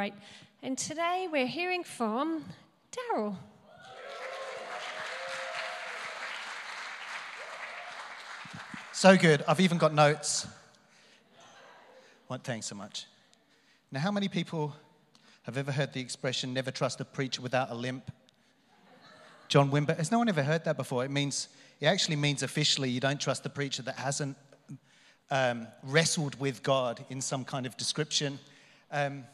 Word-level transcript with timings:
Right. 0.00 0.14
And 0.62 0.78
today 0.78 1.28
we're 1.30 1.46
hearing 1.46 1.84
from 1.84 2.46
Daryl. 2.90 3.36
So 8.92 9.18
good. 9.18 9.44
I've 9.46 9.60
even 9.60 9.76
got 9.76 9.92
notes. 9.92 10.46
Well, 12.30 12.40
thanks 12.42 12.64
so 12.64 12.76
much. 12.76 13.04
Now, 13.92 14.00
how 14.00 14.10
many 14.10 14.28
people 14.28 14.74
have 15.42 15.58
ever 15.58 15.70
heard 15.70 15.92
the 15.92 16.00
expression 16.00 16.54
never 16.54 16.70
trust 16.70 16.98
a 17.02 17.04
preacher 17.04 17.42
without 17.42 17.70
a 17.70 17.74
limp? 17.74 18.10
John 19.48 19.70
Wimber. 19.70 19.94
Has 19.98 20.10
no 20.10 20.16
one 20.16 20.30
ever 20.30 20.42
heard 20.42 20.64
that 20.64 20.78
before? 20.78 21.04
It 21.04 21.10
means, 21.10 21.48
it 21.78 21.88
actually 21.88 22.16
means 22.16 22.42
officially 22.42 22.88
you 22.88 23.00
don't 23.00 23.20
trust 23.20 23.42
the 23.42 23.50
preacher 23.50 23.82
that 23.82 23.96
hasn't 23.96 24.38
um, 25.30 25.66
wrestled 25.82 26.40
with 26.40 26.62
God 26.62 27.04
in 27.10 27.20
some 27.20 27.44
kind 27.44 27.66
of 27.66 27.76
description. 27.76 28.38
Um, 28.90 29.24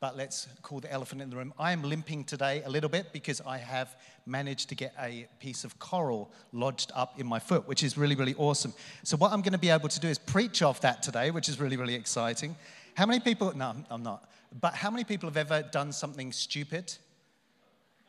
but 0.00 0.16
let's 0.16 0.46
call 0.62 0.78
the 0.78 0.90
elephant 0.92 1.20
in 1.20 1.30
the 1.30 1.36
room. 1.36 1.52
I 1.58 1.72
am 1.72 1.82
limping 1.82 2.24
today 2.24 2.62
a 2.64 2.70
little 2.70 2.88
bit 2.88 3.12
because 3.12 3.40
I 3.40 3.58
have 3.58 3.96
managed 4.26 4.68
to 4.68 4.76
get 4.76 4.94
a 5.00 5.26
piece 5.40 5.64
of 5.64 5.78
coral 5.80 6.30
lodged 6.52 6.92
up 6.94 7.18
in 7.18 7.26
my 7.26 7.40
foot, 7.40 7.66
which 7.66 7.82
is 7.82 7.98
really, 7.98 8.14
really 8.14 8.34
awesome. 8.36 8.72
So, 9.02 9.16
what 9.16 9.32
I'm 9.32 9.42
going 9.42 9.52
to 9.52 9.58
be 9.58 9.70
able 9.70 9.88
to 9.88 10.00
do 10.00 10.06
is 10.06 10.18
preach 10.18 10.62
off 10.62 10.80
that 10.82 11.02
today, 11.02 11.30
which 11.30 11.48
is 11.48 11.58
really, 11.58 11.76
really 11.76 11.94
exciting. 11.94 12.54
How 12.94 13.06
many 13.06 13.18
people, 13.18 13.52
no, 13.56 13.74
I'm 13.90 14.02
not, 14.02 14.30
but 14.60 14.74
how 14.74 14.90
many 14.90 15.04
people 15.04 15.28
have 15.28 15.36
ever 15.36 15.62
done 15.62 15.92
something 15.92 16.32
stupid 16.32 16.94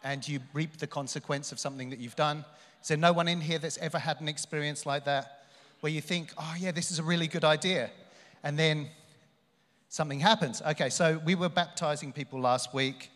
and 0.03 0.25
you 0.27 0.39
reap 0.53 0.77
the 0.77 0.87
consequence 0.87 1.51
of 1.51 1.59
something 1.59 1.89
that 1.89 1.99
you've 1.99 2.15
done? 2.15 2.45
Is 2.81 2.89
there 2.89 2.97
no 2.97 3.13
one 3.13 3.27
in 3.27 3.41
here 3.41 3.59
that's 3.59 3.77
ever 3.79 3.97
had 3.97 4.21
an 4.21 4.27
experience 4.27 4.85
like 4.85 5.05
that 5.05 5.45
where 5.81 5.91
you 5.91 6.01
think, 6.01 6.33
oh, 6.37 6.55
yeah, 6.59 6.71
this 6.71 6.91
is 6.91 6.99
a 6.99 7.03
really 7.03 7.27
good 7.27 7.43
idea? 7.43 7.89
And 8.43 8.57
then 8.57 8.89
something 9.89 10.19
happens. 10.19 10.61
Okay, 10.61 10.89
so 10.89 11.21
we 11.25 11.35
were 11.35 11.49
baptizing 11.49 12.13
people 12.13 12.39
last 12.39 12.73
week, 12.73 13.09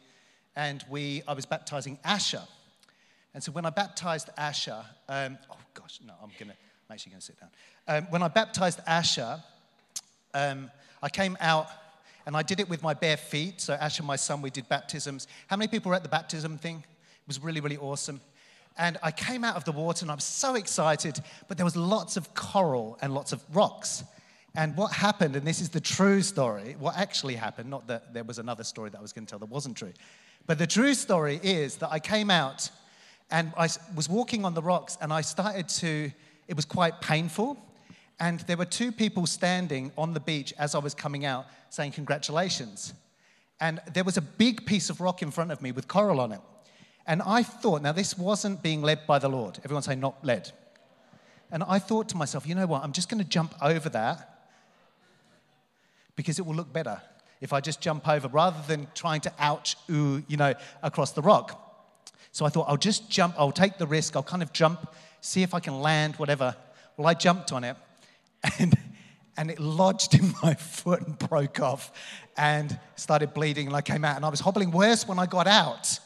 and 0.55 0.83
we, 0.89 1.23
I 1.27 1.33
was 1.33 1.45
baptizing 1.45 1.97
Asher. 2.03 2.41
And 3.33 3.41
so 3.41 3.51
when 3.51 3.65
I 3.65 3.69
baptized 3.69 4.29
Asher, 4.37 4.83
um, 5.07 5.37
oh 5.49 5.57
gosh, 5.73 5.99
no, 6.05 6.13
I'm 6.21 6.31
gonna, 6.37 6.53
I'm 6.53 6.93
actually 6.93 7.11
gonna 7.11 7.21
sit 7.21 7.39
down. 7.39 7.49
Um, 7.87 8.07
when 8.09 8.21
I 8.21 8.27
baptized 8.27 8.79
Asher, 8.85 9.41
um, 10.33 10.69
I 11.01 11.09
came 11.09 11.37
out 11.39 11.67
and 12.25 12.35
I 12.35 12.43
did 12.43 12.59
it 12.59 12.69
with 12.69 12.83
my 12.83 12.93
bare 12.93 13.17
feet. 13.17 13.61
So 13.61 13.73
Asher, 13.73 14.03
my 14.03 14.15
son, 14.15 14.41
we 14.41 14.49
did 14.49 14.67
baptisms. 14.69 15.27
How 15.47 15.57
many 15.57 15.67
people 15.67 15.89
were 15.89 15.95
at 15.95 16.03
the 16.03 16.09
baptism 16.09 16.57
thing? 16.57 16.77
It 16.77 17.27
was 17.27 17.41
really, 17.41 17.59
really 17.59 17.77
awesome. 17.77 18.21
And 18.77 18.97
I 19.03 19.11
came 19.11 19.43
out 19.43 19.55
of 19.55 19.65
the 19.65 19.71
water 19.71 20.03
and 20.03 20.11
I 20.11 20.15
was 20.15 20.23
so 20.23 20.55
excited, 20.55 21.19
but 21.47 21.57
there 21.57 21.65
was 21.65 21.75
lots 21.75 22.17
of 22.17 22.33
coral 22.33 22.97
and 23.01 23.13
lots 23.13 23.31
of 23.31 23.43
rocks. 23.53 24.03
And 24.55 24.77
what 24.77 24.91
happened, 24.91 25.35
and 25.35 25.47
this 25.47 25.61
is 25.61 25.69
the 25.69 25.81
true 25.81 26.21
story, 26.21 26.75
what 26.77 26.95
actually 26.95 27.35
happened, 27.35 27.69
not 27.69 27.87
that 27.87 28.13
there 28.13 28.23
was 28.23 28.37
another 28.37 28.63
story 28.63 28.91
that 28.91 28.99
I 28.99 29.01
was 29.01 29.11
going 29.11 29.25
to 29.25 29.29
tell 29.29 29.39
that 29.39 29.49
wasn't 29.49 29.77
true, 29.77 29.93
but 30.45 30.59
the 30.59 30.67
true 30.67 30.93
story 30.93 31.39
is 31.41 31.77
that 31.77 31.91
I 31.91 31.99
came 31.99 32.29
out 32.29 32.69
and 33.31 33.51
I 33.57 33.67
was 33.95 34.07
walking 34.07 34.45
on 34.45 34.53
the 34.53 34.61
rocks 34.61 34.97
and 35.01 35.11
I 35.11 35.21
started 35.21 35.67
to, 35.69 36.11
it 36.47 36.55
was 36.55 36.65
quite 36.65 37.01
painful. 37.01 37.57
And 38.19 38.41
there 38.41 38.57
were 38.57 38.65
two 38.65 38.91
people 38.91 39.25
standing 39.25 39.91
on 39.97 40.13
the 40.13 40.19
beach 40.19 40.53
as 40.59 40.75
I 40.75 40.79
was 40.79 40.93
coming 40.93 41.25
out 41.25 41.47
saying, 41.71 41.93
Congratulations. 41.93 42.93
And 43.59 43.81
there 43.93 44.03
was 44.03 44.17
a 44.17 44.21
big 44.21 44.65
piece 44.65 44.89
of 44.89 45.01
rock 45.01 45.21
in 45.23 45.31
front 45.31 45.51
of 45.51 45.61
me 45.61 45.71
with 45.71 45.87
coral 45.87 46.19
on 46.19 46.31
it. 46.31 46.41
And 47.07 47.21
I 47.25 47.43
thought, 47.43 47.81
now 47.81 47.91
this 47.91 48.17
wasn't 48.17 48.61
being 48.61 48.81
led 48.81 49.07
by 49.07 49.19
the 49.19 49.29
Lord. 49.29 49.59
Everyone 49.63 49.83
say, 49.83 49.95
not 49.95 50.23
led. 50.23 50.51
And 51.51 51.63
I 51.63 51.79
thought 51.79 52.09
to 52.09 52.17
myself, 52.17 52.47
you 52.47 52.55
know 52.55 52.65
what? 52.65 52.83
I'm 52.83 52.91
just 52.91 53.09
going 53.09 53.23
to 53.23 53.29
jump 53.29 53.55
over 53.61 53.89
that 53.89 54.32
because 56.15 56.39
it 56.39 56.45
will 56.45 56.55
look 56.55 56.71
better 56.71 57.01
if 57.41 57.51
I 57.51 57.59
just 57.59 57.81
jump 57.81 58.07
over 58.07 58.27
rather 58.29 58.61
than 58.67 58.87
trying 58.95 59.21
to 59.21 59.33
ouch, 59.37 59.75
ooh, 59.91 60.23
you 60.27 60.37
know, 60.37 60.53
across 60.81 61.11
the 61.11 61.21
rock. 61.21 61.59
So 62.31 62.45
I 62.45 62.49
thought, 62.49 62.67
I'll 62.69 62.77
just 62.77 63.09
jump, 63.09 63.35
I'll 63.37 63.51
take 63.51 63.77
the 63.77 63.85
risk, 63.85 64.15
I'll 64.15 64.23
kind 64.23 64.41
of 64.41 64.53
jump, 64.53 64.93
see 65.19 65.43
if 65.43 65.53
I 65.53 65.59
can 65.59 65.81
land, 65.81 66.15
whatever. 66.15 66.55
Well, 66.95 67.07
I 67.07 67.13
jumped 67.13 67.51
on 67.51 67.63
it 67.63 67.75
and, 68.59 68.77
and 69.37 69.51
it 69.51 69.59
lodged 69.59 70.15
in 70.15 70.33
my 70.41 70.53
foot 70.59 71.05
and 71.05 71.19
broke 71.19 71.59
off 71.59 71.91
and 72.37 72.79
started 72.95 73.33
bleeding 73.33 73.67
and 73.67 73.75
I 73.75 73.81
came 73.81 74.05
out. 74.05 74.15
And 74.15 74.25
I 74.25 74.29
was 74.29 74.39
hobbling 74.39 74.71
worse 74.71 75.07
when 75.07 75.19
I 75.19 75.25
got 75.25 75.45
out 75.45 75.99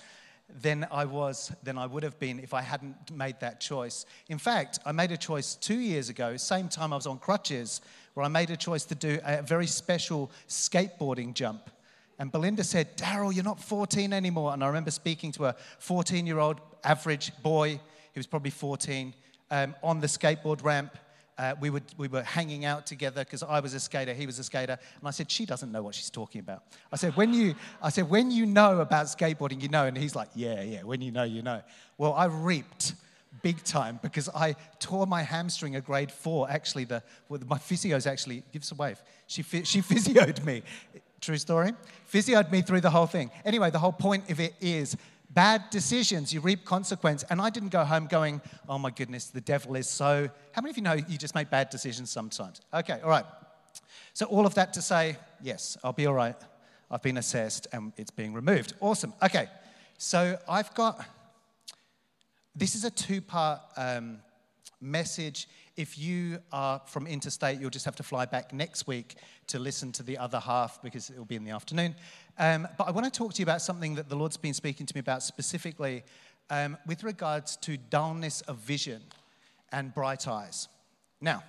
than 0.61 0.87
I 0.91 1.05
was, 1.05 1.51
than 1.63 1.77
I 1.77 1.85
would 1.85 2.03
have 2.03 2.19
been 2.19 2.39
if 2.39 2.53
I 2.53 2.61
hadn't 2.61 3.11
made 3.11 3.39
that 3.41 3.59
choice. 3.59 4.05
In 4.27 4.37
fact, 4.37 4.79
I 4.85 4.91
made 4.91 5.11
a 5.11 5.17
choice 5.17 5.55
two 5.55 5.77
years 5.77 6.09
ago, 6.09 6.35
same 6.37 6.67
time 6.67 6.93
I 6.93 6.95
was 6.95 7.05
on 7.05 7.19
crutches, 7.19 7.81
where 8.17 8.25
I 8.25 8.29
made 8.29 8.50
a 8.50 8.57
choice 8.57 8.83
to 8.85 8.95
do 8.95 9.19
a 9.23 9.44
very 9.44 9.67
special 9.67 10.31
skateboarding 10.50 11.35
jump. 11.35 11.69
And 12.17 12.31
Belinda 12.31 12.63
said, 12.63 12.97
Daryl, 12.97 13.31
you're 13.31 13.44
not 13.44 13.59
14 13.59 14.11
anymore. 14.11 14.53
And 14.53 14.63
I 14.63 14.67
remember 14.67 14.89
speaking 14.89 15.31
to 15.33 15.45
a 15.45 15.55
14 15.78 16.25
year 16.25 16.39
old 16.39 16.59
average 16.83 17.31
boy, 17.44 17.79
he 18.13 18.19
was 18.19 18.25
probably 18.25 18.50
14, 18.50 19.13
um, 19.51 19.75
on 19.83 20.00
the 20.00 20.07
skateboard 20.07 20.63
ramp. 20.63 20.97
Uh, 21.38 21.53
we, 21.61 21.69
would, 21.69 21.83
we 21.97 22.07
were 22.07 22.23
hanging 22.23 22.66
out 22.66 22.88
together 22.88 23.23
because 23.23 23.44
I 23.44 23.59
was 23.59 23.75
a 23.75 23.79
skater, 23.79 24.16
he 24.16 24.25
was 24.25 24.39
a 24.39 24.44
skater. 24.44 24.79
And 25.00 25.07
I 25.07 25.11
said, 25.11 25.29
She 25.29 25.45
doesn't 25.45 25.72
know 25.72 25.83
what 25.83 25.94
she's 25.94 26.09
talking 26.09 26.41
about. 26.41 26.63
I 26.91 26.95
said, 26.95 27.16
when 27.16 27.35
you, 27.35 27.53
I 27.83 27.89
said, 27.89 28.09
when 28.09 28.31
you 28.31 28.47
know 28.47 28.81
about 28.81 29.06
skateboarding, 29.06 29.61
you 29.61 29.69
know. 29.69 29.85
And 29.85 29.95
he's 29.95 30.16
like, 30.16 30.29
Yeah, 30.33 30.63
yeah, 30.63 30.81
when 30.81 31.01
you 31.01 31.11
know, 31.11 31.22
you 31.22 31.44
know. 31.44 31.61
Well, 32.00 32.16
I 32.16 32.25
reaped 32.25 32.95
big 33.47 33.63
time 33.63 33.97
because 34.01 34.27
I 34.35 34.55
tore 34.79 35.07
my 35.07 35.21
hamstring 35.21 35.77
at 35.77 35.85
grade 35.85 36.11
four. 36.11 36.51
Actually, 36.51 36.83
the, 36.83 37.01
well, 37.29 37.39
my 37.47 37.57
physio's 37.57 38.05
actually, 38.05 38.43
give 38.51 38.61
us 38.61 38.73
a 38.73 38.75
wave. 38.75 39.01
She, 39.27 39.41
she 39.41 39.81
physioed 39.91 40.43
me. 40.43 40.63
True 41.21 41.37
story? 41.37 41.71
Physioed 42.13 42.51
me 42.51 42.61
through 42.61 42.81
the 42.81 42.89
whole 42.89 43.05
thing. 43.05 43.31
Anyway, 43.45 43.69
the 43.71 43.79
whole 43.79 43.93
point 43.93 44.29
of 44.29 44.41
it 44.41 44.53
is 44.59 44.97
bad 45.29 45.69
decisions, 45.69 46.33
you 46.33 46.41
reap 46.41 46.65
consequence. 46.65 47.23
And 47.29 47.39
I 47.39 47.49
didn't 47.49 47.69
go 47.69 47.85
home 47.85 48.07
going, 48.07 48.41
oh 48.67 48.77
my 48.77 48.91
goodness, 48.91 49.27
the 49.27 49.39
devil 49.39 49.77
is 49.77 49.87
so. 49.87 50.29
How 50.51 50.61
many 50.61 50.71
of 50.71 50.77
you 50.77 50.83
know 50.83 50.97
you 51.11 51.17
just 51.17 51.33
make 51.33 51.49
bad 51.49 51.69
decisions 51.69 52.09
sometimes? 52.09 52.59
Okay, 52.73 52.99
all 53.01 53.09
right. 53.09 53.25
So, 54.11 54.25
all 54.25 54.45
of 54.45 54.55
that 54.55 54.73
to 54.73 54.81
say, 54.81 55.15
yes, 55.41 55.77
I'll 55.85 55.93
be 55.93 56.05
all 56.05 56.15
right. 56.25 56.35
I've 56.91 57.01
been 57.01 57.17
assessed 57.17 57.67
and 57.71 57.93
it's 57.95 58.11
being 58.11 58.33
removed. 58.33 58.73
Awesome. 58.81 59.13
Okay, 59.23 59.47
so 59.97 60.37
I've 60.49 60.73
got 60.73 61.05
this 62.57 62.73
is 62.73 62.84
a 62.84 62.90
two 62.90 63.22
part 63.22 63.62
um, 63.78 64.18
message. 64.81 65.47
If 65.75 66.00
you 66.00 66.40
are 66.51 66.81
from 66.88 67.06
interstate, 67.06 67.59
you'll 67.59 67.69
just 67.69 67.85
have 67.85 67.95
to 67.97 68.03
fly 68.03 68.25
back 68.25 68.51
next 68.51 68.88
week 68.88 69.16
to 69.47 69.59
listen 69.59 69.91
to 69.94 70.03
the 70.03 70.18
other 70.18 70.40
half 70.40 70.81
because 70.81 71.12
it 71.12 71.18
will 71.18 71.25
be 71.25 71.35
in 71.35 71.44
the 71.44 71.51
afternoon. 71.51 71.95
Um, 72.40 72.68
but 72.78 72.88
I 72.88 72.91
want 72.91 73.06
to 73.06 73.16
talk 73.16 73.34
to 73.35 73.40
you 73.40 73.44
about 73.44 73.62
something 73.62 73.94
that 73.95 74.09
the 74.09 74.16
Lord's 74.16 74.38
been 74.38 74.56
speaking 74.56 74.88
to 74.88 74.95
me 74.95 75.00
about 75.00 75.22
specifically 75.22 76.03
um, 76.50 76.78
with 76.88 77.03
regards 77.03 77.57
to 77.57 77.78
dullness 77.78 78.41
of 78.41 78.57
vision 78.57 79.03
and 79.72 79.94
bright 79.94 80.28
eyes. 80.28 80.68
Now, 81.22 81.44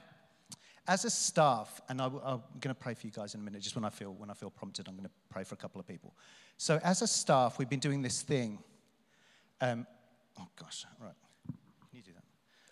as 0.87 1.07
a 1.07 1.11
staff, 1.11 1.81
and 1.89 2.03
I, 2.03 2.07
am 2.07 2.43
going 2.61 2.75
to 2.75 2.75
pray 2.75 2.95
for 2.95 3.07
you 3.07 3.13
guys 3.13 3.35
in 3.35 3.41
a 3.41 3.45
minute, 3.45 3.63
just 3.63 3.77
when 3.77 3.85
I 3.85 3.91
feel 3.91 4.13
when 4.15 4.31
I 4.31 4.35
feel 4.35 4.51
prompted, 4.51 4.89
I'm 4.89 4.95
going 4.95 5.07
to 5.07 5.15
pray 5.31 5.45
for 5.45 5.55
a 5.55 5.59
couple 5.59 5.81
of 5.81 5.87
people. 5.87 6.15
So, 6.59 6.81
as 6.83 7.01
a 7.01 7.07
staff, 7.07 7.59
we've 7.59 7.69
been 7.69 7.79
doing 7.79 8.03
this 8.03 8.23
thing 8.23 8.59
um, 9.61 9.87
Oh, 10.39 10.47
gosh, 10.57 10.85
right. 11.01 11.13
Can 11.47 11.57
you 11.99 12.03
do 12.03 12.13
that? 12.13 12.23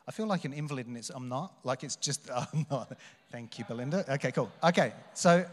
I 0.07 0.13
feel 0.13 0.27
like 0.27 0.45
an 0.45 0.53
invalid 0.53 0.87
and 0.87 0.97
it's, 0.97 1.11
I'm 1.11 1.29
not. 1.29 1.55
Like 1.65 1.83
it's 1.85 1.97
just, 1.97 2.31
I'm 2.35 2.67
not. 2.71 2.97
Thank 3.31 3.59
you, 3.59 3.65
Belinda. 3.65 4.05
Okay, 4.15 4.33
cool. 4.33 4.51
Okay, 4.63 4.93
so 5.15 5.45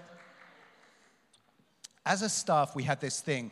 as 2.06 2.22
a 2.22 2.29
staff, 2.29 2.75
we 2.75 2.84
had 2.84 3.00
this 3.00 3.22
thing 3.22 3.52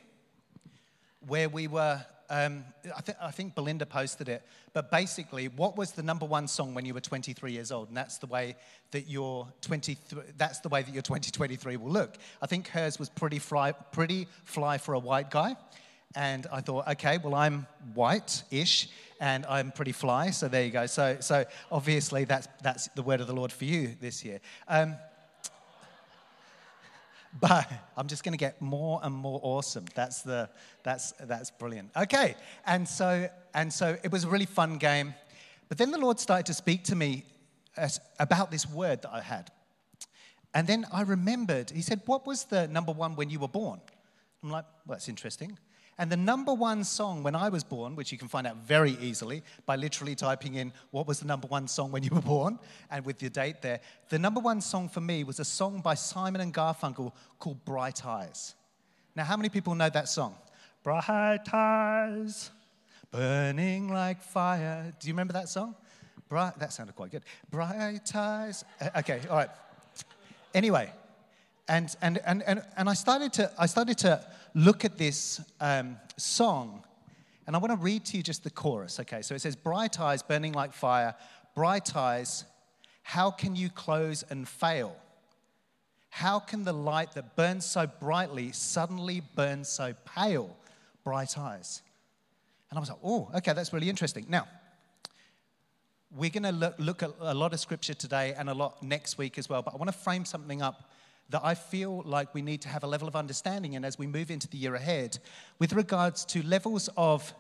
where 1.28 1.50
we 1.50 1.68
were, 1.68 2.04
um, 2.30 2.64
I, 2.96 3.02
th- 3.02 3.18
I 3.22 3.32
think 3.32 3.56
Belinda 3.56 3.86
posted 3.86 4.30
it, 4.30 4.44
but 4.74 4.92
basically, 4.92 5.48
what 5.48 5.78
was 5.78 5.92
the 5.92 6.04
number 6.04 6.26
one 6.26 6.48
song 6.48 6.74
when 6.74 6.86
you 6.86 6.94
were 6.94 7.02
23 7.02 7.52
years 7.52 7.72
old? 7.72 7.90
And 7.90 7.98
that's 7.98 8.18
the 8.18 8.28
way 8.28 8.56
that 8.92 9.08
your 9.08 9.48
23, 9.62 10.24
that's 10.38 10.60
the 10.60 10.70
way 10.70 10.82
that 10.82 10.94
your 10.94 11.02
2023 11.02 11.78
will 11.78 11.92
look. 11.92 12.18
I 12.42 12.48
think 12.48 12.68
hers 12.70 13.00
was 13.00 13.10
pretty 13.10 13.40
fly, 13.40 13.72
pretty 13.72 14.28
fly 14.44 14.78
for 14.78 14.94
a 14.94 15.00
white 15.00 15.30
guy. 15.30 15.56
And 16.16 16.48
I 16.52 16.62
thought, 16.62 16.88
okay, 16.90 17.18
well, 17.18 17.36
I'm 17.36 17.68
white 17.94 18.44
ish 18.52 18.90
and 19.20 19.46
I'm 19.46 19.72
pretty 19.72 19.92
fly. 19.92 20.32
So 20.32 20.48
there 20.48 20.64
you 20.64 20.72
go. 20.72 20.86
So, 20.86 21.18
so 21.20 21.46
obviously, 21.72 22.26
that's, 22.26 22.48
that's 22.62 22.88
the 22.96 23.02
word 23.02 23.22
of 23.22 23.28
the 23.28 23.34
Lord 23.34 23.52
for 23.52 23.66
you 23.66 23.96
this 24.02 24.26
year. 24.26 24.40
Um, 24.68 24.96
but 27.40 27.72
I'm 27.96 28.08
just 28.08 28.24
going 28.24 28.34
to 28.34 28.38
get 28.38 28.62
more 28.62 29.00
and 29.04 29.16
more 29.16 29.40
awesome. 29.44 29.86
That's, 29.96 30.22
the, 30.22 30.50
that's, 30.84 31.14
that's 31.22 31.52
brilliant. 31.52 31.92
Okay. 31.96 32.36
And 32.66 32.88
so, 32.88 33.30
and 33.54 33.72
so 33.72 33.98
it 34.04 34.12
was 34.12 34.26
a 34.26 34.28
really 34.28 34.46
fun 34.46 34.78
game. 34.78 35.14
But 35.70 35.78
then 35.78 35.92
the 35.92 35.98
Lord 35.98 36.20
started 36.20 36.46
to 36.48 36.54
speak 36.54 36.84
to 36.86 36.96
me 36.96 37.24
about 38.20 38.52
this 38.52 38.68
word 38.70 39.04
that 39.04 39.12
I 39.14 39.22
had. 39.22 39.50
And 40.54 40.68
then 40.68 40.86
I 40.92 41.04
remembered, 41.04 41.70
He 41.70 41.82
said, 41.82 42.02
What 42.06 42.28
was 42.28 42.44
the 42.44 42.68
number 42.68 42.92
one 42.92 43.16
when 43.16 43.30
you 43.30 43.40
were 43.40 43.48
born? 43.48 43.80
I'm 44.44 44.50
like, 44.50 44.66
Well, 44.86 44.96
that's 44.96 45.08
interesting. 45.08 45.58
And 46.02 46.12
the 46.12 46.18
number 46.18 46.52
one 46.52 46.84
song 46.84 47.22
when 47.22 47.36
I 47.36 47.50
was 47.50 47.64
born, 47.64 47.96
which 47.96 48.12
you 48.12 48.18
can 48.18 48.28
find 48.28 48.48
out 48.48 48.58
very 48.66 48.98
easily 49.00 49.44
by 49.68 49.76
literally 49.76 50.16
typing 50.16 50.56
in 50.56 50.74
what 50.90 51.06
was 51.06 51.20
the 51.20 51.28
number 51.28 51.46
one 51.46 51.68
song 51.68 51.92
when 51.92 52.02
you 52.02 52.10
were 52.10 52.22
born 52.22 52.58
and 52.90 53.06
with 53.06 53.22
your 53.22 53.30
date 53.30 53.62
there, 53.62 53.80
the 54.10 54.18
number 54.18 54.40
one 54.40 54.62
song 54.62 54.90
for 54.90 55.00
me 55.00 55.24
was 55.24 55.40
a 55.40 55.46
song 55.46 55.80
by 55.80 55.94
Simon 55.94 56.42
and 56.42 56.56
Garfunkel 56.56 57.14
called 57.38 57.64
Bright 57.66 58.04
Eyes. 58.04 58.56
Now, 59.16 59.26
how 59.26 59.38
many 59.38 59.50
people 59.50 59.76
know 59.76 59.90
that 59.90 60.10
song? 60.10 60.34
Bright 60.82 61.54
eyes, 61.54 62.50
burning 63.12 63.94
like 63.94 64.24
fire. 64.24 64.92
Do 65.00 65.08
you 65.08 65.14
remember 65.14 65.34
that 65.34 65.50
song? 65.50 65.76
Bright, 66.30 66.58
that 66.58 66.74
sounded 66.74 66.96
quite 66.96 67.12
good. 67.12 67.26
Bright 67.52 68.16
eyes. 68.16 68.66
Uh, 68.82 68.90
Okay, 68.96 69.22
all 69.30 69.36
right. 69.38 69.50
Anyway, 70.56 70.92
and, 71.72 71.96
and, 72.02 72.20
and, 72.26 72.44
and, 72.44 72.62
and 72.76 72.90
I, 72.90 72.94
started 72.94 73.32
to, 73.34 73.50
I 73.58 73.66
started 73.66 73.98
to 74.00 74.22
look 74.54 74.84
at 74.84 74.98
this 74.98 75.40
um, 75.62 75.96
song, 76.18 76.84
and 77.48 77.56
I 77.56 77.60
want 77.60 77.72
to 77.72 77.78
read 77.78 78.04
to 78.08 78.18
you 78.18 78.24
just 78.24 78.44
the 78.44 78.50
chorus, 78.50 79.00
okay? 79.00 79.22
So 79.22 79.36
it 79.36 79.42
says, 79.42 79.56
Bright 79.56 79.98
eyes 79.98 80.22
burning 80.22 80.52
like 80.52 80.74
fire, 80.74 81.16
bright 81.56 81.96
eyes, 81.96 82.44
how 83.04 83.32
can 83.32 83.56
you 83.56 83.70
close 83.70 84.22
and 84.30 84.46
fail? 84.46 84.98
How 86.10 86.40
can 86.40 86.66
the 86.66 86.74
light 86.74 87.14
that 87.14 87.38
burns 87.38 87.66
so 87.66 87.88
brightly 87.88 88.52
suddenly 88.52 89.22
burn 89.34 89.64
so 89.64 89.96
pale? 90.04 90.54
Bright 91.06 91.38
eyes. 91.38 91.82
And 92.70 92.78
I 92.78 92.82
was 92.82 92.90
like, 92.90 93.00
oh, 93.02 93.32
okay, 93.36 93.54
that's 93.54 93.72
really 93.72 93.90
interesting. 93.90 94.26
Now, 94.28 94.46
we're 96.14 96.30
going 96.30 96.44
to 96.44 96.52
look, 96.52 96.76
look 96.80 97.02
at 97.02 97.12
a 97.22 97.34
lot 97.34 97.54
of 97.54 97.62
scripture 97.62 97.94
today 97.94 98.34
and 98.38 98.50
a 98.50 98.54
lot 98.54 98.84
next 98.84 99.18
week 99.18 99.38
as 99.38 99.48
well, 99.48 99.62
but 99.62 99.74
I 99.74 99.78
want 99.78 99.90
to 99.90 99.98
frame 99.98 100.26
something 100.26 100.62
up 100.62 100.92
that 101.32 101.42
I 101.44 101.56
feel 101.56 102.04
like 102.06 102.34
we 102.34 102.42
need 102.42 102.62
to 102.62 102.70
have 102.70 102.84
a 102.84 102.88
level 102.88 103.08
of 103.08 103.16
understanding 103.16 103.74
in 103.74 103.84
as 103.84 103.98
we 103.98 104.08
move 104.08 104.30
into 104.32 104.48
the 104.48 104.58
year 104.58 104.76
ahead 104.76 105.20
with 105.60 105.74
regards 105.74 106.26
to 106.26 106.44
levels 106.44 106.90
of 106.96 107.34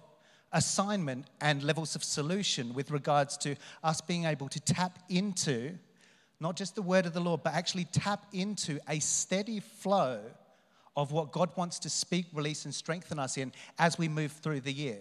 assignment 0.53 1.27
and 1.39 1.63
levels 1.63 1.95
of 1.95 2.03
solution 2.03 2.73
with 2.73 2.91
regards 2.91 3.37
to 3.37 3.55
us 3.83 4.01
being 4.01 4.25
able 4.25 4.49
to 4.49 4.59
tap 4.59 4.99
into 5.09 5.77
not 6.39 6.55
just 6.55 6.75
the 6.75 6.81
word 6.81 7.05
of 7.05 7.13
the 7.13 7.21
Lord, 7.21 7.43
but 7.43 7.53
actually 7.53 7.85
tap 7.85 8.25
into 8.33 8.79
a 8.89 8.99
steady 8.99 9.59
flow 9.59 10.19
of 10.97 11.11
what 11.11 11.31
God 11.31 11.51
wants 11.55 11.79
to 11.79 11.89
speak, 11.89 12.25
release, 12.33 12.65
and 12.65 12.73
strengthen 12.73 13.19
us 13.19 13.37
in 13.37 13.53
as 13.77 13.97
we 13.97 14.09
move 14.09 14.31
through 14.31 14.61
the 14.61 14.73
year. 14.73 14.99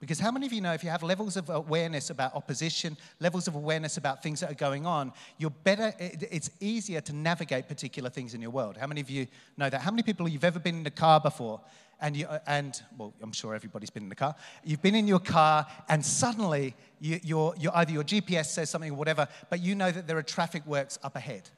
Because 0.00 0.18
how 0.18 0.30
many 0.30 0.46
of 0.46 0.52
you 0.52 0.62
know 0.62 0.72
if 0.72 0.82
you 0.82 0.88
have 0.88 1.02
levels 1.02 1.36
of 1.36 1.50
awareness 1.50 2.08
about 2.08 2.34
opposition, 2.34 2.96
levels 3.20 3.46
of 3.46 3.54
awareness 3.54 3.98
about 3.98 4.22
things 4.22 4.40
that 4.40 4.50
are 4.50 4.54
going 4.54 4.86
on, 4.86 5.12
you're 5.36 5.50
better, 5.50 5.92
it's 5.98 6.50
easier 6.58 7.02
to 7.02 7.12
navigate 7.12 7.68
particular 7.68 8.08
things 8.08 8.32
in 8.32 8.40
your 8.40 8.50
world. 8.50 8.78
How 8.78 8.86
many 8.86 9.02
of 9.02 9.10
you 9.10 9.26
know 9.58 9.68
that? 9.68 9.82
How 9.82 9.90
many 9.90 10.02
people 10.02 10.26
you've 10.26 10.42
ever 10.42 10.58
been 10.58 10.80
in 10.80 10.86
a 10.86 10.90
car 10.90 11.20
before 11.20 11.60
and 12.00 12.16
you, 12.16 12.26
and 12.46 12.80
well, 12.96 13.12
I'm 13.22 13.32
sure 13.32 13.54
everybody's 13.54 13.90
been 13.90 14.04
in 14.04 14.08
the 14.08 14.14
car. 14.14 14.34
You've 14.64 14.80
been 14.80 14.94
in 14.94 15.06
your 15.06 15.18
car, 15.18 15.66
and 15.88 16.04
suddenly 16.04 16.74
you, 16.98 17.20
you're, 17.22 17.54
you're, 17.58 17.76
either 17.76 17.92
your 17.92 18.04
GPS 18.04 18.46
says 18.46 18.70
something 18.70 18.90
or 18.90 18.94
whatever, 18.94 19.28
but 19.50 19.60
you 19.60 19.74
know 19.74 19.90
that 19.90 20.06
there 20.06 20.16
are 20.16 20.22
traffic 20.22 20.66
works 20.66 20.98
up 21.02 21.14
ahead. 21.14 21.50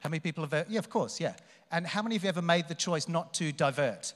How 0.00 0.08
many 0.08 0.20
people 0.20 0.46
have? 0.46 0.66
Yeah, 0.70 0.78
of 0.78 0.88
course, 0.88 1.20
yeah. 1.20 1.34
And 1.70 1.86
how 1.86 2.02
many 2.02 2.16
of 2.16 2.22
you 2.22 2.30
ever 2.30 2.40
made 2.42 2.68
the 2.68 2.74
choice 2.74 3.06
not 3.06 3.34
to 3.34 3.52
divert? 3.52 4.14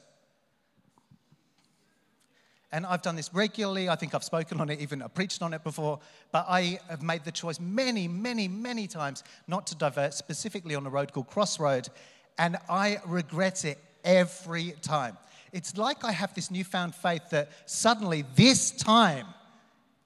And 2.74 2.84
I've 2.84 3.02
done 3.02 3.14
this 3.14 3.32
regularly. 3.32 3.88
I 3.88 3.94
think 3.94 4.16
I've 4.16 4.24
spoken 4.24 4.60
on 4.60 4.68
it, 4.68 4.80
even 4.80 5.00
I 5.00 5.06
preached 5.06 5.42
on 5.42 5.54
it 5.54 5.62
before. 5.62 6.00
But 6.32 6.46
I 6.48 6.80
have 6.90 7.02
made 7.02 7.24
the 7.24 7.30
choice 7.30 7.60
many, 7.60 8.08
many, 8.08 8.48
many 8.48 8.88
times 8.88 9.22
not 9.46 9.68
to 9.68 9.76
divert, 9.76 10.12
specifically 10.12 10.74
on 10.74 10.84
a 10.84 10.90
road 10.90 11.12
called 11.12 11.28
Crossroad. 11.28 11.88
And 12.36 12.56
I 12.68 12.98
regret 13.06 13.64
it 13.64 13.78
every 14.04 14.72
time. 14.82 15.16
It's 15.52 15.76
like 15.76 16.04
I 16.04 16.10
have 16.10 16.34
this 16.34 16.50
newfound 16.50 16.96
faith 16.96 17.30
that 17.30 17.52
suddenly, 17.66 18.24
this 18.34 18.72
time, 18.72 19.26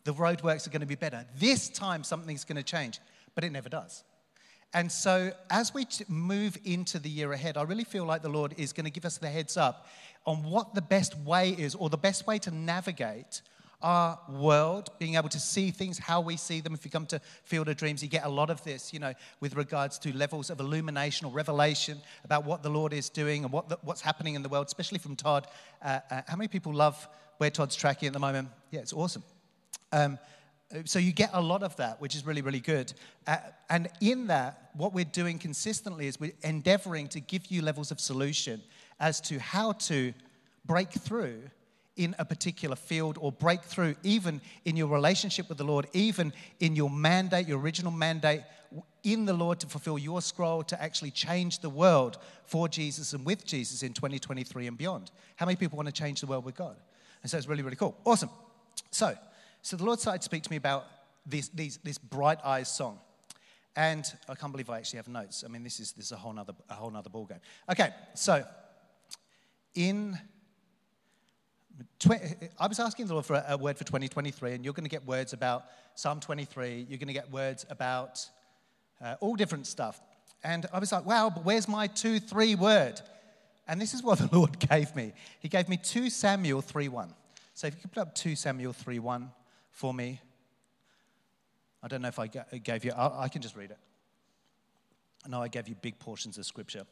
the 0.05 0.13
roadworks 0.13 0.67
are 0.67 0.71
going 0.71 0.83
to 0.83 0.87
be 0.87 0.95
better. 0.95 1.25
This 1.39 1.71
time, 1.71 2.05
something's 2.05 2.45
going 2.45 2.57
to 2.57 2.63
change. 2.63 3.01
But 3.35 3.45
it 3.45 3.51
never 3.51 3.71
does. 3.71 4.05
And 4.75 4.93
so, 4.93 5.33
as 5.49 5.73
we 5.73 5.87
move 6.09 6.59
into 6.67 6.99
the 6.99 7.09
year 7.09 7.33
ahead, 7.33 7.57
I 7.57 7.63
really 7.63 7.85
feel 7.85 8.05
like 8.05 8.21
the 8.21 8.29
Lord 8.29 8.55
is 8.59 8.75
going 8.75 8.85
to 8.85 8.91
give 8.91 9.07
us 9.07 9.17
the 9.17 9.31
heads 9.31 9.57
up 9.57 9.87
on 10.29 10.45
what 10.45 10.75
the 10.75 10.83
best 10.83 11.17
way 11.21 11.53
is, 11.53 11.75
or 11.75 11.89
the 11.89 11.97
best 11.97 12.27
way 12.27 12.39
to 12.39 12.51
navigate 12.51 13.41
our 13.81 14.19
world, 14.29 14.91
being 14.99 15.15
able 15.15 15.31
to 15.31 15.41
see 15.41 15.71
things 15.71 15.99
how 15.99 16.21
we 16.21 16.37
see 16.37 16.61
them. 16.61 16.75
If 16.75 16.85
you 16.85 16.91
come 16.91 17.07
to 17.07 17.19
Field 17.45 17.67
of 17.71 17.79
Dreams, 17.79 18.03
you 18.03 18.11
get 18.11 18.27
a 18.27 18.29
lot 18.29 18.51
of 18.51 18.63
this, 18.63 18.93
you 18.93 18.99
know, 18.99 19.15
with 19.41 19.57
regards 19.57 19.99
to 20.01 20.15
levels 20.15 20.51
of 20.51 20.61
illumination 20.61 21.27
or 21.27 21.33
revelation 21.33 21.99
about 22.25 22.45
what 22.45 22.63
the 22.63 22.69
Lord 22.69 22.93
is 22.93 23.09
doing 23.09 23.45
and 23.45 23.51
what 23.51 23.71
the, 23.71 23.79
what's 23.81 24.03
happening 24.03 24.35
in 24.35 24.43
the 24.43 24.51
world, 24.51 24.67
especially 24.67 24.99
from 24.99 25.17
Todd. 25.17 25.47
Uh, 25.81 26.01
uh, 26.11 26.21
how 26.27 26.37
many 26.37 26.49
people 26.49 26.75
love 26.75 27.09
where 27.39 27.49
Todd's 27.49 27.75
tracking 27.75 28.09
at 28.09 28.13
the 28.13 28.19
moment? 28.19 28.49
Yeah, 28.71 28.81
it's 28.81 28.93
awesome. 28.93 29.23
Um, 29.93 30.19
so 30.85 30.99
you 30.99 31.13
get 31.13 31.31
a 31.33 31.41
lot 31.41 31.63
of 31.63 31.75
that, 31.77 32.03
which 32.03 32.15
is 32.15 32.27
really, 32.27 32.43
really 32.43 32.61
good. 32.61 32.93
Uh, 33.27 33.39
and 33.71 33.89
in 34.03 34.27
that, 34.27 34.73
what 34.75 34.93
we're 34.93 35.07
doing 35.07 35.39
consistently 35.39 36.07
is 36.07 36.21
we're 36.21 36.33
endeavoring 36.43 37.09
to 37.09 37.21
give 37.21 37.47
you 37.47 37.63
levels 37.63 37.91
of 37.91 37.99
solution 37.99 38.61
as 39.01 39.21
to 39.23 39.39
how 39.39 39.73
to 39.73 40.13
break 40.65 40.91
through 40.91 41.41
in 41.97 42.15
a 42.19 42.25
particular 42.25 42.77
field 42.77 43.19
or 43.21 43.33
break 43.33 43.63
through 43.63 43.97
even 44.05 44.41
in 44.65 44.77
your 44.77 44.87
relationship 44.87 45.49
with 45.49 45.59
the 45.59 45.65
Lord, 45.65 45.87
even 45.93 46.33
in 46.61 46.77
your 46.77 46.89
mandate, 46.89 47.49
your 47.49 47.59
original 47.59 47.91
mandate 47.91 48.43
in 49.03 49.25
the 49.25 49.33
Lord 49.33 49.59
to 49.61 49.67
fulfill 49.67 49.99
your 49.99 50.23
scroll 50.23 50.63
to 50.65 50.81
actually 50.81 51.11
change 51.11 51.59
the 51.59 51.71
world 51.71 52.19
for 52.45 52.69
Jesus 52.69 53.13
and 53.13 53.25
with 53.25 53.45
Jesus 53.45 53.83
in 53.83 53.93
2023 53.93 54.67
and 54.67 54.79
beyond. 54.79 55.11
How 55.37 55.47
many 55.47 55.57
people 55.57 55.77
want 55.77 55.87
to 55.87 55.93
change 55.93 56.21
the 56.21 56.27
world 56.27 56.45
with 56.45 56.55
God? 56.55 56.77
And 57.23 57.31
so 57.31 57.37
it's 57.37 57.49
really, 57.49 57.63
really 57.63 57.77
cool. 57.77 57.97
Awesome. 58.05 58.31
So, 58.91 59.17
so 59.63 59.77
the 59.77 59.85
Lord 59.85 59.99
started 59.99 60.21
to 60.21 60.25
speak 60.25 60.45
to 60.45 60.51
me 60.51 60.57
about 60.57 60.87
this, 61.27 61.49
these, 61.49 61.79
this 61.83 61.99
Bright 61.99 62.39
Eyes 62.45 62.73
song. 62.73 62.99
And 63.75 64.05
I 64.29 64.35
can't 64.35 64.53
believe 64.53 64.71
I 64.71 64.79
actually 64.79 64.99
have 64.99 65.09
notes. 65.09 65.45
I 65.45 65.49
mean, 65.49 65.63
this 65.63 65.81
is, 65.81 65.93
this 65.93 66.07
is 66.07 66.13
a 66.13 66.17
whole 66.17 66.33
nother, 66.33 66.53
a 66.69 66.75
whole 66.75 66.91
nother 66.91 67.11
ballgame. 67.11 67.41
Okay, 67.71 67.91
so 68.15 68.45
in 69.75 70.19
I 72.59 72.67
was 72.67 72.81
asking 72.81 73.07
the 73.07 73.15
Lord 73.15 73.27
for 73.27 73.43
a, 73.47 73.57
word 73.57 73.79
for 73.79 73.85
2023, 73.85 74.55
and 74.55 74.65
you're 74.65 74.75
going 74.75 74.85
to 74.85 74.91
get 74.91 75.07
words 75.07 75.33
about 75.33 75.67
Psalm 75.95 76.19
23. 76.19 76.87
You're 76.89 76.99
going 76.99 77.09
to 77.09 77.13
get 77.13 77.31
words 77.31 77.67
about 77.71 78.25
uh, 79.01 79.15
all 79.21 79.37
different 79.37 79.67
stuff. 79.67 80.01
And 80.43 80.67
I 80.73 80.79
was 80.79 80.93
like, 80.93 81.07
wow, 81.07 81.31
but 81.33 81.45
where's 81.45 81.69
my 81.69 81.87
2 81.87 82.21
3 82.21 82.55
word? 82.57 83.01
And 83.67 83.81
this 83.81 83.95
is 83.95 84.03
what 84.03 84.19
the 84.19 84.29
Lord 84.37 84.59
gave 84.59 84.95
me. 84.97 85.13
He 85.41 85.49
gave 85.49 85.69
me 85.69 85.77
2 85.77 86.11
Samuel 86.11 86.63
3 86.63 86.89
1. 86.89 87.15
So 87.55 87.67
if 87.67 87.75
you 87.75 87.81
could 87.81 87.93
put 87.93 88.01
up 88.01 88.15
2 88.15 88.35
Samuel 88.37 88.73
3 88.73 88.99
1 88.99 89.31
for 89.71 89.95
me. 89.95 90.21
I 91.83 91.89
don't 91.89 92.03
know 92.03 92.09
if 92.09 92.19
I 92.19 92.27
gave 92.27 92.85
you, 92.85 92.93
I 92.97 93.29
can 93.29 93.41
just 93.41 93.55
read 93.55 93.71
it. 93.71 93.79
I 95.25 95.29
know 95.29 95.41
I 95.41 95.49
gave 95.49 95.69
you 95.69 95.77
big 95.77 95.99
portions 96.01 96.37
of 96.37 96.45
scripture. 96.45 96.85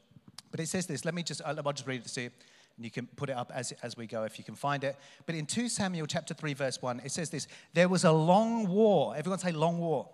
But 0.53 0.61
it 0.61 0.69
says 0.69 0.87
this, 0.87 1.05
let 1.05 1.15
me 1.15 1.25
just, 1.25 1.43
I'll 1.45 1.73
just 1.73 1.87
read 1.89 2.01
it 2.01 2.05
to 2.05 2.09
see. 2.09 2.29
And 2.77 2.85
you 2.85 2.91
can 2.91 3.07
put 3.07 3.31
it 3.31 3.37
up 3.37 3.51
as, 3.55 3.73
as 3.83 3.97
we 3.97 4.07
go 4.07 4.25
if 4.25 4.39
you 4.39 4.45
can 4.45 4.55
find 4.55 4.85
it. 4.85 4.97
But 5.25 5.35
in 5.35 5.47
2 5.47 5.69
Samuel 5.69 6.07
chapter 6.07 6.35
3, 6.35 6.55
verse 6.55 6.83
1, 6.83 7.01
it 7.05 7.11
says 7.11 7.31
this 7.31 7.49
There 7.73 7.89
was 7.89 8.05
a 8.05 8.13
long 8.13 8.69
war. 8.69 9.15
Everyone 9.17 9.39
say 9.39 9.53
long 9.53 9.79
war. 9.79 10.09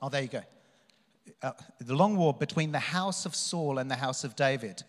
Oh, 0.00 0.08
there 0.08 0.22
you 0.22 0.28
go. 0.28 0.42
Uh, 1.40 1.52
the 1.78 1.94
long 1.94 2.16
war 2.16 2.34
between 2.34 2.72
the 2.72 2.80
house 2.80 3.24
of 3.24 3.34
Saul 3.34 3.78
and 3.78 3.90
the 3.90 3.96
house 3.96 4.24
of 4.24 4.34
David. 4.34 4.82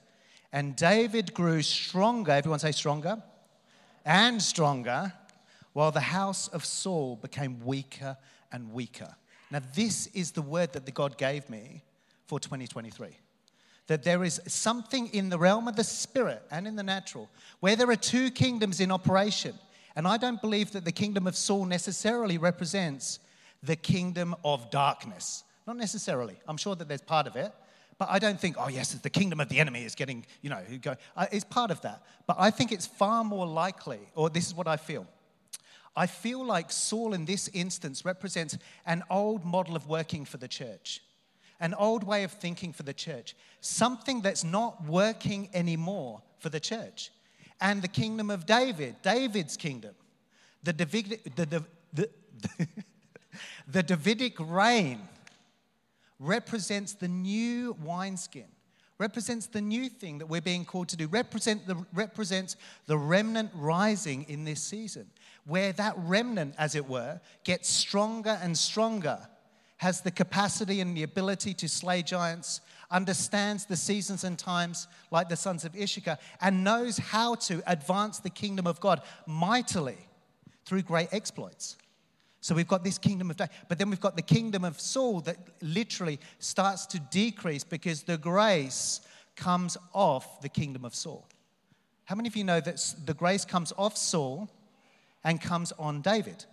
And 0.51 0.75
David 0.75 1.33
grew 1.33 1.61
stronger. 1.61 2.31
Everyone 2.31 2.59
say 2.59 2.71
stronger. 2.71 3.21
And 4.05 4.41
stronger. 4.41 5.13
While 5.73 5.91
the 5.91 5.99
house 5.99 6.47
of 6.47 6.65
Saul 6.65 7.15
became 7.15 7.63
weaker 7.63 8.17
and 8.51 8.73
weaker. 8.73 9.15
Now, 9.51 9.61
this 9.75 10.07
is 10.07 10.31
the 10.31 10.41
word 10.41 10.73
that 10.73 10.85
the 10.85 10.91
God 10.91 11.17
gave 11.17 11.47
me 11.49 11.83
for 12.25 12.39
2023 12.39 13.17
that 13.87 14.03
there 14.03 14.23
is 14.23 14.41
something 14.47 15.07
in 15.07 15.29
the 15.29 15.37
realm 15.37 15.67
of 15.67 15.75
the 15.75 15.83
spirit 15.83 16.41
and 16.51 16.67
in 16.67 16.75
the 16.75 16.83
natural 16.83 17.29
where 17.59 17.75
there 17.75 17.89
are 17.89 17.95
two 17.95 18.31
kingdoms 18.31 18.79
in 18.79 18.91
operation. 18.91 19.53
And 19.95 20.07
I 20.07 20.17
don't 20.17 20.41
believe 20.41 20.71
that 20.71 20.85
the 20.85 20.91
kingdom 20.91 21.27
of 21.27 21.35
Saul 21.35 21.65
necessarily 21.65 22.37
represents 22.37 23.19
the 23.61 23.75
kingdom 23.75 24.35
of 24.43 24.69
darkness. 24.71 25.43
Not 25.67 25.77
necessarily. 25.77 26.35
I'm 26.47 26.57
sure 26.57 26.75
that 26.75 26.87
there's 26.87 27.01
part 27.01 27.27
of 27.27 27.35
it. 27.35 27.51
But 27.99 28.09
I 28.09 28.19
don't 28.19 28.39
think, 28.39 28.55
oh, 28.59 28.69
yes, 28.69 28.91
the 28.93 29.09
kingdom 29.09 29.39
of 29.39 29.49
the 29.49 29.59
enemy 29.59 29.83
is 29.83 29.93
getting, 29.95 30.25
you 30.41 30.49
know. 30.49 30.61
Uh, 31.15 31.27
it's 31.31 31.45
part 31.45 31.69
of 31.69 31.79
that. 31.81 32.01
But 32.25 32.37
I 32.39 32.49
think 32.49 32.71
it's 32.71 32.87
far 32.87 33.23
more 33.23 33.45
likely, 33.45 33.99
or 34.15 34.29
this 34.29 34.47
is 34.47 34.55
what 34.55 34.67
I 34.67 34.77
feel. 34.77 35.05
I 35.95 36.07
feel 36.07 36.43
like 36.43 36.71
Saul 36.71 37.13
in 37.13 37.25
this 37.25 37.49
instance 37.53 38.03
represents 38.03 38.57
an 38.85 39.03
old 39.11 39.45
model 39.45 39.75
of 39.75 39.87
working 39.87 40.25
for 40.25 40.37
the 40.37 40.47
church 40.47 41.01
an 41.63 41.73
old 41.75 42.03
way 42.03 42.25
of 42.25 42.31
thinking 42.31 42.73
for 42.73 42.83
the 42.83 42.93
church, 42.93 43.35
something 43.61 44.19
that's 44.19 44.43
not 44.43 44.85
working 44.85 45.49
anymore 45.53 46.21
for 46.39 46.49
the 46.49 46.59
church. 46.59 47.09
And 47.61 47.81
the 47.81 47.87
kingdom 47.87 48.29
of 48.29 48.45
David, 48.45 48.97
David's 49.01 49.55
kingdom, 49.55 49.95
the, 50.61 50.73
Davidic, 50.73 51.35
the, 51.35 51.45
the, 51.45 51.63
the, 51.93 52.09
the 53.67 53.81
Davidic 53.81 54.35
reign 54.39 54.99
represents 56.19 56.95
the 56.95 57.07
new 57.07 57.77
wineskin, 57.81 58.47
represents 58.99 59.47
the 59.47 59.61
new 59.61 59.87
thing 59.87 60.17
that 60.17 60.25
we're 60.25 60.41
being 60.41 60.65
called 60.65 60.89
to 60.89 60.97
do, 60.97 61.07
represent 61.07 61.65
the, 61.65 61.77
represents 61.93 62.57
the 62.87 62.97
remnant 62.97 63.51
rising 63.55 64.23
in 64.27 64.43
this 64.43 64.61
season, 64.61 65.09
where 65.45 65.71
that 65.71 65.93
remnant, 65.97 66.55
as 66.57 66.75
it 66.75 66.89
were, 66.89 67.21
gets 67.45 67.69
stronger 67.69 68.37
and 68.41 68.57
stronger 68.57 69.29
has 69.83 69.99
the 69.99 70.11
capacity 70.11 70.79
and 70.79 70.95
the 70.95 71.03
ability 71.03 71.53
to 71.53 71.67
slay 71.67 72.01
giants, 72.01 72.61
understands 72.89 73.65
the 73.65 73.75
seasons 73.75 74.23
and 74.23 74.39
times 74.39 74.87
like 75.11 75.27
the 75.27 75.35
sons 75.35 75.65
of 75.65 75.75
Issachar, 75.75 76.17
and 76.39 76.63
knows 76.63 76.97
how 76.97 77.35
to 77.35 77.61
advance 77.67 78.19
the 78.19 78.29
kingdom 78.29 78.65
of 78.65 78.79
God 78.79 79.01
mightily 79.27 79.97
through 80.63 80.83
great 80.83 81.09
exploits. 81.11 81.75
So 82.39 82.55
we've 82.55 82.65
got 82.65 82.85
this 82.85 82.97
kingdom 82.97 83.29
of 83.29 83.35
David, 83.35 83.51
but 83.67 83.77
then 83.77 83.89
we've 83.89 83.99
got 83.99 84.15
the 84.15 84.21
kingdom 84.21 84.63
of 84.63 84.79
Saul 84.79 85.19
that 85.21 85.35
literally 85.61 86.17
starts 86.39 86.85
to 86.87 86.99
decrease 87.11 87.65
because 87.65 88.03
the 88.03 88.17
grace 88.17 89.01
comes 89.35 89.77
off 89.91 90.39
the 90.39 90.47
kingdom 90.47 90.85
of 90.85 90.95
Saul. 90.95 91.27
How 92.05 92.15
many 92.15 92.29
of 92.29 92.37
you 92.37 92.45
know 92.45 92.61
that 92.61 92.95
the 93.03 93.13
grace 93.13 93.43
comes 93.43 93.73
off 93.77 93.97
Saul 93.97 94.49
and 95.25 95.41
comes 95.41 95.73
on 95.73 96.01
David? 96.01 96.45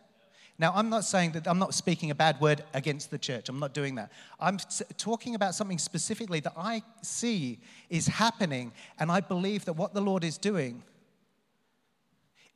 Now, 0.61 0.75
I'm 0.77 0.91
not 0.91 1.07
saying 1.07 1.33
that 1.33 1.49
I'm 1.49 1.59
not 1.59 1.73
speaking 1.73 2.11
a 2.11 2.15
bad 2.15 2.39
word 2.39 2.63
against 2.75 3.11
the 3.11 3.17
church. 3.17 3.49
I'm 3.49 3.59
not 3.59 3.73
doing 3.73 3.95
that. 3.95 4.13
I'm 4.39 4.59
talking 4.99 5.35
about 5.35 5.55
something 5.55 5.79
specifically 5.79 6.41
that 6.41 6.53
I 6.55 6.83
see 7.01 7.61
is 7.89 8.07
happening, 8.07 8.73
and 8.99 9.11
I 9.11 9.21
believe 9.21 9.65
that 9.65 9.73
what 9.73 9.95
the 9.95 10.03
Lord 10.03 10.23
is 10.23 10.37
doing 10.37 10.83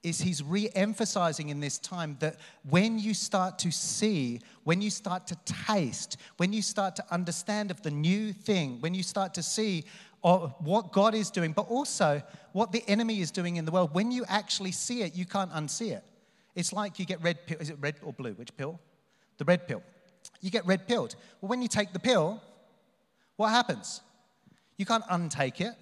is 0.02 0.20
he's 0.20 0.42
re 0.42 0.68
emphasizing 0.74 1.48
in 1.48 1.60
this 1.60 1.78
time 1.78 2.18
that 2.20 2.36
when 2.68 2.98
you 2.98 3.14
start 3.14 3.58
to 3.60 3.72
see, 3.72 4.42
when 4.64 4.82
you 4.82 4.90
start 4.90 5.26
to 5.28 5.36
taste, 5.66 6.18
when 6.36 6.52
you 6.52 6.60
start 6.60 6.96
to 6.96 7.04
understand 7.10 7.70
of 7.70 7.80
the 7.80 7.90
new 7.90 8.34
thing, 8.34 8.82
when 8.82 8.92
you 8.92 9.02
start 9.02 9.32
to 9.32 9.42
see 9.42 9.86
what 10.20 10.92
God 10.92 11.14
is 11.14 11.30
doing, 11.30 11.52
but 11.52 11.70
also 11.70 12.20
what 12.52 12.70
the 12.70 12.84
enemy 12.86 13.22
is 13.22 13.30
doing 13.30 13.56
in 13.56 13.64
the 13.64 13.72
world, 13.72 13.94
when 13.94 14.12
you 14.12 14.26
actually 14.28 14.72
see 14.72 15.00
it, 15.00 15.14
you 15.14 15.24
can't 15.24 15.52
unsee 15.52 15.92
it. 15.92 16.04
It's 16.54 16.72
like 16.72 16.98
you 16.98 17.04
get 17.04 17.22
red 17.22 17.46
pill. 17.46 17.58
Is 17.60 17.70
it 17.70 17.76
red 17.80 17.96
or 18.02 18.12
blue? 18.12 18.32
Which 18.32 18.56
pill? 18.56 18.80
The 19.38 19.44
red 19.44 19.66
pill. 19.66 19.82
You 20.40 20.50
get 20.50 20.66
red 20.66 20.86
pilled. 20.86 21.16
Well, 21.40 21.48
when 21.48 21.62
you 21.62 21.68
take 21.68 21.92
the 21.92 21.98
pill, 21.98 22.40
what 23.36 23.50
happens? 23.50 24.00
You 24.76 24.86
can't 24.86 25.04
untake 25.04 25.60
it. 25.60 25.74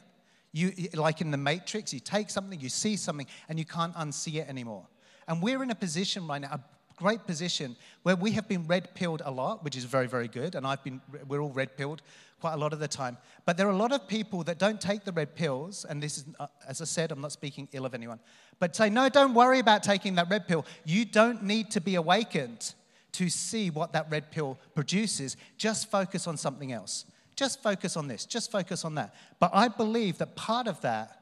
You, 0.53 0.73
like 0.95 1.21
in 1.21 1.31
the 1.31 1.39
Matrix, 1.39 1.95
you 1.95 2.01
take 2.01 2.29
something, 2.29 2.61
you 2.61 2.69
see 2.69 2.97
something, 2.97 3.27
and 3.49 3.59
you 3.59 3.65
can't 3.65 3.95
unsee 3.95 4.35
it 4.35 4.49
anymore. 4.49 4.87
And 5.27 5.43
we're 5.43 5.63
in 5.63 5.71
a 5.71 5.75
position 5.75 6.27
right 6.27 6.41
now, 6.41 6.49
a 6.53 6.61
great 7.03 7.27
position, 7.27 7.77
where 8.05 8.17
we 8.17 8.31
have 8.33 8.47
been 8.49 8.67
red 8.67 8.95
pilled 8.95 9.23
a 9.25 9.31
lot, 9.31 9.65
which 9.65 9.77
is 9.77 9.85
very, 9.85 10.07
very 10.07 10.29
good. 10.29 10.55
And 10.55 10.67
I've 10.67 10.83
been, 10.85 11.01
we're 11.29 11.41
all 11.41 11.51
red 11.51 11.77
pilled 11.77 12.01
quite 12.41 12.55
a 12.55 12.57
lot 12.57 12.73
of 12.73 12.81
the 12.81 12.89
time. 12.89 13.17
But 13.47 13.57
there 13.57 13.67
are 13.69 13.77
a 13.79 13.83
lot 13.85 13.93
of 13.93 14.09
people 14.09 14.43
that 14.45 14.59
don't 14.59 14.81
take 14.81 15.05
the 15.05 15.13
red 15.13 15.35
pills, 15.35 15.85
and 15.89 16.03
this 16.03 16.19
is, 16.19 16.25
uh, 16.41 16.47
as 16.67 16.81
I 16.81 16.85
said, 16.85 17.13
I'm 17.13 17.21
not 17.21 17.33
speaking 17.33 17.69
ill 17.73 17.87
of 17.87 17.95
anyone, 17.95 18.21
but 18.59 18.75
say, 18.75 18.91
no, 18.91 19.09
don't 19.09 19.35
worry 19.35 19.59
about 19.59 19.83
taking 19.83 20.17
that 20.17 20.29
red 20.31 20.47
pill. 20.49 20.65
You 20.85 21.05
don't 21.05 21.43
need 21.43 21.71
to 21.73 21.81
be 21.81 21.95
awakened 21.95 22.75
to 23.13 23.29
see 23.29 23.71
what 23.71 23.93
that 23.93 24.11
red 24.11 24.31
pill 24.31 24.59
produces. 24.75 25.37
Just 25.57 25.91
focus 25.91 26.27
on 26.27 26.37
something 26.37 26.73
else. 26.73 27.05
Just 27.37 27.63
focus 27.63 27.97
on 27.97 28.09
this, 28.09 28.27
just 28.27 28.51
focus 28.51 28.85
on 28.85 28.95
that. 28.97 29.15
But 29.41 29.51
I 29.55 29.69
believe 29.69 30.19
that 30.19 30.37
part 30.37 30.67
of 30.67 30.81
that 30.83 31.22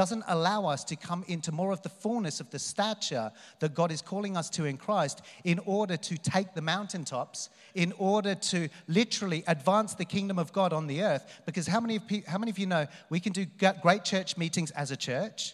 doesn't 0.00 0.24
allow 0.28 0.64
us 0.64 0.82
to 0.82 0.96
come 0.96 1.22
into 1.28 1.52
more 1.52 1.72
of 1.72 1.82
the 1.82 1.88
fullness 1.90 2.40
of 2.40 2.48
the 2.48 2.58
stature 2.58 3.30
that 3.58 3.74
God 3.74 3.92
is 3.92 4.00
calling 4.00 4.34
us 4.34 4.48
to 4.48 4.64
in 4.64 4.78
Christ 4.78 5.20
in 5.44 5.58
order 5.66 5.98
to 5.98 6.16
take 6.16 6.54
the 6.54 6.62
mountaintops, 6.62 7.50
in 7.74 7.92
order 7.98 8.34
to 8.34 8.70
literally 8.88 9.44
advance 9.46 9.92
the 9.92 10.06
kingdom 10.06 10.38
of 10.38 10.54
God 10.54 10.72
on 10.72 10.86
the 10.86 11.02
earth. 11.02 11.42
Because 11.44 11.66
how 11.66 11.80
many 11.80 11.96
of, 11.96 12.02
how 12.26 12.38
many 12.38 12.50
of 12.50 12.58
you 12.58 12.64
know 12.64 12.86
we 13.10 13.20
can 13.20 13.34
do 13.34 13.44
great 13.82 14.02
church 14.02 14.38
meetings 14.38 14.70
as 14.70 14.90
a 14.90 14.96
church? 14.96 15.52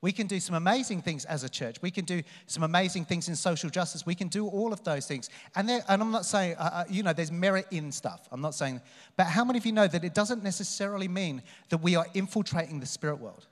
We 0.00 0.10
can 0.10 0.26
do 0.26 0.40
some 0.40 0.56
amazing 0.56 1.02
things 1.02 1.24
as 1.26 1.44
a 1.44 1.48
church. 1.48 1.80
We 1.80 1.92
can 1.92 2.04
do 2.04 2.24
some 2.48 2.64
amazing 2.64 3.04
things 3.04 3.28
in 3.28 3.36
social 3.36 3.70
justice. 3.70 4.04
We 4.04 4.16
can 4.16 4.26
do 4.26 4.48
all 4.48 4.72
of 4.72 4.82
those 4.82 5.06
things. 5.06 5.30
And, 5.54 5.70
and 5.70 6.02
I'm 6.02 6.10
not 6.10 6.26
saying, 6.26 6.56
uh, 6.56 6.70
uh, 6.72 6.84
you 6.90 7.04
know, 7.04 7.12
there's 7.12 7.30
merit 7.30 7.68
in 7.70 7.92
stuff. 7.92 8.26
I'm 8.32 8.40
not 8.40 8.56
saying, 8.56 8.80
but 9.16 9.28
how 9.28 9.44
many 9.44 9.60
of 9.60 9.64
you 9.64 9.72
know 9.72 9.86
that 9.86 10.02
it 10.02 10.14
doesn't 10.14 10.42
necessarily 10.42 11.06
mean 11.06 11.44
that 11.68 11.78
we 11.78 11.94
are 11.94 12.08
infiltrating 12.12 12.80
the 12.80 12.86
spirit 12.86 13.20
world? 13.20 13.46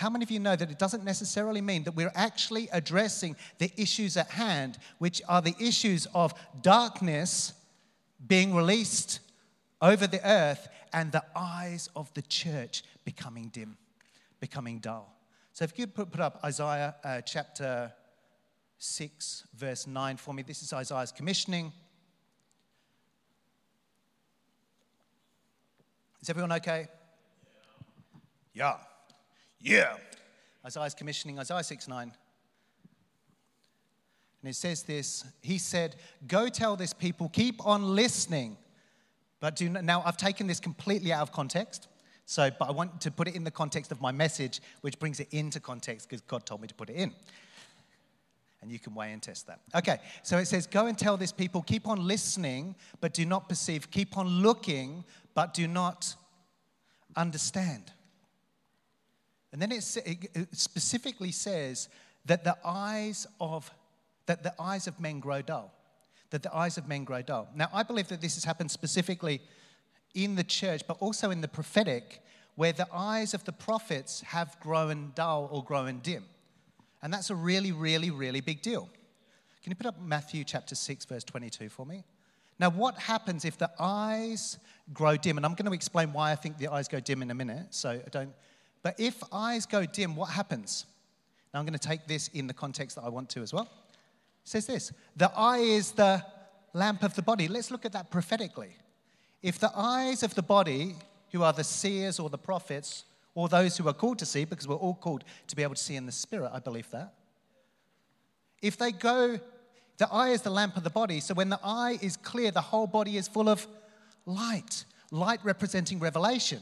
How 0.00 0.08
many 0.08 0.22
of 0.22 0.30
you 0.30 0.40
know 0.40 0.56
that 0.56 0.70
it 0.70 0.78
doesn't 0.78 1.04
necessarily 1.04 1.60
mean 1.60 1.84
that 1.84 1.94
we're 1.94 2.10
actually 2.14 2.70
addressing 2.72 3.36
the 3.58 3.70
issues 3.76 4.16
at 4.16 4.30
hand, 4.30 4.78
which 4.96 5.20
are 5.28 5.42
the 5.42 5.54
issues 5.60 6.06
of 6.14 6.32
darkness 6.62 7.52
being 8.26 8.54
released 8.54 9.20
over 9.82 10.06
the 10.06 10.26
earth 10.26 10.68
and 10.94 11.12
the 11.12 11.22
eyes 11.36 11.90
of 11.94 12.10
the 12.14 12.22
church 12.22 12.82
becoming 13.04 13.48
dim, 13.48 13.76
becoming 14.40 14.78
dull? 14.78 15.14
So 15.52 15.64
if 15.64 15.78
you 15.78 15.86
could 15.86 16.10
put, 16.10 16.20
up 16.20 16.40
Isaiah 16.42 16.94
uh, 17.04 17.20
chapter 17.20 17.92
6, 18.78 19.48
verse 19.54 19.86
9 19.86 20.16
for 20.16 20.32
me, 20.32 20.42
this 20.42 20.62
is 20.62 20.72
Isaiah's 20.72 21.12
commissioning. 21.12 21.74
Is 26.22 26.30
everyone 26.30 26.52
okay? 26.52 26.88
Yeah. 28.54 28.64
Yeah. 28.64 28.76
Isaiah's 30.64 30.94
commissioning, 30.94 31.38
Isaiah 31.38 31.62
6 31.62 31.88
9. 31.88 32.12
And 34.42 34.50
it 34.50 34.54
says 34.54 34.82
this 34.82 35.24
He 35.42 35.58
said, 35.58 35.96
Go 36.26 36.48
tell 36.48 36.76
this 36.76 36.92
people, 36.92 37.28
keep 37.28 37.64
on 37.66 37.94
listening. 37.94 38.56
But 39.40 39.56
do 39.56 39.68
not, 39.70 39.84
now 39.84 40.02
I've 40.04 40.18
taken 40.18 40.46
this 40.46 40.60
completely 40.60 41.12
out 41.12 41.22
of 41.22 41.32
context. 41.32 41.88
So, 42.26 42.50
but 42.58 42.68
I 42.68 42.72
want 42.72 43.00
to 43.00 43.10
put 43.10 43.26
it 43.26 43.34
in 43.34 43.42
the 43.42 43.50
context 43.50 43.90
of 43.90 44.00
my 44.00 44.12
message, 44.12 44.60
which 44.82 44.98
brings 44.98 45.18
it 45.18 45.28
into 45.32 45.58
context 45.58 46.08
because 46.08 46.20
God 46.20 46.46
told 46.46 46.60
me 46.60 46.68
to 46.68 46.74
put 46.74 46.90
it 46.90 46.96
in. 46.96 47.12
And 48.62 48.70
you 48.70 48.78
can 48.78 48.94
weigh 48.94 49.12
and 49.12 49.22
test 49.22 49.46
that. 49.46 49.60
Okay, 49.74 49.98
so 50.22 50.36
it 50.36 50.46
says, 50.46 50.66
Go 50.66 50.86
and 50.86 50.96
tell 50.96 51.16
this 51.16 51.32
people, 51.32 51.62
keep 51.62 51.88
on 51.88 52.06
listening, 52.06 52.76
but 53.00 53.14
do 53.14 53.24
not 53.24 53.48
perceive. 53.48 53.90
Keep 53.90 54.18
on 54.18 54.28
looking, 54.28 55.04
but 55.34 55.54
do 55.54 55.66
not 55.66 56.14
understand. 57.16 57.90
And 59.52 59.60
then 59.60 59.72
it, 59.72 59.82
specifically 60.52 61.32
says 61.32 61.88
that 62.26 62.44
the 62.44 62.56
eyes 62.64 63.26
of 63.40 63.70
that 64.26 64.42
the 64.44 64.54
eyes 64.60 64.86
of 64.86 65.00
men 65.00 65.18
grow 65.18 65.42
dull. 65.42 65.72
That 66.30 66.44
the 66.44 66.54
eyes 66.54 66.78
of 66.78 66.86
men 66.86 67.02
grow 67.02 67.22
dull. 67.22 67.48
Now, 67.56 67.68
I 67.72 67.82
believe 67.82 68.06
that 68.08 68.20
this 68.20 68.34
has 68.34 68.44
happened 68.44 68.70
specifically 68.70 69.40
in 70.14 70.36
the 70.36 70.44
church, 70.44 70.82
but 70.86 70.96
also 71.00 71.30
in 71.30 71.40
the 71.40 71.48
prophetic, 71.48 72.22
where 72.54 72.72
the 72.72 72.86
eyes 72.92 73.34
of 73.34 73.44
the 73.44 73.52
prophets 73.52 74.20
have 74.20 74.56
grown 74.60 75.10
dull 75.16 75.48
or 75.50 75.64
grown 75.64 75.98
dim. 75.98 76.24
And 77.02 77.12
that's 77.12 77.30
a 77.30 77.34
really, 77.34 77.72
really, 77.72 78.10
really 78.10 78.40
big 78.40 78.62
deal. 78.62 78.88
Can 79.62 79.72
you 79.72 79.76
put 79.76 79.86
up 79.86 80.00
Matthew 80.00 80.44
chapter 80.44 80.74
6, 80.74 81.04
verse 81.06 81.24
22 81.24 81.68
for 81.68 81.84
me? 81.84 82.04
Now, 82.58 82.70
what 82.70 82.98
happens 82.98 83.44
if 83.44 83.58
the 83.58 83.70
eyes 83.78 84.58
grow 84.92 85.16
dim? 85.16 85.38
And 85.38 85.46
I'm 85.46 85.54
going 85.54 85.66
to 85.66 85.72
explain 85.72 86.12
why 86.12 86.30
I 86.30 86.36
think 86.36 86.58
the 86.58 86.68
eyes 86.68 86.88
go 86.88 87.00
dim 87.00 87.22
in 87.22 87.30
a 87.30 87.34
minute, 87.34 87.66
so 87.70 88.00
don't. 88.10 88.32
But 88.82 88.98
if 88.98 89.22
eyes 89.32 89.66
go 89.66 89.84
dim, 89.84 90.16
what 90.16 90.30
happens? 90.30 90.86
Now, 91.52 91.60
I'm 91.60 91.66
going 91.66 91.78
to 91.78 91.88
take 91.88 92.06
this 92.06 92.28
in 92.28 92.46
the 92.46 92.54
context 92.54 92.96
that 92.96 93.02
I 93.02 93.08
want 93.08 93.28
to 93.30 93.42
as 93.42 93.52
well. 93.52 93.68
It 94.44 94.48
says 94.48 94.66
this 94.66 94.92
The 95.16 95.30
eye 95.36 95.58
is 95.58 95.92
the 95.92 96.24
lamp 96.72 97.02
of 97.02 97.14
the 97.14 97.22
body. 97.22 97.48
Let's 97.48 97.70
look 97.70 97.84
at 97.84 97.92
that 97.92 98.10
prophetically. 98.10 98.76
If 99.42 99.58
the 99.58 99.72
eyes 99.74 100.22
of 100.22 100.34
the 100.34 100.42
body, 100.42 100.96
who 101.32 101.42
are 101.42 101.52
the 101.52 101.64
seers 101.64 102.18
or 102.18 102.28
the 102.28 102.38
prophets, 102.38 103.04
or 103.34 103.48
those 103.48 103.76
who 103.76 103.88
are 103.88 103.94
called 103.94 104.18
to 104.18 104.26
see, 104.26 104.44
because 104.44 104.68
we're 104.68 104.74
all 104.74 104.94
called 104.94 105.24
to 105.46 105.56
be 105.56 105.62
able 105.62 105.74
to 105.74 105.82
see 105.82 105.96
in 105.96 106.06
the 106.06 106.12
spirit, 106.12 106.50
I 106.52 106.58
believe 106.58 106.90
that. 106.90 107.14
If 108.60 108.76
they 108.76 108.92
go, 108.92 109.38
the 109.98 110.08
eye 110.12 110.30
is 110.30 110.42
the 110.42 110.50
lamp 110.50 110.76
of 110.76 110.84
the 110.84 110.90
body, 110.90 111.20
so 111.20 111.34
when 111.34 111.48
the 111.48 111.60
eye 111.62 111.98
is 112.02 112.16
clear, 112.16 112.50
the 112.50 112.60
whole 112.60 112.86
body 112.86 113.16
is 113.16 113.28
full 113.28 113.48
of 113.48 113.66
light, 114.26 114.84
light 115.10 115.40
representing 115.42 115.98
revelation. 115.98 116.60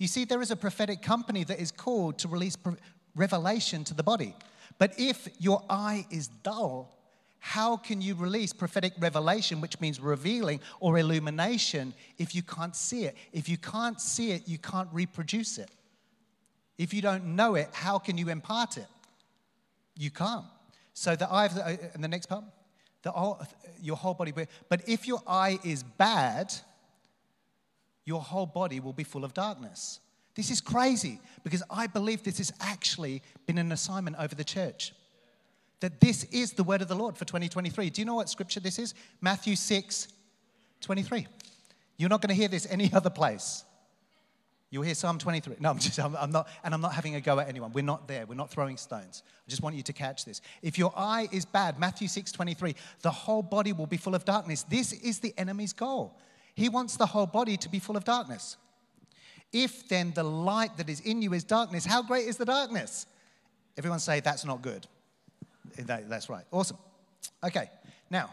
You 0.00 0.08
see, 0.08 0.24
there 0.24 0.40
is 0.40 0.50
a 0.50 0.56
prophetic 0.56 1.02
company 1.02 1.44
that 1.44 1.60
is 1.60 1.70
called 1.70 2.18
to 2.20 2.28
release 2.28 2.56
revelation 3.14 3.84
to 3.84 3.92
the 3.92 4.02
body. 4.02 4.34
But 4.78 4.94
if 4.98 5.28
your 5.38 5.62
eye 5.68 6.06
is 6.10 6.28
dull, 6.42 6.96
how 7.38 7.76
can 7.76 8.00
you 8.00 8.14
release 8.14 8.54
prophetic 8.54 8.94
revelation, 8.98 9.60
which 9.60 9.78
means 9.78 10.00
revealing 10.00 10.60
or 10.80 10.98
illumination, 10.98 11.92
if 12.16 12.34
you 12.34 12.42
can't 12.42 12.74
see 12.74 13.04
it? 13.04 13.14
If 13.34 13.46
you 13.46 13.58
can't 13.58 14.00
see 14.00 14.32
it, 14.32 14.48
you 14.48 14.56
can't 14.56 14.88
reproduce 14.90 15.58
it. 15.58 15.70
If 16.78 16.94
you 16.94 17.02
don't 17.02 17.36
know 17.36 17.56
it, 17.56 17.68
how 17.74 17.98
can 17.98 18.16
you 18.16 18.30
impart 18.30 18.78
it? 18.78 18.86
You 19.98 20.10
can't. 20.10 20.46
So 20.94 21.14
the 21.14 21.30
eye, 21.30 21.48
the, 21.48 21.62
uh, 21.62 21.76
and 21.92 22.02
the 22.02 22.08
next 22.08 22.26
part, 22.26 22.44
the 23.02 23.12
your 23.82 23.96
whole 23.96 24.14
body. 24.14 24.32
But 24.70 24.88
if 24.88 25.06
your 25.06 25.20
eye 25.26 25.58
is 25.62 25.82
bad, 25.82 26.54
your 28.04 28.20
whole 28.20 28.46
body 28.46 28.80
will 28.80 28.92
be 28.92 29.04
full 29.04 29.24
of 29.24 29.34
darkness. 29.34 30.00
This 30.34 30.50
is 30.50 30.60
crazy 30.60 31.20
because 31.44 31.62
I 31.70 31.86
believe 31.86 32.22
this 32.22 32.38
has 32.38 32.52
actually 32.60 33.22
been 33.46 33.58
an 33.58 33.72
assignment 33.72 34.16
over 34.18 34.34
the 34.34 34.44
church 34.44 34.92
that 35.80 36.00
this 36.00 36.24
is 36.24 36.52
the 36.52 36.62
word 36.62 36.82
of 36.82 36.88
the 36.88 36.94
Lord 36.94 37.16
for 37.16 37.24
2023. 37.24 37.90
Do 37.90 38.00
you 38.00 38.04
know 38.04 38.14
what 38.14 38.28
scripture 38.28 38.60
this 38.60 38.78
is? 38.78 38.94
Matthew 39.20 39.56
6 39.56 40.08
23. 40.80 41.26
You're 41.96 42.08
not 42.08 42.22
going 42.22 42.28
to 42.28 42.34
hear 42.34 42.48
this 42.48 42.66
any 42.70 42.90
other 42.94 43.10
place. 43.10 43.64
You'll 44.70 44.84
hear 44.84 44.94
Psalm 44.94 45.18
23. 45.18 45.56
No, 45.58 45.70
I'm 45.70 45.78
just, 45.78 45.98
I'm, 45.98 46.14
I'm, 46.16 46.30
not, 46.30 46.48
and 46.62 46.72
I'm 46.72 46.80
not 46.80 46.94
having 46.94 47.16
a 47.16 47.20
go 47.20 47.40
at 47.40 47.48
anyone. 47.48 47.72
We're 47.72 47.82
not 47.82 48.06
there. 48.06 48.24
We're 48.24 48.36
not 48.36 48.50
throwing 48.50 48.76
stones. 48.76 49.24
I 49.26 49.50
just 49.50 49.62
want 49.62 49.74
you 49.74 49.82
to 49.82 49.92
catch 49.92 50.24
this. 50.24 50.40
If 50.62 50.78
your 50.78 50.92
eye 50.96 51.28
is 51.32 51.44
bad, 51.44 51.80
Matthew 51.80 52.06
6 52.06 52.30
23, 52.30 52.76
the 53.02 53.10
whole 53.10 53.42
body 53.42 53.72
will 53.72 53.88
be 53.88 53.96
full 53.96 54.14
of 54.14 54.24
darkness. 54.24 54.62
This 54.62 54.92
is 54.92 55.18
the 55.18 55.34
enemy's 55.36 55.72
goal. 55.72 56.16
He 56.60 56.68
wants 56.68 56.98
the 56.98 57.06
whole 57.06 57.24
body 57.24 57.56
to 57.56 57.70
be 57.70 57.78
full 57.78 57.96
of 57.96 58.04
darkness. 58.04 58.58
If 59.50 59.88
then 59.88 60.12
the 60.14 60.22
light 60.22 60.76
that 60.76 60.90
is 60.90 61.00
in 61.00 61.22
you 61.22 61.32
is 61.32 61.42
darkness, 61.42 61.86
how 61.86 62.02
great 62.02 62.28
is 62.28 62.36
the 62.36 62.44
darkness? 62.44 63.06
Everyone 63.78 63.98
say, 63.98 64.20
that's 64.20 64.44
not 64.44 64.60
good. 64.60 64.86
Eh, 65.78 65.84
that, 65.86 66.10
that's 66.10 66.28
right. 66.28 66.44
Awesome. 66.52 66.76
Okay, 67.42 67.70
now, 68.10 68.28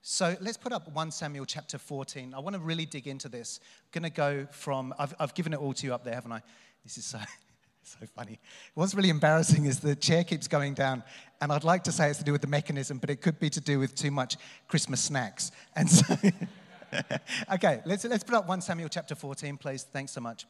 so 0.00 0.34
let's 0.40 0.56
put 0.56 0.72
up 0.72 0.90
1 0.94 1.10
Samuel 1.10 1.44
chapter 1.44 1.76
14. 1.76 2.32
I 2.32 2.38
want 2.38 2.56
to 2.56 2.62
really 2.62 2.86
dig 2.86 3.06
into 3.06 3.28
this. 3.28 3.60
I'm 3.62 4.00
going 4.00 4.10
to 4.10 4.16
go 4.16 4.46
from, 4.50 4.94
I've, 4.98 5.14
I've 5.20 5.34
given 5.34 5.52
it 5.52 5.60
all 5.60 5.74
to 5.74 5.86
you 5.86 5.92
up 5.92 6.04
there, 6.04 6.14
haven't 6.14 6.32
I? 6.32 6.40
This 6.84 6.96
is 6.96 7.04
so, 7.04 7.18
so 7.82 7.98
funny. 8.16 8.40
What's 8.72 8.94
really 8.94 9.10
embarrassing 9.10 9.66
is 9.66 9.80
the 9.80 9.94
chair 9.94 10.24
keeps 10.24 10.48
going 10.48 10.72
down, 10.72 11.02
and 11.42 11.52
I'd 11.52 11.64
like 11.64 11.84
to 11.84 11.92
say 11.92 12.08
it's 12.08 12.18
to 12.20 12.24
do 12.24 12.32
with 12.32 12.40
the 12.40 12.48
mechanism, 12.48 12.96
but 12.96 13.10
it 13.10 13.20
could 13.20 13.38
be 13.38 13.50
to 13.50 13.60
do 13.60 13.78
with 13.78 13.94
too 13.94 14.10
much 14.10 14.38
Christmas 14.68 15.02
snacks. 15.02 15.52
And 15.76 15.90
so. 15.90 16.16
okay, 17.54 17.80
let's, 17.84 18.04
let's 18.04 18.24
put 18.24 18.34
up 18.34 18.48
1 18.48 18.60
Samuel 18.60 18.88
chapter 18.88 19.14
14, 19.14 19.56
please. 19.56 19.84
Thanks 19.92 20.12
so 20.12 20.20
much. 20.20 20.46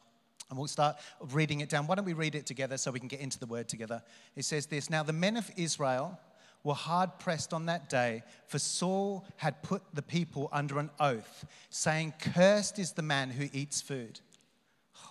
And 0.49 0.57
we'll 0.57 0.67
start 0.67 0.97
reading 1.31 1.61
it 1.61 1.69
down. 1.69 1.87
Why 1.87 1.95
don't 1.95 2.05
we 2.05 2.13
read 2.13 2.35
it 2.35 2.45
together 2.45 2.77
so 2.77 2.91
we 2.91 2.99
can 2.99 3.07
get 3.07 3.21
into 3.21 3.39
the 3.39 3.45
word 3.45 3.69
together? 3.69 4.01
It 4.35 4.43
says 4.43 4.65
this 4.65 4.89
Now 4.89 5.03
the 5.03 5.13
men 5.13 5.37
of 5.37 5.49
Israel 5.55 6.19
were 6.63 6.73
hard 6.73 7.17
pressed 7.19 7.53
on 7.53 7.65
that 7.65 7.89
day, 7.89 8.23
for 8.47 8.59
Saul 8.59 9.25
had 9.37 9.63
put 9.63 9.81
the 9.93 10.01
people 10.01 10.49
under 10.51 10.77
an 10.77 10.89
oath, 10.99 11.45
saying, 11.69 12.13
Cursed 12.19 12.79
is 12.79 12.91
the 12.91 13.01
man 13.01 13.29
who 13.29 13.47
eats 13.53 13.81
food. 13.81 14.19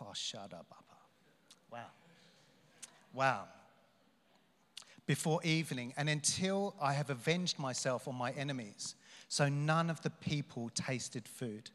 Oh, 0.00 0.12
shut 0.14 0.52
up, 0.52 0.66
Papa. 0.68 0.84
Wow. 1.72 1.86
Wow. 3.12 3.44
Before 5.10 5.40
evening, 5.42 5.92
and 5.96 6.08
until 6.08 6.76
I 6.80 6.92
have 6.92 7.10
avenged 7.10 7.58
myself 7.58 8.06
on 8.06 8.14
my 8.14 8.30
enemies. 8.30 8.94
So 9.26 9.48
none 9.48 9.90
of 9.90 10.00
the 10.02 10.10
people 10.10 10.70
tasted 10.72 11.26
food. 11.26 11.68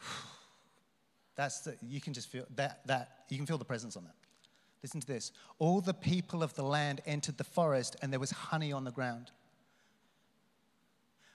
That's 1.34 1.62
the, 1.62 1.76
you 1.82 2.00
can 2.00 2.12
just 2.12 2.28
feel 2.28 2.44
that, 2.54 2.86
that, 2.86 3.24
you 3.30 3.36
can 3.36 3.46
feel 3.46 3.58
the 3.58 3.64
presence 3.64 3.96
on 3.96 4.04
that. 4.04 4.14
Listen 4.80 5.00
to 5.00 5.06
this. 5.08 5.32
All 5.58 5.80
the 5.80 5.92
people 5.92 6.44
of 6.44 6.54
the 6.54 6.62
land 6.62 7.00
entered 7.04 7.36
the 7.36 7.42
forest, 7.42 7.96
and 8.00 8.12
there 8.12 8.20
was 8.20 8.30
honey 8.30 8.70
on 8.70 8.84
the 8.84 8.92
ground. 8.92 9.32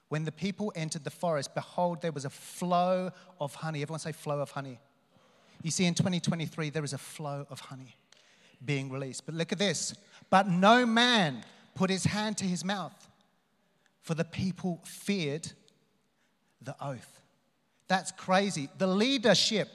When 0.08 0.24
the 0.24 0.32
people 0.32 0.72
entered 0.77 1.03
the 1.03 1.10
forest, 1.10 1.53
behold, 1.53 2.01
there 2.01 2.13
was 2.13 2.24
a 2.24 2.30
flow 2.30 3.12
of 3.38 3.53
honey. 3.56 3.82
Everyone 3.82 4.00
say, 4.00 4.13
flow 4.13 4.39
of 4.39 4.51
honey. 4.51 4.80
You 5.62 5.72
see, 5.72 5.84
in 5.84 5.94
2023, 5.94 6.70
there 6.70 6.86
is 6.86 6.94
a 6.94 6.98
flow 6.98 7.46
of 7.50 7.60
honey 7.60 7.98
being 8.63 8.89
released. 8.89 9.25
But 9.25 9.36
look 9.36 9.51
at 9.51 9.60
this. 9.60 9.94
But 10.31 10.47
no 10.47 10.88
man 10.88 11.43
put 11.75 11.91
his 11.91 12.05
hand 12.05 12.38
to 12.38 12.45
his 12.45 12.65
mouth 12.65 13.07
for 14.01 14.15
the 14.15 14.23
people 14.23 14.81
feared 14.83 15.51
the 16.61 16.75
oath. 16.83 17.21
That's 17.88 18.11
crazy. 18.11 18.69
The 18.77 18.88
leadership, 18.88 19.67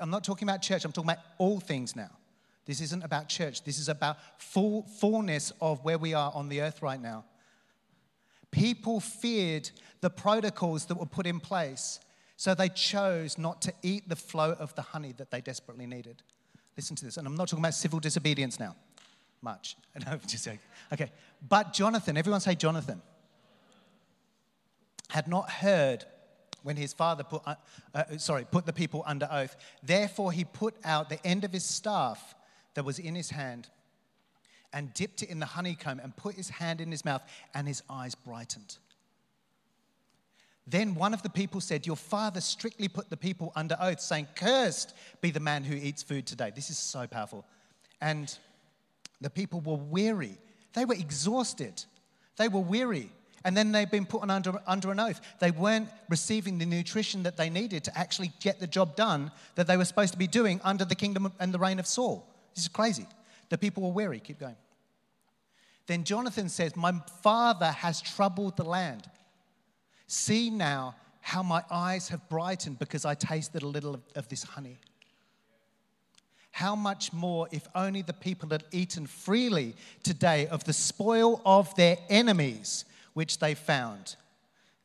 I'm 0.00 0.10
not 0.10 0.22
talking 0.22 0.46
about 0.46 0.62
church, 0.62 0.84
I'm 0.84 0.92
talking 0.92 1.10
about 1.10 1.24
all 1.38 1.58
things 1.58 1.96
now. 1.96 2.10
This 2.66 2.80
isn't 2.80 3.02
about 3.02 3.28
church, 3.28 3.64
this 3.64 3.78
is 3.78 3.88
about 3.88 4.18
full, 4.38 4.82
fullness 4.82 5.52
of 5.60 5.82
where 5.84 5.98
we 5.98 6.14
are 6.14 6.30
on 6.34 6.48
the 6.48 6.60
earth 6.60 6.82
right 6.82 7.00
now. 7.00 7.24
People 8.52 9.00
feared 9.00 9.70
the 10.02 10.10
protocols 10.10 10.84
that 10.86 10.96
were 10.96 11.06
put 11.06 11.26
in 11.26 11.40
place, 11.40 11.98
so 12.36 12.54
they 12.54 12.68
chose 12.68 13.38
not 13.38 13.62
to 13.62 13.72
eat 13.82 14.08
the 14.08 14.16
flow 14.16 14.52
of 14.52 14.74
the 14.74 14.82
honey 14.82 15.12
that 15.12 15.30
they 15.30 15.40
desperately 15.40 15.86
needed. 15.86 16.22
Listen 16.76 16.94
to 16.96 17.04
this, 17.04 17.16
and 17.16 17.26
I'm 17.26 17.34
not 17.34 17.48
talking 17.48 17.64
about 17.64 17.74
civil 17.74 17.98
disobedience 17.98 18.60
now, 18.60 18.76
much. 19.42 19.76
Just 20.26 20.48
okay. 20.92 21.10
But 21.46 21.72
Jonathan, 21.72 22.16
everyone 22.16 22.40
say 22.40 22.54
Jonathan 22.54 23.02
had 25.10 25.28
not 25.28 25.50
heard 25.50 26.04
when 26.62 26.76
his 26.76 26.92
father 26.92 27.24
put, 27.24 27.42
uh, 27.44 27.56
uh, 27.94 28.04
sorry, 28.18 28.46
put 28.50 28.66
the 28.66 28.72
people 28.72 29.02
under 29.06 29.28
oath. 29.30 29.56
Therefore, 29.82 30.32
he 30.32 30.44
put 30.44 30.74
out 30.84 31.08
the 31.08 31.24
end 31.26 31.44
of 31.44 31.52
his 31.52 31.64
staff 31.64 32.34
that 32.74 32.84
was 32.84 32.98
in 32.98 33.14
his 33.14 33.30
hand 33.30 33.68
and 34.72 34.94
dipped 34.94 35.22
it 35.22 35.28
in 35.28 35.38
the 35.38 35.46
honeycomb 35.46 36.00
and 36.00 36.16
put 36.16 36.34
his 36.34 36.48
hand 36.48 36.80
in 36.80 36.90
his 36.90 37.04
mouth, 37.04 37.22
and 37.54 37.68
his 37.68 37.82
eyes 37.90 38.14
brightened. 38.14 38.78
Then 40.66 40.94
one 40.94 41.12
of 41.12 41.22
the 41.22 41.28
people 41.28 41.60
said, 41.60 41.86
Your 41.86 41.96
father 41.96 42.40
strictly 42.40 42.88
put 42.88 43.10
the 43.10 43.16
people 43.16 43.52
under 43.54 43.76
oath, 43.80 44.00
saying, 44.00 44.28
Cursed 44.34 44.94
be 45.20 45.30
the 45.30 45.40
man 45.40 45.64
who 45.64 45.74
eats 45.74 46.02
food 46.02 46.26
today. 46.26 46.52
This 46.54 46.70
is 46.70 46.78
so 46.78 47.06
powerful. 47.06 47.44
And 48.00 48.36
the 49.22 49.30
people 49.30 49.60
were 49.60 49.76
weary. 49.76 50.38
They 50.74 50.84
were 50.84 50.94
exhausted. 50.94 51.84
They 52.36 52.48
were 52.48 52.60
weary. 52.60 53.10
And 53.44 53.56
then 53.56 53.72
they've 53.72 53.90
been 53.90 54.06
put 54.06 54.28
under, 54.28 54.54
under 54.66 54.92
an 54.92 55.00
oath. 55.00 55.20
They 55.40 55.50
weren't 55.50 55.88
receiving 56.08 56.58
the 56.58 56.66
nutrition 56.66 57.24
that 57.24 57.36
they 57.36 57.50
needed 57.50 57.84
to 57.84 57.98
actually 57.98 58.32
get 58.40 58.60
the 58.60 58.66
job 58.66 58.94
done 58.94 59.32
that 59.56 59.66
they 59.66 59.76
were 59.76 59.84
supposed 59.84 60.12
to 60.12 60.18
be 60.18 60.28
doing 60.28 60.60
under 60.62 60.84
the 60.84 60.94
kingdom 60.94 61.32
and 61.40 61.52
the 61.52 61.58
reign 61.58 61.78
of 61.78 61.86
Saul. 61.86 62.28
This 62.54 62.64
is 62.64 62.68
crazy. 62.68 63.06
The 63.48 63.58
people 63.58 63.82
were 63.82 63.90
weary. 63.90 64.20
Keep 64.20 64.40
going. 64.40 64.56
Then 65.86 66.04
Jonathan 66.04 66.48
says, 66.48 66.76
My 66.76 66.92
father 67.22 67.70
has 67.70 68.00
troubled 68.00 68.56
the 68.56 68.64
land. 68.64 69.10
See 70.06 70.50
now 70.50 70.94
how 71.20 71.42
my 71.42 71.62
eyes 71.70 72.08
have 72.08 72.28
brightened 72.28 72.78
because 72.78 73.04
I 73.04 73.14
tasted 73.14 73.62
a 73.62 73.66
little 73.66 73.94
of, 73.94 74.02
of 74.14 74.28
this 74.28 74.42
honey. 74.42 74.78
How 76.52 76.76
much 76.76 77.12
more 77.12 77.48
if 77.50 77.66
only 77.74 78.02
the 78.02 78.12
people 78.12 78.48
had 78.50 78.64
eaten 78.70 79.06
freely 79.06 79.74
today 80.02 80.46
of 80.46 80.64
the 80.64 80.72
spoil 80.72 81.40
of 81.44 81.74
their 81.74 81.98
enemies 82.08 82.84
which 83.14 83.38
they 83.38 83.54
found. 83.54 84.16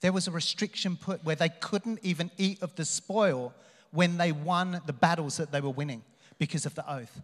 There 0.02 0.14
was 0.14 0.28
a 0.28 0.32
restriction 0.32 0.96
put 0.96 1.24
where 1.24 1.36
they 1.36 1.50
couldn't 1.50 2.00
even 2.04 2.32
eat 2.38 2.62
of 2.62 2.76
the 2.76 2.86
spoil 2.86 3.54
when 3.92 4.18
they 4.18 4.32
won 4.32 4.82
the 4.86 4.94
battles 4.94 5.38
that 5.38 5.52
they 5.52 5.62
were 5.62 5.70
winning 5.70 6.04
because 6.38 6.66
of 6.66 6.76
the 6.76 6.90
oath. 6.92 7.22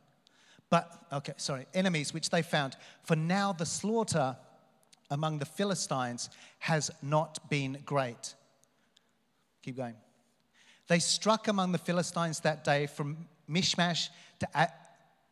But, 0.70 0.92
okay, 1.12 1.34
sorry, 1.38 1.66
enemies 1.74 2.14
which 2.14 2.30
they 2.30 2.42
found. 2.42 2.76
For 3.04 3.16
now 3.16 3.54
the 3.54 3.66
slaughter 3.66 4.36
among 5.12 5.40
the 5.40 5.46
Philistines 5.46 6.30
has 6.60 6.90
not 7.02 7.50
been 7.50 7.78
great. 7.86 8.34
Keep 9.62 9.78
going. 9.78 9.96
They 10.88 11.00
struck 11.00 11.48
among 11.48 11.72
the 11.72 11.78
Philistines 11.78 12.40
that 12.42 12.64
day 12.64 12.88
from 12.88 13.28
Michmash 13.54 14.10
to 14.40 14.48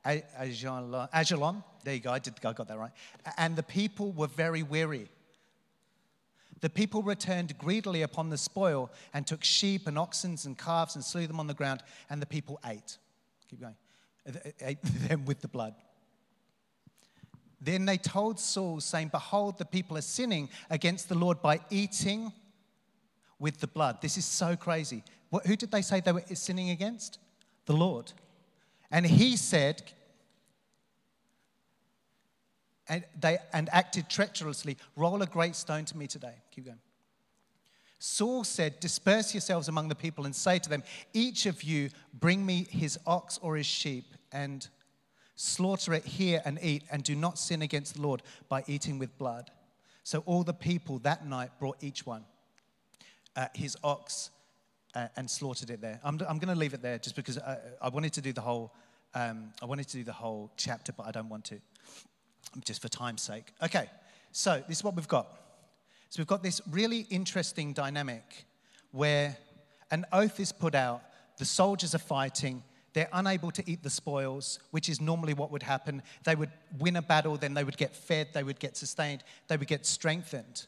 Ajalon. 0.05 1.63
There 1.83 1.93
you 1.93 1.99
go, 1.99 2.11
I, 2.11 2.19
did, 2.19 2.33
I 2.45 2.53
got 2.53 2.67
that 2.67 2.77
right. 2.77 2.91
And 3.37 3.55
the 3.55 3.63
people 3.63 4.11
were 4.11 4.27
very 4.27 4.63
weary. 4.63 5.09
The 6.61 6.69
people 6.69 7.01
returned 7.01 7.57
greedily 7.57 8.03
upon 8.03 8.29
the 8.29 8.37
spoil 8.37 8.91
and 9.13 9.25
took 9.25 9.43
sheep 9.43 9.87
and 9.87 9.97
oxen 9.97 10.37
and 10.45 10.57
calves 10.57 10.95
and 10.95 11.03
slew 11.03 11.25
them 11.25 11.39
on 11.39 11.47
the 11.47 11.55
ground, 11.55 11.81
and 12.09 12.21
the 12.21 12.27
people 12.27 12.59
ate. 12.65 12.97
Keep 13.49 13.61
going. 13.61 13.75
Ate 14.61 14.77
them 14.83 15.25
with 15.25 15.41
the 15.41 15.47
blood. 15.47 15.73
Then 17.59 17.85
they 17.85 17.97
told 17.97 18.39
Saul, 18.39 18.79
saying, 18.79 19.09
Behold, 19.09 19.57
the 19.57 19.65
people 19.65 19.97
are 19.97 20.01
sinning 20.01 20.49
against 20.69 21.09
the 21.09 21.15
Lord 21.15 21.41
by 21.41 21.59
eating 21.69 22.31
with 23.39 23.59
the 23.59 23.67
blood. 23.67 24.01
This 24.01 24.17
is 24.17 24.25
so 24.25 24.55
crazy. 24.55 25.03
What, 25.29 25.45
who 25.45 25.55
did 25.55 25.71
they 25.71 25.81
say 25.81 25.99
they 25.99 26.11
were 26.11 26.23
sinning 26.33 26.69
against? 26.69 27.19
The 27.71 27.77
Lord. 27.77 28.11
And 28.91 29.05
he 29.05 29.37
said, 29.37 29.81
and, 32.89 33.05
they, 33.17 33.37
and 33.53 33.69
acted 33.71 34.09
treacherously. 34.09 34.75
Roll 34.97 35.21
a 35.21 35.25
great 35.25 35.55
stone 35.55 35.85
to 35.85 35.97
me 35.97 36.05
today. 36.05 36.33
Keep 36.53 36.65
going. 36.65 36.79
Saul 37.97 38.43
said, 38.43 38.81
Disperse 38.81 39.33
yourselves 39.33 39.69
among 39.69 39.87
the 39.87 39.95
people 39.95 40.25
and 40.25 40.35
say 40.35 40.59
to 40.59 40.67
them, 40.67 40.83
Each 41.13 41.45
of 41.45 41.63
you 41.63 41.91
bring 42.13 42.45
me 42.45 42.67
his 42.69 42.99
ox 43.07 43.39
or 43.41 43.55
his 43.55 43.67
sheep 43.67 44.15
and 44.33 44.67
slaughter 45.37 45.93
it 45.93 46.03
here 46.03 46.41
and 46.43 46.59
eat, 46.61 46.83
and 46.91 47.05
do 47.05 47.15
not 47.15 47.39
sin 47.39 47.61
against 47.61 47.95
the 47.95 48.01
Lord 48.01 48.21
by 48.49 48.65
eating 48.67 48.99
with 48.99 49.17
blood. 49.17 49.49
So 50.03 50.23
all 50.25 50.43
the 50.43 50.53
people 50.53 50.99
that 50.99 51.25
night 51.25 51.51
brought 51.57 51.77
each 51.81 52.05
one 52.05 52.25
uh, 53.37 53.47
his 53.53 53.77
ox 53.81 54.29
uh, 54.95 55.07
and 55.15 55.29
slaughtered 55.29 55.69
it 55.69 55.81
there. 55.81 55.99
I'm, 56.03 56.19
I'm 56.27 56.37
going 56.37 56.53
to 56.53 56.59
leave 56.59 56.73
it 56.73 56.81
there 56.81 56.97
just 56.97 57.15
because 57.15 57.37
I, 57.37 57.57
I 57.81 57.89
wanted 57.89 58.13
to 58.13 58.21
do 58.21 58.33
the 58.33 58.41
whole. 58.41 58.73
Um, 59.13 59.51
I 59.61 59.65
wanted 59.65 59.87
to 59.89 59.97
do 59.97 60.03
the 60.03 60.13
whole 60.13 60.51
chapter, 60.55 60.93
but 60.93 61.05
I 61.05 61.11
don't 61.11 61.29
want 61.29 61.45
to 61.45 61.59
just 62.63 62.81
for 62.81 62.87
time's 62.89 63.21
sake. 63.21 63.45
Okay, 63.61 63.89
so 64.31 64.63
this 64.67 64.77
is 64.77 64.83
what 64.83 64.95
we've 64.95 65.07
got. 65.07 65.27
So 66.09 66.19
we've 66.19 66.27
got 66.27 66.43
this 66.43 66.61
really 66.69 67.07
interesting 67.09 67.73
dynamic 67.73 68.45
where 68.91 69.37
an 69.91 70.05
oath 70.11 70.39
is 70.39 70.51
put 70.51 70.75
out, 70.75 71.01
the 71.37 71.45
soldiers 71.45 71.95
are 71.95 71.99
fighting, 71.99 72.63
they're 72.93 73.09
unable 73.13 73.51
to 73.51 73.63
eat 73.69 73.83
the 73.83 73.89
spoils, 73.89 74.59
which 74.71 74.89
is 74.89 74.99
normally 74.99 75.33
what 75.33 75.51
would 75.51 75.63
happen. 75.63 76.03
They 76.25 76.35
would 76.35 76.51
win 76.77 76.97
a 76.97 77.01
battle, 77.01 77.37
then 77.37 77.53
they 77.53 77.63
would 77.63 77.77
get 77.77 77.95
fed, 77.95 78.29
they 78.33 78.43
would 78.43 78.59
get 78.59 78.75
sustained, 78.75 79.23
they 79.47 79.55
would 79.55 79.67
get 79.67 79.85
strengthened. 79.85 80.65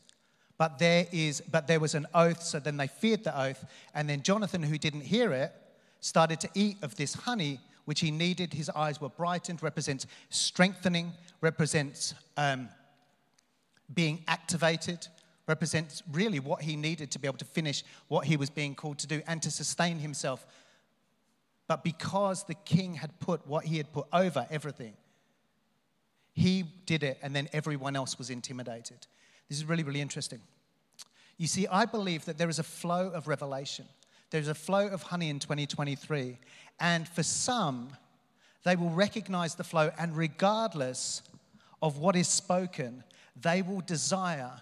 But 0.64 0.80
there 0.80 1.08
is, 1.12 1.42
but 1.42 1.68
there 1.68 1.82
was 1.82 1.94
an 1.94 2.08
oath, 2.14 2.42
so 2.42 2.58
then 2.58 2.78
they 2.78 2.88
feared 2.88 3.26
the 3.26 3.38
oath, 3.38 3.66
and 3.94 4.08
then 4.08 4.24
Jonathan, 4.24 4.64
who 4.64 4.78
didn't 4.78 5.02
hear 5.02 5.34
it, 5.34 5.52
started 6.00 6.40
to 6.40 6.50
eat 6.54 6.78
of 6.82 6.96
this 6.96 7.14
honey, 7.14 7.60
which 7.84 8.00
he 8.00 8.12
needed. 8.12 8.54
His 8.54 8.70
eyes 8.70 9.02
were 9.02 9.10
brightened, 9.10 9.62
represents 9.62 10.08
strengthening, 10.30 11.12
represents 11.42 12.14
um, 12.38 12.70
being 13.94 14.24
activated, 14.26 15.06
represents 15.48 16.02
really 16.14 16.40
what 16.40 16.62
he 16.62 16.78
needed 16.78 17.12
to 17.12 17.20
be 17.20 17.28
able 17.28 17.40
to 17.40 17.46
finish 17.60 17.84
what 18.08 18.24
he 18.24 18.38
was 18.38 18.50
being 18.50 18.74
called 18.74 19.00
to 19.00 19.08
do 19.08 19.22
and 19.28 19.42
to 19.42 19.52
sustain 19.52 20.00
himself. 20.00 20.46
But 21.68 21.84
because 21.84 22.46
the 22.46 22.56
king 22.56 22.94
had 22.94 23.20
put 23.20 23.46
what 23.46 23.66
he 23.66 23.76
had 23.76 23.92
put 23.92 24.08
over 24.14 24.48
everything, 24.50 24.94
he 26.32 26.64
did 26.86 27.04
it, 27.04 27.18
and 27.22 27.36
then 27.36 27.50
everyone 27.52 27.98
else 27.98 28.18
was 28.18 28.30
intimidated. 28.30 29.08
This 29.50 29.58
is 29.58 29.66
really, 29.66 29.84
really 29.84 30.00
interesting. 30.00 30.40
You 31.38 31.48
see, 31.48 31.68
I 31.68 31.86
believe 31.86 32.26
that 32.26 32.38
there 32.38 32.50
is 32.50 32.60
a 32.60 32.64
flow 32.64 33.10
of 33.10 33.28
revelation. 33.28 33.86
There's 34.30 34.48
a 34.48 34.56
flow 34.56 34.88
of 34.88 35.04
honey 35.04 35.30
in 35.30 35.40
2023. 35.40 36.38
And 36.80 37.08
for 37.08 37.24
some, 37.24 37.96
they 38.64 38.76
will 38.76 38.90
recognize 38.90 39.56
the 39.56 39.64
flow, 39.64 39.92
and 39.98 40.16
regardless 40.16 41.22
of 41.82 41.98
what 41.98 42.16
is 42.16 42.28
spoken, 42.28 43.04
they 43.40 43.62
will 43.62 43.82
desire 43.82 44.62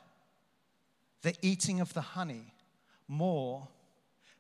the 1.22 1.36
eating 1.42 1.80
of 1.80 1.94
the 1.94 2.02
honey 2.02 2.54
more 3.08 3.68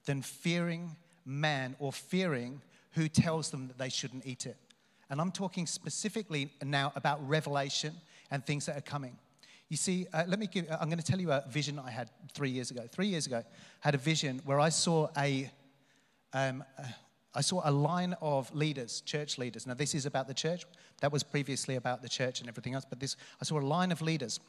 than 0.06 0.22
fearing 0.22 0.96
man 1.26 1.76
or 1.80 1.94
fearing 1.94 2.62
who 2.94 3.08
tells 3.08 3.52
them 3.52 3.68
that 3.68 3.78
they 3.78 3.90
shouldn't 3.90 4.26
eat 4.26 4.46
it. 4.46 4.58
And 5.10 5.22
I'm 5.22 5.32
talking 5.32 5.68
specifically 5.68 6.52
now 6.64 6.92
about 6.96 7.26
revelation 7.28 7.94
and 8.32 8.46
things 8.46 8.66
that 8.66 8.78
are 8.78 8.82
coming. 8.82 9.18
You 9.72 9.78
see, 9.78 10.06
uh, 10.12 10.26
let 10.28 10.38
me 10.38 10.48
give, 10.48 10.66
I'm 10.70 10.90
going 10.90 11.00
to 11.00 11.06
tell 11.06 11.22
you 11.22 11.32
a 11.32 11.46
vision 11.48 11.80
I 11.80 11.92
had 11.92 12.10
three 12.34 12.50
years 12.50 12.72
ago. 12.72 12.82
Three 12.92 13.08
years 13.08 13.26
ago, 13.26 13.38
I 13.38 13.44
had 13.80 13.96
a 13.96 13.98
vision 13.98 14.42
where 14.44 14.60
I 14.60 14.68
saw 14.68 15.08
a, 15.18 15.50
um, 16.34 16.66
uh, 16.78 16.84
I 17.34 17.40
saw 17.40 17.62
a 17.64 17.72
line 17.72 18.14
of 18.22 18.54
leaders, 18.54 19.00
church 19.00 19.38
leaders. 19.38 19.66
Now, 19.66 19.76
this 19.76 19.96
is 19.96 20.06
about 20.06 20.28
the 20.28 20.34
church. 20.34 20.66
That 21.00 21.14
was 21.14 21.24
previously 21.24 21.78
about 21.78 22.02
the 22.02 22.10
church 22.10 22.42
and 22.42 22.50
everything 22.50 22.74
else. 22.74 22.84
But 22.84 23.00
this, 23.00 23.16
I 23.42 23.46
saw 23.46 23.60
a 23.60 23.62
line 23.62 23.94
of 23.94 24.02
leaders. 24.02 24.42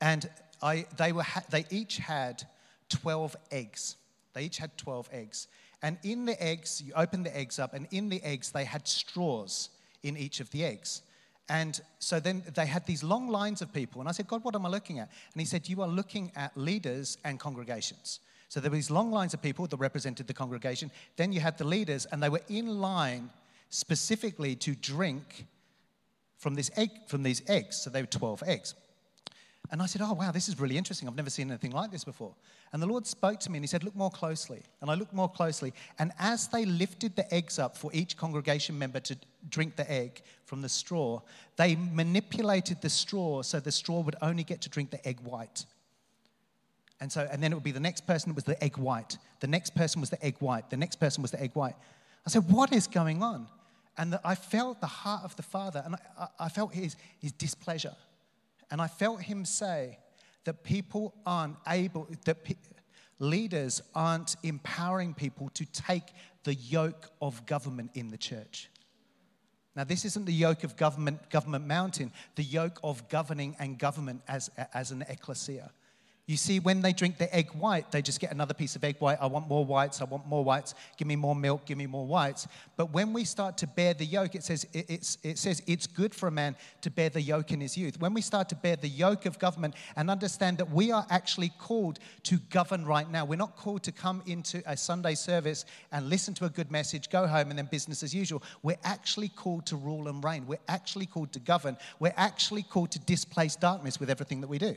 And 0.00 0.26
I, 0.62 0.86
they, 0.96 1.12
were, 1.12 1.26
they 1.50 1.66
each 1.68 1.98
had 1.98 2.44
12 2.88 3.36
eggs. 3.50 3.96
They 4.32 4.44
each 4.44 4.56
had 4.56 4.74
12 4.78 5.06
eggs. 5.12 5.48
And 5.82 5.98
in 6.02 6.24
the 6.24 6.42
eggs, 6.42 6.82
you 6.82 6.94
open 6.96 7.24
the 7.24 7.36
eggs 7.36 7.58
up, 7.58 7.74
and 7.74 7.86
in 7.90 8.08
the 8.08 8.22
eggs, 8.22 8.52
they 8.52 8.64
had 8.64 8.88
straws 8.88 9.68
in 10.02 10.16
each 10.16 10.40
of 10.40 10.48
the 10.50 10.64
eggs. 10.64 11.02
And 11.48 11.78
so 11.98 12.20
then 12.20 12.42
they 12.54 12.66
had 12.66 12.86
these 12.86 13.02
long 13.02 13.28
lines 13.28 13.60
of 13.60 13.72
people. 13.72 14.00
And 14.00 14.08
I 14.08 14.12
said, 14.12 14.26
God, 14.26 14.44
what 14.44 14.54
am 14.54 14.64
I 14.64 14.70
looking 14.70 14.98
at? 14.98 15.10
And 15.32 15.40
he 15.40 15.46
said, 15.46 15.68
You 15.68 15.82
are 15.82 15.88
looking 15.88 16.32
at 16.36 16.56
leaders 16.56 17.18
and 17.24 17.38
congregations. 17.38 18.20
So 18.48 18.60
there 18.60 18.70
were 18.70 18.76
these 18.76 18.90
long 18.90 19.10
lines 19.10 19.34
of 19.34 19.42
people 19.42 19.66
that 19.66 19.76
represented 19.76 20.26
the 20.26 20.34
congregation. 20.34 20.90
Then 21.16 21.32
you 21.32 21.40
had 21.40 21.58
the 21.58 21.64
leaders, 21.64 22.06
and 22.06 22.22
they 22.22 22.28
were 22.28 22.42
in 22.48 22.80
line 22.80 23.30
specifically 23.68 24.54
to 24.56 24.74
drink 24.74 25.46
from, 26.38 26.54
this 26.54 26.70
egg, 26.76 26.90
from 27.08 27.22
these 27.22 27.42
eggs. 27.48 27.82
So 27.82 27.90
they 27.90 28.02
were 28.02 28.06
12 28.06 28.44
eggs. 28.46 28.74
And 29.70 29.80
I 29.80 29.86
said, 29.86 30.02
Oh, 30.02 30.12
wow, 30.12 30.30
this 30.30 30.48
is 30.48 30.60
really 30.60 30.76
interesting. 30.76 31.08
I've 31.08 31.16
never 31.16 31.30
seen 31.30 31.50
anything 31.50 31.70
like 31.70 31.90
this 31.90 32.04
before. 32.04 32.34
And 32.72 32.82
the 32.82 32.86
Lord 32.86 33.06
spoke 33.06 33.40
to 33.40 33.50
me 33.50 33.58
and 33.58 33.64
He 33.64 33.66
said, 33.66 33.82
Look 33.82 33.96
more 33.96 34.10
closely. 34.10 34.62
And 34.80 34.90
I 34.90 34.94
looked 34.94 35.14
more 35.14 35.28
closely. 35.28 35.72
And 35.98 36.12
as 36.18 36.48
they 36.48 36.64
lifted 36.64 37.16
the 37.16 37.32
eggs 37.32 37.58
up 37.58 37.76
for 37.76 37.90
each 37.94 38.16
congregation 38.16 38.78
member 38.78 39.00
to 39.00 39.16
drink 39.48 39.76
the 39.76 39.90
egg 39.90 40.22
from 40.44 40.60
the 40.60 40.68
straw, 40.68 41.20
they 41.56 41.76
manipulated 41.76 42.82
the 42.82 42.90
straw 42.90 43.42
so 43.42 43.58
the 43.58 43.72
straw 43.72 44.00
would 44.00 44.16
only 44.20 44.44
get 44.44 44.60
to 44.62 44.68
drink 44.68 44.90
the 44.90 45.06
egg 45.08 45.20
white. 45.20 45.64
And 47.00 47.10
so, 47.10 47.26
and 47.30 47.42
then 47.42 47.52
it 47.52 47.54
would 47.54 47.64
be 47.64 47.72
the 47.72 47.80
next 47.80 48.06
person 48.06 48.34
was 48.34 48.44
the 48.44 48.62
egg 48.62 48.76
white. 48.76 49.18
The 49.40 49.46
next 49.46 49.74
person 49.74 50.00
was 50.00 50.10
the 50.10 50.24
egg 50.24 50.36
white. 50.40 50.70
The 50.70 50.76
next 50.76 50.96
person 50.96 51.22
was 51.22 51.30
the 51.30 51.42
egg 51.42 51.50
white. 51.54 51.74
I 52.26 52.30
said, 52.30 52.50
What 52.50 52.72
is 52.72 52.86
going 52.86 53.22
on? 53.22 53.46
And 53.96 54.12
the, 54.12 54.20
I 54.24 54.34
felt 54.34 54.80
the 54.80 54.86
heart 54.86 55.24
of 55.24 55.36
the 55.36 55.42
Father, 55.42 55.82
and 55.84 55.96
I, 56.18 56.26
I 56.38 56.48
felt 56.48 56.74
his, 56.74 56.96
his 57.20 57.32
displeasure. 57.32 57.94
And 58.74 58.82
I 58.82 58.88
felt 58.88 59.22
him 59.22 59.44
say, 59.44 60.00
that 60.42 60.64
people 60.64 61.14
aren't 61.24 61.54
able, 61.68 62.08
that 62.24 62.42
pe- 62.42 62.56
leaders 63.20 63.80
aren't 63.94 64.34
empowering 64.42 65.14
people 65.14 65.48
to 65.50 65.64
take 65.66 66.02
the 66.42 66.54
yoke 66.54 67.08
of 67.22 67.46
government 67.46 67.92
in 67.94 68.10
the 68.10 68.18
church. 68.18 68.68
Now, 69.76 69.84
this 69.84 70.04
isn't 70.04 70.24
the 70.24 70.32
yoke 70.32 70.64
of 70.64 70.76
government, 70.76 71.30
government 71.30 71.68
mountain, 71.68 72.12
the 72.34 72.42
yoke 72.42 72.80
of 72.82 73.08
governing 73.08 73.54
and 73.60 73.78
government 73.78 74.22
as, 74.26 74.50
as 74.72 74.90
an 74.90 75.02
ecclesia. 75.08 75.70
You 76.26 76.38
see, 76.38 76.58
when 76.58 76.80
they 76.80 76.94
drink 76.94 77.18
the 77.18 77.34
egg 77.36 77.50
white, 77.50 77.92
they 77.92 78.00
just 78.00 78.18
get 78.18 78.32
another 78.32 78.54
piece 78.54 78.76
of 78.76 78.82
egg 78.82 78.96
white. 78.98 79.18
I 79.20 79.26
want 79.26 79.46
more 79.46 79.62
whites. 79.62 80.00
I 80.00 80.04
want 80.04 80.26
more 80.26 80.42
whites. 80.42 80.74
Give 80.96 81.06
me 81.06 81.16
more 81.16 81.36
milk. 81.36 81.66
Give 81.66 81.76
me 81.76 81.86
more 81.86 82.06
whites. 82.06 82.48
But 82.78 82.94
when 82.94 83.12
we 83.12 83.24
start 83.24 83.58
to 83.58 83.66
bear 83.66 83.92
the 83.92 84.06
yoke, 84.06 84.34
it 84.34 84.42
says 84.42 84.66
it, 84.72 84.86
it's, 84.88 85.18
it 85.22 85.36
says 85.36 85.62
it's 85.66 85.86
good 85.86 86.14
for 86.14 86.26
a 86.26 86.30
man 86.30 86.56
to 86.80 86.90
bear 86.90 87.10
the 87.10 87.20
yoke 87.20 87.52
in 87.52 87.60
his 87.60 87.76
youth. 87.76 88.00
When 88.00 88.14
we 88.14 88.22
start 88.22 88.48
to 88.48 88.54
bear 88.54 88.76
the 88.76 88.88
yoke 88.88 89.26
of 89.26 89.38
government 89.38 89.74
and 89.96 90.10
understand 90.10 90.56
that 90.58 90.70
we 90.70 90.90
are 90.92 91.06
actually 91.10 91.52
called 91.58 91.98
to 92.22 92.38
govern 92.48 92.86
right 92.86 93.10
now, 93.10 93.26
we're 93.26 93.36
not 93.36 93.56
called 93.56 93.82
to 93.82 93.92
come 93.92 94.22
into 94.24 94.62
a 94.64 94.78
Sunday 94.78 95.16
service 95.16 95.66
and 95.92 96.08
listen 96.08 96.32
to 96.34 96.46
a 96.46 96.50
good 96.50 96.70
message, 96.70 97.10
go 97.10 97.26
home, 97.26 97.50
and 97.50 97.58
then 97.58 97.66
business 97.66 98.02
as 98.02 98.14
usual. 98.14 98.42
We're 98.62 98.78
actually 98.82 99.28
called 99.28 99.66
to 99.66 99.76
rule 99.76 100.08
and 100.08 100.24
reign. 100.24 100.46
We're 100.46 100.56
actually 100.68 101.04
called 101.04 101.32
to 101.34 101.38
govern. 101.38 101.76
We're 101.98 102.14
actually 102.16 102.62
called 102.62 102.92
to 102.92 102.98
displace 103.00 103.56
darkness 103.56 104.00
with 104.00 104.08
everything 104.08 104.40
that 104.40 104.48
we 104.48 104.56
do. 104.56 104.74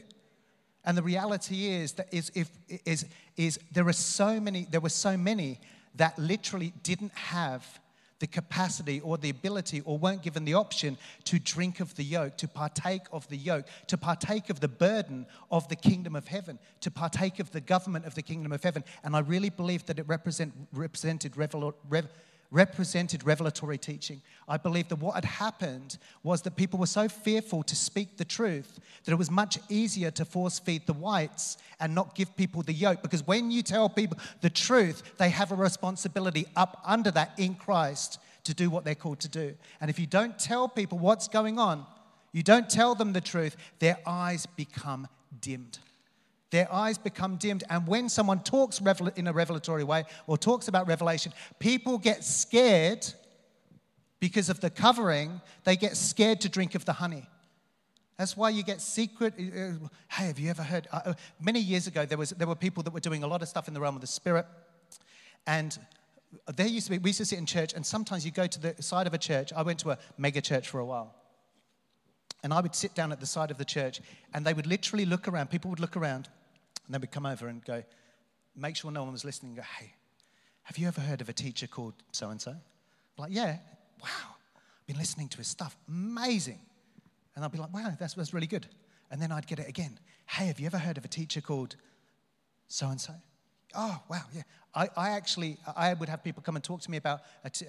And 0.87 0.97
the 0.97 1.03
reality 1.03 1.67
is 1.67 1.91
that 1.93 2.07
is, 2.13 2.31
if, 2.33 2.49
is, 2.85 3.05
is 3.35 3.59
there 3.73 3.85
are 3.87 3.93
so 3.93 4.39
many, 4.39 4.67
there 4.71 4.79
were 4.79 4.87
so 4.87 5.17
many 5.17 5.59
that 5.95 6.17
literally 6.17 6.71
didn't 6.81 7.11
have 7.13 7.79
the 8.19 8.27
capacity 8.27 9.01
or 9.01 9.17
the 9.17 9.29
ability 9.29 9.81
or 9.81 9.97
weren't 9.97 10.23
given 10.23 10.45
the 10.45 10.53
option 10.53 10.97
to 11.25 11.39
drink 11.39 11.81
of 11.81 11.93
the 11.97 12.05
yoke, 12.05 12.37
to 12.37 12.47
partake 12.47 13.01
of 13.11 13.27
the 13.27 13.35
yoke, 13.35 13.65
to 13.87 13.97
partake 13.97 14.49
of 14.49 14.61
the 14.61 14.67
burden 14.69 15.25
of 15.51 15.67
the 15.67 15.75
kingdom 15.75 16.15
of 16.15 16.25
heaven, 16.25 16.57
to 16.79 16.89
partake 16.89 17.39
of 17.39 17.51
the 17.51 17.61
government 17.61 18.05
of 18.05 18.15
the 18.15 18.21
kingdom 18.21 18.53
of 18.53 18.63
heaven. 18.63 18.81
And 19.03 19.13
I 19.13 19.19
really 19.19 19.49
believe 19.49 19.85
that 19.87 19.99
it 19.99 20.07
represent, 20.07 20.53
represented 20.71 21.35
revel, 21.35 21.75
rev, 21.89 22.07
represented 22.51 23.25
revelatory 23.25 23.77
teaching. 23.77 24.21
I 24.47 24.57
believe 24.57 24.87
that 24.89 24.99
what 24.99 25.15
had 25.15 25.25
happened 25.25 25.97
was 26.23 26.41
that 26.43 26.55
people 26.55 26.79
were 26.79 26.85
so 26.85 27.09
fearful 27.09 27.63
to 27.63 27.75
speak 27.75 28.17
the 28.17 28.25
truth 28.25 28.79
that 29.03 29.11
it 29.11 29.17
was 29.17 29.29
much 29.29 29.57
easier 29.69 30.11
to 30.11 30.25
force 30.25 30.59
feed 30.59 30.85
the 30.85 30.93
whites 30.93 31.57
and 31.79 31.93
not 31.93 32.15
give 32.15 32.35
people 32.37 32.61
the 32.61 32.73
yoke. 32.73 33.01
Because 33.01 33.25
when 33.27 33.51
you 33.51 33.61
tell 33.61 33.89
people 33.89 34.17
the 34.41 34.49
truth, 34.49 35.17
they 35.17 35.29
have 35.29 35.51
a 35.51 35.55
responsibility 35.55 36.45
up 36.55 36.81
under 36.85 37.11
that 37.11 37.33
in 37.37 37.55
Christ 37.55 38.19
to 38.45 38.53
do 38.53 38.69
what 38.69 38.85
they're 38.85 38.95
called 38.95 39.19
to 39.21 39.29
do. 39.29 39.53
And 39.81 39.89
if 39.89 39.99
you 39.99 40.07
don't 40.07 40.39
tell 40.39 40.69
people 40.69 40.97
what's 40.97 41.27
going 41.27 41.59
on, 41.59 41.85
you 42.31 42.43
don't 42.43 42.69
tell 42.69 42.95
them 42.95 43.13
the 43.13 43.21
truth, 43.21 43.57
their 43.79 43.97
eyes 44.05 44.45
become 44.45 45.07
dimmed. 45.41 45.79
Their 46.49 46.71
eyes 46.71 46.97
become 46.97 47.37
dimmed. 47.37 47.63
And 47.69 47.87
when 47.87 48.09
someone 48.09 48.39
talks 48.39 48.79
in 49.15 49.27
a 49.27 49.33
revelatory 49.33 49.83
way 49.83 50.05
or 50.27 50.37
talks 50.37 50.67
about 50.67 50.87
revelation, 50.87 51.33
people 51.59 51.97
get 51.97 52.23
scared 52.23 53.05
because 54.19 54.49
of 54.49 54.59
the 54.61 54.69
covering. 54.69 55.41
They 55.63 55.75
get 55.75 55.97
scared 55.97 56.41
to 56.41 56.49
drink 56.49 56.75
of 56.75 56.85
the 56.85 56.93
honey. 56.93 57.27
That's 58.17 58.35
why 58.35 58.49
you 58.49 58.63
get 58.63 58.81
secret. 58.81 59.35
Uh, 59.37 59.85
uh, 59.85 59.87
hey, 60.09 60.27
have 60.27 60.39
you 60.39 60.49
ever 60.49 60.63
heard? 60.63 60.87
Uh, 60.91 61.13
many 61.39 61.59
years 61.59 61.85
ago, 61.85 62.05
there, 62.05 62.17
was, 62.17 62.31
there 62.31 62.47
were 62.47 62.55
people 62.55 62.81
that 62.83 62.93
were 62.93 62.99
doing 62.99 63.23
a 63.23 63.27
lot 63.27 63.41
of 63.41 63.47
stuff 63.47 63.67
in 63.67 63.73
the 63.73 63.79
realm 63.79 63.95
of 63.95 64.01
the 64.01 64.07
spirit. 64.07 64.45
And 65.45 65.77
there 66.55 66.67
used 66.67 66.87
to 66.87 66.91
be, 66.91 66.97
we 66.97 67.09
used 67.09 67.19
to 67.19 67.25
sit 67.25 67.37
in 67.37 67.45
church, 67.45 67.73
and 67.73 67.85
sometimes 67.85 68.25
you 68.25 68.31
go 68.31 68.47
to 68.47 68.59
the 68.59 68.81
side 68.81 69.05
of 69.05 69.13
a 69.13 69.17
church. 69.19 69.53
I 69.55 69.61
went 69.61 69.79
to 69.79 69.91
a 69.91 69.97
mega 70.17 70.41
church 70.41 70.67
for 70.67 70.79
a 70.79 70.85
while. 70.85 71.13
And 72.47 72.53
I 72.53 72.61
would 72.61 72.73
sit 72.73 72.95
down 72.95 73.11
at 73.11 73.19
the 73.19 73.25
side 73.25 73.51
of 73.51 73.57
the 73.57 73.65
church, 73.65 73.99
and 74.33 74.45
they 74.45 74.53
would 74.53 74.67
literally 74.67 75.05
look 75.05 75.27
around. 75.27 75.49
People 75.49 75.69
would 75.69 75.81
look 75.81 75.97
around, 75.97 76.29
and 76.85 76.93
then 76.93 77.01
we'd 77.01 77.11
come 77.11 77.25
over 77.25 77.49
and 77.49 77.61
go, 77.65 77.83
make 78.55 78.77
sure 78.77 78.89
no 78.89 79.03
one 79.03 79.11
was 79.11 79.25
listening, 79.25 79.55
go, 79.55 79.63
hey, 79.77 79.93
have 80.63 80.77
you 80.77 80.87
ever 80.87 81.01
heard 81.01 81.19
of 81.19 81.27
a 81.27 81.33
teacher 81.33 81.67
called 81.67 81.93
so 82.13 82.29
and 82.29 82.39
so? 82.39 82.55
Like, 83.17 83.33
yeah, 83.33 83.57
wow, 84.01 84.37
I've 84.55 84.87
been 84.87 84.97
listening 84.97 85.27
to 85.27 85.39
his 85.39 85.49
stuff, 85.49 85.75
amazing. 85.89 86.61
And 87.35 87.43
I'd 87.43 87.51
be 87.51 87.57
like, 87.57 87.73
wow, 87.73 87.91
that's, 87.99 88.13
that's 88.13 88.33
really 88.33 88.47
good. 88.47 88.65
And 89.11 89.21
then 89.21 89.33
I'd 89.33 89.45
get 89.45 89.59
it 89.59 89.67
again. 89.67 89.99
Hey, 90.25 90.45
have 90.45 90.57
you 90.57 90.67
ever 90.67 90.77
heard 90.77 90.97
of 90.97 91.03
a 91.03 91.09
teacher 91.09 91.41
called 91.41 91.75
so 92.69 92.87
and 92.87 93.01
so? 93.01 93.11
Oh, 93.75 94.01
wow, 94.07 94.23
yeah. 94.33 94.43
I, 94.73 94.87
I 94.95 95.09
actually, 95.09 95.57
I 95.75 95.95
would 95.95 96.07
have 96.07 96.23
people 96.23 96.41
come 96.41 96.55
and 96.55 96.63
talk 96.63 96.79
to 96.79 96.89
me 96.89 96.95
about, 96.95 97.23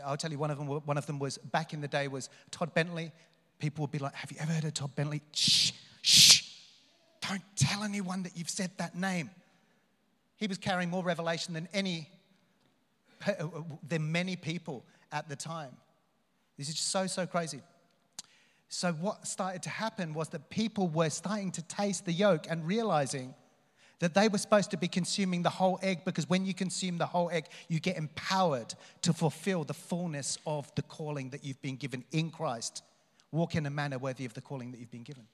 I'll 0.06 0.16
tell 0.16 0.30
you 0.30 0.38
one 0.38 0.52
of 0.52 0.58
them, 0.58 0.68
one 0.68 0.98
of 0.98 1.06
them 1.06 1.18
was, 1.18 1.36
back 1.36 1.72
in 1.72 1.80
the 1.80 1.88
day 1.88 2.06
was 2.06 2.30
Todd 2.52 2.72
Bentley. 2.74 3.10
People 3.58 3.82
would 3.82 3.90
be 3.90 3.98
like, 3.98 4.14
have 4.14 4.30
you 4.30 4.38
ever 4.40 4.52
heard 4.52 4.64
of 4.64 4.74
Todd 4.74 4.94
Bentley? 4.94 5.22
Shh, 5.32 5.72
shh, 6.02 6.42
don't 7.20 7.42
tell 7.56 7.82
anyone 7.82 8.22
that 8.22 8.36
you've 8.36 8.50
said 8.50 8.70
that 8.78 8.94
name. 8.94 9.30
He 10.36 10.46
was 10.46 10.58
carrying 10.58 10.90
more 10.90 11.02
revelation 11.02 11.54
than 11.54 11.68
any, 11.72 12.08
uh, 13.26 13.32
uh, 13.40 13.46
than 13.88 14.12
many 14.12 14.36
people 14.36 14.84
at 15.10 15.28
the 15.28 15.36
time. 15.36 15.76
This 16.56 16.68
is 16.68 16.76
just 16.76 16.90
so, 16.90 17.06
so 17.06 17.26
crazy. 17.26 17.60
So, 18.68 18.92
what 18.92 19.26
started 19.26 19.62
to 19.64 19.70
happen 19.70 20.14
was 20.14 20.28
that 20.28 20.50
people 20.50 20.88
were 20.88 21.10
starting 21.10 21.50
to 21.52 21.62
taste 21.62 22.04
the 22.04 22.12
yolk 22.12 22.46
and 22.48 22.66
realizing 22.66 23.34
That 24.00 24.14
they 24.14 24.28
were 24.28 24.38
supposed 24.38 24.70
to 24.70 24.76
be 24.76 24.86
consuming 24.86 25.42
the 25.42 25.50
whole 25.50 25.78
egg 25.82 26.04
because 26.04 26.28
when 26.28 26.46
you 26.46 26.54
consume 26.54 26.98
the 26.98 27.06
whole 27.06 27.30
egg, 27.30 27.46
you 27.68 27.80
get 27.80 27.96
empowered 27.96 28.74
to 29.02 29.12
fulfill 29.12 29.64
the 29.64 29.74
fullness 29.74 30.38
of 30.46 30.72
the 30.76 30.82
calling 30.82 31.30
that 31.30 31.44
you've 31.44 31.60
been 31.62 31.76
given 31.76 32.04
in 32.12 32.30
Christ. 32.30 32.82
Walk 33.32 33.54
in 33.54 33.66
a 33.66 33.70
manner 33.70 33.98
worthy 33.98 34.24
of 34.24 34.34
the 34.34 34.40
calling 34.40 34.70
that 34.72 34.80
you've 34.80 34.90
been 34.90 35.02
given. 35.02 35.24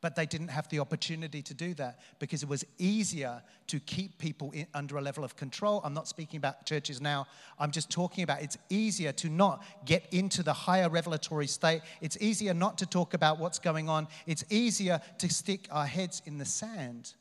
But 0.00 0.14
they 0.14 0.26
didn't 0.26 0.48
have 0.48 0.68
the 0.68 0.78
opportunity 0.78 1.42
to 1.42 1.54
do 1.54 1.74
that 1.74 1.98
because 2.20 2.44
it 2.44 2.48
was 2.48 2.64
easier 2.78 3.42
to 3.66 3.80
keep 3.80 4.18
people 4.18 4.52
in, 4.52 4.66
under 4.72 4.96
a 4.96 5.00
level 5.00 5.24
of 5.24 5.34
control. 5.34 5.80
I'm 5.84 5.92
not 5.92 6.06
speaking 6.06 6.38
about 6.38 6.66
churches 6.66 7.00
now. 7.00 7.26
I'm 7.58 7.72
just 7.72 7.90
talking 7.90 8.22
about 8.22 8.40
it's 8.40 8.56
easier 8.70 9.10
to 9.12 9.28
not 9.28 9.64
get 9.84 10.06
into 10.12 10.44
the 10.44 10.52
higher 10.52 10.88
revelatory 10.88 11.48
state. 11.48 11.82
It's 12.00 12.16
easier 12.20 12.54
not 12.54 12.78
to 12.78 12.86
talk 12.86 13.12
about 13.12 13.40
what's 13.40 13.58
going 13.58 13.88
on. 13.88 14.06
It's 14.26 14.44
easier 14.50 15.00
to 15.18 15.28
stick 15.28 15.66
our 15.72 15.86
heads 15.86 16.22
in 16.26 16.38
the 16.38 16.44
sand. 16.44 17.14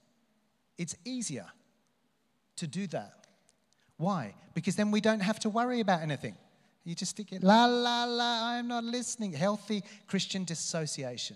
It's 0.78 0.96
easier 1.04 1.48
to 2.58 2.68
do 2.68 2.86
that. 2.88 3.26
Why? 3.98 4.36
Because 4.54 4.76
then 4.76 4.92
we 4.92 5.02
don't 5.02 5.22
have 5.22 5.40
to 5.40 5.50
worry 5.50 5.80
about 5.80 6.02
anything. 6.02 6.38
You 6.88 6.95
just 6.95 7.12
stick 7.12 7.34
it, 7.34 7.43
la, 7.43 7.65
la, 7.65 8.06
la, 8.06 8.47
I'm 8.52 8.69
not 8.69 8.86
listening. 8.86 9.34
Healthy 9.34 9.84
Christian 10.08 10.45
dissociation 10.45 11.36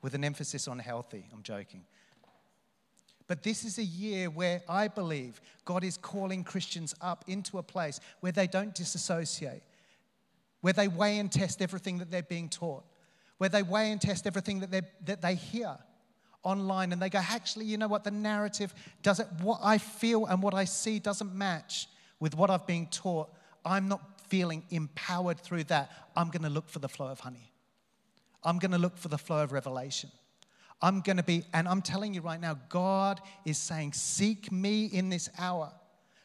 with 0.00 0.14
an 0.14 0.24
emphasis 0.24 0.66
on 0.66 0.78
healthy. 0.78 1.26
I'm 1.30 1.42
joking. 1.42 1.84
But 3.26 3.42
this 3.42 3.64
is 3.64 3.76
a 3.76 3.84
year 3.84 4.30
where 4.30 4.62
I 4.66 4.88
believe 4.88 5.42
God 5.66 5.84
is 5.84 5.98
calling 5.98 6.42
Christians 6.42 6.94
up 7.02 7.26
into 7.28 7.58
a 7.58 7.62
place 7.62 8.00
where 8.20 8.32
they 8.32 8.46
don't 8.46 8.74
disassociate, 8.74 9.62
where 10.62 10.72
they 10.72 10.88
weigh 10.88 11.18
and 11.18 11.30
test 11.30 11.60
everything 11.60 11.98
that 11.98 12.10
they're 12.10 12.22
being 12.22 12.48
taught, 12.48 12.84
where 13.36 13.50
they 13.50 13.62
weigh 13.62 13.92
and 13.92 14.00
test 14.00 14.26
everything 14.26 14.60
that, 14.60 15.04
that 15.04 15.20
they 15.20 15.34
hear 15.34 15.76
online 16.44 16.92
and 16.92 17.02
they 17.02 17.10
go, 17.10 17.18
actually, 17.18 17.66
you 17.66 17.76
know 17.76 17.88
what? 17.88 18.04
The 18.04 18.10
narrative 18.10 18.72
doesn't, 19.02 19.28
what 19.42 19.60
I 19.62 19.76
feel 19.76 20.24
and 20.24 20.42
what 20.42 20.54
I 20.54 20.64
see 20.64 20.98
doesn't 20.98 21.34
match 21.34 21.88
with 22.20 22.34
what 22.34 22.48
I've 22.48 22.66
been 22.66 22.86
taught. 22.86 23.28
I'm 23.64 23.88
not 23.88 24.00
feeling 24.28 24.64
empowered 24.70 25.40
through 25.40 25.64
that. 25.64 25.90
I'm 26.16 26.28
going 26.28 26.42
to 26.42 26.50
look 26.50 26.68
for 26.68 26.78
the 26.78 26.88
flow 26.88 27.06
of 27.06 27.20
honey. 27.20 27.50
I'm 28.44 28.58
going 28.58 28.72
to 28.72 28.78
look 28.78 28.96
for 28.96 29.08
the 29.08 29.18
flow 29.18 29.42
of 29.42 29.52
revelation. 29.52 30.10
I'm 30.80 31.00
going 31.00 31.16
to 31.16 31.22
be, 31.22 31.42
and 31.52 31.66
I'm 31.66 31.82
telling 31.82 32.14
you 32.14 32.20
right 32.20 32.40
now, 32.40 32.56
God 32.68 33.20
is 33.44 33.58
saying, 33.58 33.94
Seek 33.94 34.52
me 34.52 34.86
in 34.86 35.08
this 35.08 35.28
hour. 35.38 35.72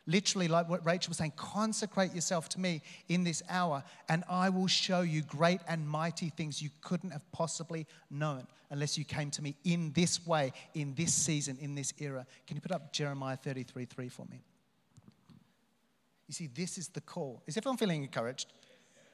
Literally, 0.05 0.49
like 0.49 0.69
what 0.69 0.85
Rachel 0.85 1.11
was 1.11 1.17
saying, 1.17 1.33
consecrate 1.37 2.13
yourself 2.13 2.49
to 2.49 2.59
me 2.59 2.81
in 3.07 3.23
this 3.23 3.41
hour, 3.49 3.83
and 4.09 4.25
I 4.29 4.49
will 4.49 4.67
show 4.67 4.99
you 4.99 5.21
great 5.21 5.61
and 5.67 5.87
mighty 5.87 6.29
things 6.29 6.61
you 6.61 6.69
couldn't 6.81 7.11
have 7.11 7.31
possibly 7.31 7.87
known 8.11 8.45
unless 8.69 8.97
you 8.97 9.05
came 9.05 9.31
to 9.31 9.41
me 9.41 9.55
in 9.63 9.93
this 9.93 10.25
way, 10.27 10.51
in 10.73 10.93
this 10.95 11.13
season, 11.13 11.57
in 11.61 11.73
this 11.73 11.93
era. 11.99 12.25
Can 12.47 12.57
you 12.57 12.61
put 12.61 12.73
up 12.73 12.91
Jeremiah 12.91 13.37
33 13.37 13.85
3 13.85 14.09
for 14.09 14.25
me? 14.29 14.41
You 16.27 16.33
see, 16.33 16.47
this 16.47 16.77
is 16.77 16.87
the 16.87 17.01
call. 17.01 17.41
Is 17.47 17.57
everyone 17.57 17.77
feeling 17.77 18.03
encouraged? 18.03 18.51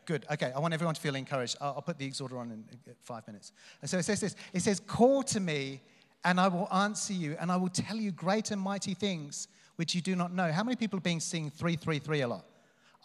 Good. 0.05 0.25
Okay, 0.31 0.51
I 0.55 0.59
want 0.59 0.73
everyone 0.73 0.95
to 0.95 1.01
feel 1.01 1.15
encouraged. 1.15 1.57
I'll, 1.61 1.75
I'll 1.75 1.81
put 1.81 1.97
the 1.97 2.05
exhorter 2.05 2.37
on 2.37 2.51
in 2.51 2.63
five 3.03 3.25
minutes. 3.27 3.51
And 3.81 3.89
so 3.89 3.97
it 3.97 4.03
says 4.03 4.19
this 4.19 4.35
it 4.53 4.61
says, 4.61 4.79
Call 4.79 5.23
to 5.23 5.39
me, 5.39 5.81
and 6.23 6.39
I 6.39 6.47
will 6.47 6.67
answer 6.73 7.13
you, 7.13 7.35
and 7.39 7.51
I 7.51 7.57
will 7.57 7.69
tell 7.69 7.95
you 7.95 8.11
great 8.11 8.51
and 8.51 8.61
mighty 8.61 8.93
things 8.93 9.47
which 9.75 9.95
you 9.95 10.01
do 10.01 10.15
not 10.15 10.33
know. 10.33 10.51
How 10.51 10.63
many 10.63 10.75
people 10.75 10.97
are 10.97 11.01
being 11.01 11.19
seeing 11.19 11.49
333 11.49 12.21
a 12.21 12.27
lot? 12.27 12.45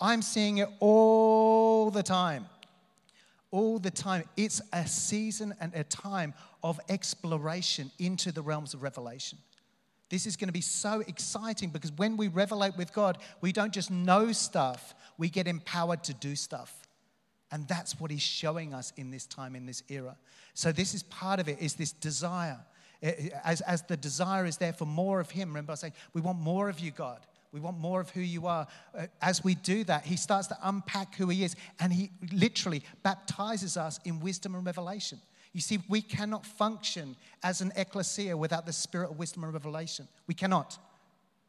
I'm 0.01 0.23
seeing 0.23 0.59
it 0.59 0.69
all 0.81 1.91
the 1.91 2.03
time. 2.03 2.47
All 3.51 3.79
the 3.79 3.91
time. 3.91 4.25
It's 4.37 4.61
a 4.73 4.87
season 4.87 5.55
and 5.61 5.73
a 5.75 5.85
time 5.85 6.35
of 6.63 6.81
exploration 6.89 7.93
into 7.99 8.33
the 8.33 8.43
realms 8.43 8.75
of 8.75 8.83
revelation. 8.83 9.39
This 10.15 10.27
is 10.27 10.37
going 10.37 10.47
to 10.47 10.53
be 10.53 10.61
so 10.61 11.03
exciting 11.09 11.71
because 11.71 11.91
when 11.91 12.17
we 12.17 12.29
revelate 12.29 12.77
with 12.77 12.93
God, 12.93 13.19
we 13.41 13.51
don't 13.51 13.73
just 13.73 13.91
know 13.91 14.31
stuff, 14.31 14.95
we 15.19 15.29
get 15.29 15.49
empowered 15.49 16.05
to 16.05 16.15
do 16.15 16.37
stuff. 16.37 16.87
And 17.51 17.67
that's 17.67 17.99
what 17.99 18.13
he's 18.13 18.23
showing 18.23 18.73
us 18.73 18.93
in 18.97 19.11
this 19.11 19.27
time, 19.27 19.57
in 19.57 19.67
this 19.67 19.83
era. 19.89 20.17
So, 20.55 20.71
this 20.71 20.95
is 20.95 21.03
part 21.03 21.41
of 21.41 21.49
it, 21.49 21.59
is 21.61 21.75
this 21.75 21.91
desire. 21.91 22.61
As, 23.45 23.61
as 23.63 23.83
the 23.83 23.97
desire 23.97 24.47
is 24.47 24.57
there 24.57 24.73
for 24.73 24.85
more 24.85 25.19
of 25.19 25.33
him, 25.33 25.49
remember 25.49 25.73
I 25.73 25.75
say, 25.75 25.93
we 26.13 26.21
want 26.21 26.39
more 26.39 26.69
of 26.69 26.79
you, 26.79 26.93
God. 26.93 27.19
We 27.51 27.59
want 27.59 27.79
more 27.79 28.01
of 28.01 28.09
who 28.11 28.21
you 28.21 28.47
are. 28.47 28.69
Uh, 28.97 29.07
as 29.21 29.43
we 29.43 29.57
do 29.57 29.83
that, 29.83 30.05
he 30.05 30.15
starts 30.15 30.47
to 30.47 30.59
unpack 30.63 31.17
who 31.17 31.29
he 31.29 31.43
is, 31.43 31.57
and 31.81 31.93
he 31.93 32.13
literally 32.33 32.85
baptizes 33.03 33.77
us 33.77 33.99
in 34.05 34.21
wisdom 34.21 34.55
and 34.55 34.65
revelation. 34.65 35.19
You 35.55 35.63
see, 35.63 35.79
we 35.89 36.03
cannot 36.03 36.45
function 36.45 37.17
as 37.43 37.63
an 37.63 37.73
ecclesia 37.77 38.37
without 38.37 38.67
the 38.67 38.73
spirit 38.73 39.11
of 39.11 39.19
wisdom 39.19 39.45
and 39.45 39.53
revelation. 39.53 40.07
We 40.27 40.35
cannot 40.35 40.79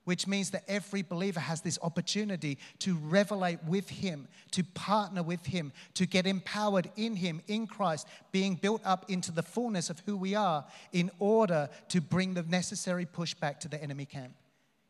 which 0.06 0.28
means 0.28 0.52
that 0.52 0.64
every 0.68 1.02
believer 1.02 1.40
has 1.40 1.62
this 1.62 1.78
opportunity 1.82 2.58
to 2.80 2.96
revelate 2.96 3.64
with 3.66 3.90
Him, 3.90 4.28
to 4.52 4.64
partner 4.64 5.22
with 5.22 5.46
Him, 5.46 5.74
to 5.96 6.06
get 6.06 6.26
empowered 6.26 6.90
in 6.96 7.16
Him, 7.16 7.42
in 7.48 7.68
Christ, 7.68 8.08
being 8.32 8.56
built 8.56 8.82
up 8.86 9.10
into 9.10 9.32
the 9.32 9.44
fullness 9.44 9.90
of 9.90 10.02
who 10.06 10.16
we 10.16 10.36
are 10.36 10.64
in 10.94 11.12
order 11.20 11.70
to 11.90 12.00
bring 12.00 12.34
the 12.36 12.44
necessary 12.44 13.06
pushback 13.06 13.60
to 13.62 13.68
the 13.68 13.82
enemy 13.84 14.06
camp. 14.06 14.34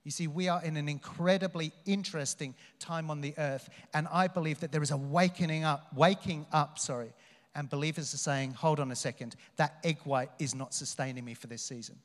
You 0.04 0.12
see, 0.12 0.28
we 0.28 0.50
are 0.50 0.64
in 0.64 0.78
an 0.78 0.88
incredibly 0.88 1.72
interesting 1.86 2.54
time 2.78 3.10
on 3.10 3.22
the 3.22 3.34
earth, 3.40 3.70
and 3.94 4.08
I 4.12 4.28
believe 4.28 4.60
that 4.60 4.72
there 4.72 4.84
is 4.84 4.92
a 4.92 4.98
waking 4.98 5.64
up, 5.64 5.88
waking 5.96 6.46
up, 6.52 6.78
sorry, 6.78 7.12
and 7.56 7.70
believers 7.70 8.14
are 8.14 8.18
saying, 8.18 8.52
hold 8.52 8.80
on 8.80 8.92
a 8.92 8.96
second, 8.96 9.36
that 9.56 9.78
egg 9.84 9.98
white 10.04 10.30
is 10.40 10.54
not 10.54 10.74
sustaining 10.74 11.24
me 11.24 11.34
for 11.34 11.48
this 11.48 11.62
season. 11.62 11.96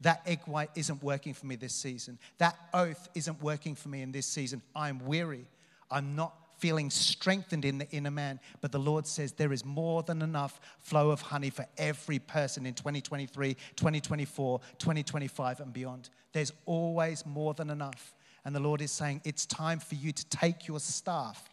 That 0.00 0.22
egg 0.26 0.40
white 0.46 0.70
isn't 0.74 1.02
working 1.02 1.32
for 1.32 1.46
me 1.46 1.54
this 1.54 1.74
season. 1.74 2.18
That 2.38 2.56
oath 2.74 3.08
isn't 3.14 3.40
working 3.40 3.76
for 3.76 3.88
me 3.88 4.02
in 4.02 4.10
this 4.10 4.26
season. 4.26 4.60
I'm 4.74 4.98
weary. 5.06 5.46
I'm 5.90 6.16
not 6.16 6.34
feeling 6.58 6.90
strengthened 6.90 7.64
in 7.64 7.78
the 7.78 7.88
inner 7.90 8.10
man. 8.10 8.40
But 8.60 8.72
the 8.72 8.78
Lord 8.78 9.06
says 9.06 9.32
there 9.32 9.52
is 9.52 9.64
more 9.64 10.02
than 10.02 10.22
enough 10.22 10.60
flow 10.80 11.10
of 11.10 11.20
honey 11.20 11.50
for 11.50 11.66
every 11.78 12.18
person 12.18 12.66
in 12.66 12.74
2023, 12.74 13.54
2024, 13.76 14.60
2025, 14.78 15.60
and 15.60 15.72
beyond. 15.72 16.10
There's 16.32 16.52
always 16.66 17.24
more 17.24 17.54
than 17.54 17.70
enough. 17.70 18.14
And 18.44 18.54
the 18.54 18.60
Lord 18.60 18.80
is 18.80 18.90
saying 18.90 19.20
it's 19.24 19.46
time 19.46 19.78
for 19.78 19.94
you 19.94 20.10
to 20.10 20.26
take 20.26 20.66
your 20.66 20.80
staff 20.80 21.48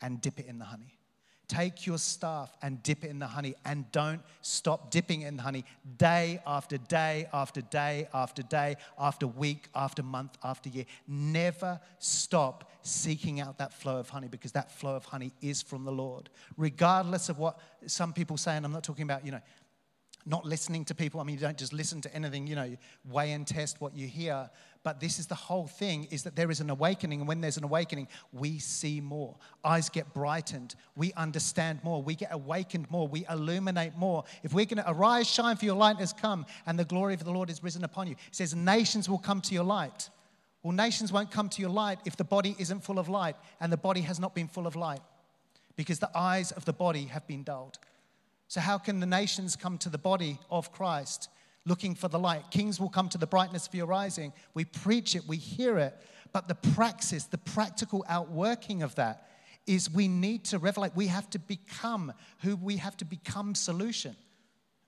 and 0.00 0.20
dip 0.22 0.40
it 0.40 0.46
in 0.46 0.58
the 0.58 0.64
honey. 0.64 0.99
Take 1.50 1.84
your 1.84 1.98
staff 1.98 2.56
and 2.62 2.80
dip 2.84 3.02
it 3.02 3.10
in 3.10 3.18
the 3.18 3.26
honey 3.26 3.56
and 3.64 3.90
don't 3.90 4.20
stop 4.40 4.92
dipping 4.92 5.22
in 5.22 5.36
the 5.36 5.42
honey 5.42 5.64
day 5.98 6.40
after 6.46 6.78
day 6.78 7.26
after 7.32 7.60
day 7.60 8.06
after 8.14 8.44
day 8.44 8.76
after 8.96 9.26
week 9.26 9.66
after 9.74 10.04
month 10.04 10.38
after 10.44 10.68
year. 10.68 10.84
Never 11.08 11.80
stop 11.98 12.70
seeking 12.82 13.40
out 13.40 13.58
that 13.58 13.72
flow 13.72 13.98
of 13.98 14.08
honey 14.08 14.28
because 14.28 14.52
that 14.52 14.70
flow 14.70 14.94
of 14.94 15.04
honey 15.04 15.32
is 15.42 15.60
from 15.60 15.84
the 15.84 15.90
Lord. 15.90 16.30
Regardless 16.56 17.28
of 17.28 17.40
what 17.40 17.58
some 17.84 18.12
people 18.12 18.36
say, 18.36 18.56
and 18.56 18.64
I'm 18.64 18.72
not 18.72 18.84
talking 18.84 19.02
about, 19.02 19.26
you 19.26 19.32
know, 19.32 19.40
not 20.26 20.44
listening 20.44 20.84
to 20.86 20.94
people. 20.94 21.20
I 21.20 21.24
mean, 21.24 21.36
you 21.36 21.40
don't 21.40 21.56
just 21.56 21.72
listen 21.72 22.00
to 22.02 22.14
anything, 22.14 22.46
you 22.46 22.54
know, 22.54 22.76
weigh 23.08 23.32
and 23.32 23.46
test 23.46 23.80
what 23.80 23.96
you 23.96 24.06
hear. 24.06 24.50
But 24.82 25.00
this 25.00 25.18
is 25.18 25.26
the 25.26 25.34
whole 25.34 25.66
thing 25.66 26.08
is 26.10 26.22
that 26.22 26.36
there 26.36 26.50
is 26.50 26.60
an 26.60 26.70
awakening. 26.70 27.20
And 27.20 27.28
when 27.28 27.40
there's 27.40 27.56
an 27.56 27.64
awakening, 27.64 28.08
we 28.32 28.58
see 28.58 29.00
more. 29.00 29.36
Eyes 29.64 29.88
get 29.88 30.12
brightened. 30.14 30.74
We 30.96 31.12
understand 31.14 31.80
more. 31.84 32.02
We 32.02 32.14
get 32.14 32.32
awakened 32.32 32.90
more. 32.90 33.08
We 33.08 33.26
illuminate 33.28 33.96
more. 33.96 34.24
If 34.42 34.52
we're 34.52 34.66
going 34.66 34.82
to 34.82 34.90
arise, 34.90 35.28
shine, 35.28 35.56
for 35.56 35.64
your 35.64 35.76
light 35.76 35.96
has 35.96 36.12
come, 36.12 36.46
and 36.66 36.78
the 36.78 36.84
glory 36.84 37.14
of 37.14 37.24
the 37.24 37.30
Lord 37.30 37.50
is 37.50 37.62
risen 37.62 37.84
upon 37.84 38.06
you. 38.06 38.16
It 38.28 38.36
says, 38.36 38.54
nations 38.54 39.08
will 39.08 39.18
come 39.18 39.40
to 39.42 39.54
your 39.54 39.64
light. 39.64 40.10
Well, 40.62 40.72
nations 40.72 41.12
won't 41.12 41.30
come 41.30 41.48
to 41.48 41.60
your 41.62 41.70
light 41.70 41.98
if 42.04 42.16
the 42.16 42.24
body 42.24 42.54
isn't 42.58 42.84
full 42.84 42.98
of 42.98 43.08
light, 43.08 43.36
and 43.60 43.72
the 43.72 43.78
body 43.78 44.02
has 44.02 44.20
not 44.20 44.34
been 44.34 44.48
full 44.48 44.66
of 44.66 44.76
light 44.76 45.00
because 45.76 45.98
the 45.98 46.10
eyes 46.14 46.52
of 46.52 46.66
the 46.66 46.72
body 46.72 47.04
have 47.04 47.26
been 47.26 47.42
dulled. 47.42 47.78
So, 48.50 48.60
how 48.60 48.78
can 48.78 48.98
the 48.98 49.06
nations 49.06 49.54
come 49.54 49.78
to 49.78 49.88
the 49.88 49.96
body 49.96 50.36
of 50.50 50.72
Christ 50.72 51.28
looking 51.66 51.94
for 51.94 52.08
the 52.08 52.18
light? 52.18 52.50
Kings 52.50 52.80
will 52.80 52.88
come 52.88 53.08
to 53.10 53.16
the 53.16 53.26
brightness 53.26 53.68
of 53.68 53.74
your 53.76 53.86
rising. 53.86 54.32
We 54.54 54.64
preach 54.64 55.14
it, 55.14 55.22
we 55.28 55.36
hear 55.36 55.78
it, 55.78 55.96
but 56.32 56.48
the 56.48 56.56
praxis, 56.56 57.26
the 57.26 57.38
practical 57.38 58.04
outworking 58.08 58.82
of 58.82 58.96
that 58.96 59.28
is 59.68 59.88
we 59.88 60.08
need 60.08 60.46
to 60.46 60.58
revelate. 60.58 60.96
We 60.96 61.06
have 61.06 61.30
to 61.30 61.38
become 61.38 62.12
who 62.40 62.56
we 62.56 62.78
have 62.78 62.96
to 62.96 63.04
become 63.04 63.54
solution. 63.54 64.16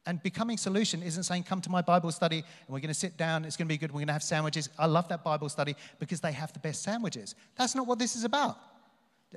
And 0.07 0.21
becoming 0.25 0.59
solution 0.59 1.01
isn't 1.01 1.23
saying, 1.23 1.45
come 1.45 1.61
to 1.61 1.71
my 1.71 1.83
Bible 1.83 2.11
study 2.11 2.39
and 2.39 2.69
we're 2.69 2.81
going 2.81 2.89
to 2.89 2.95
sit 2.95 3.17
down, 3.17 3.45
it's 3.45 3.57
going 3.57 3.69
to 3.69 3.73
be 3.73 3.79
good, 3.79 3.93
we're 3.93 4.01
going 4.01 4.09
to 4.09 4.13
have 4.13 4.25
sandwiches. 4.25 4.71
I 4.77 4.87
love 4.87 5.07
that 5.07 5.23
Bible 5.23 5.49
study 5.49 5.77
because 6.01 6.21
they 6.21 6.33
have 6.33 6.53
the 6.53 6.59
best 6.59 6.83
sandwiches. 6.83 7.37
That's 7.57 7.77
not 7.77 7.87
what 7.87 8.01
this 8.01 8.17
is 8.17 8.25
about. 8.25 8.59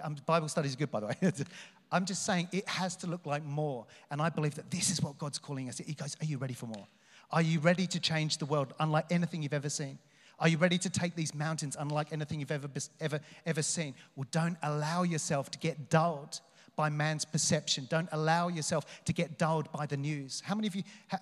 Um, 0.01 0.15
Bible 0.25 0.47
study 0.47 0.67
is 0.67 0.75
good, 0.75 0.89
by 0.89 0.99
the 0.99 1.05
way. 1.07 1.15
I'm 1.91 2.05
just 2.05 2.25
saying 2.25 2.49
it 2.51 2.67
has 2.67 2.95
to 2.97 3.07
look 3.07 3.25
like 3.25 3.43
more. 3.43 3.85
And 4.11 4.21
I 4.21 4.29
believe 4.29 4.55
that 4.55 4.71
this 4.71 4.89
is 4.89 5.01
what 5.01 5.17
God's 5.17 5.39
calling 5.39 5.69
us. 5.69 5.77
He 5.77 5.93
goes, 5.93 6.17
Are 6.21 6.25
you 6.25 6.37
ready 6.37 6.53
for 6.53 6.65
more? 6.65 6.87
Are 7.31 7.41
you 7.41 7.59
ready 7.59 7.87
to 7.87 7.99
change 7.99 8.37
the 8.37 8.45
world 8.45 8.73
unlike 8.79 9.05
anything 9.09 9.43
you've 9.43 9.53
ever 9.53 9.69
seen? 9.69 9.97
Are 10.39 10.49
you 10.49 10.57
ready 10.57 10.77
to 10.79 10.89
take 10.89 11.15
these 11.15 11.33
mountains 11.33 11.77
unlike 11.79 12.11
anything 12.11 12.39
you've 12.39 12.51
ever, 12.51 12.69
ever, 12.99 13.19
ever 13.45 13.61
seen? 13.61 13.95
Well, 14.15 14.27
don't 14.31 14.57
allow 14.63 15.03
yourself 15.03 15.49
to 15.51 15.59
get 15.59 15.89
dulled 15.89 16.41
by 16.75 16.89
man's 16.89 17.23
perception. 17.23 17.87
Don't 17.89 18.09
allow 18.11 18.49
yourself 18.49 19.03
to 19.05 19.13
get 19.13 19.37
dulled 19.37 19.71
by 19.71 19.85
the 19.85 19.95
news. 19.95 20.41
How 20.45 20.55
many 20.55 20.67
of 20.67 20.75
you, 20.75 20.83
ha- 21.09 21.21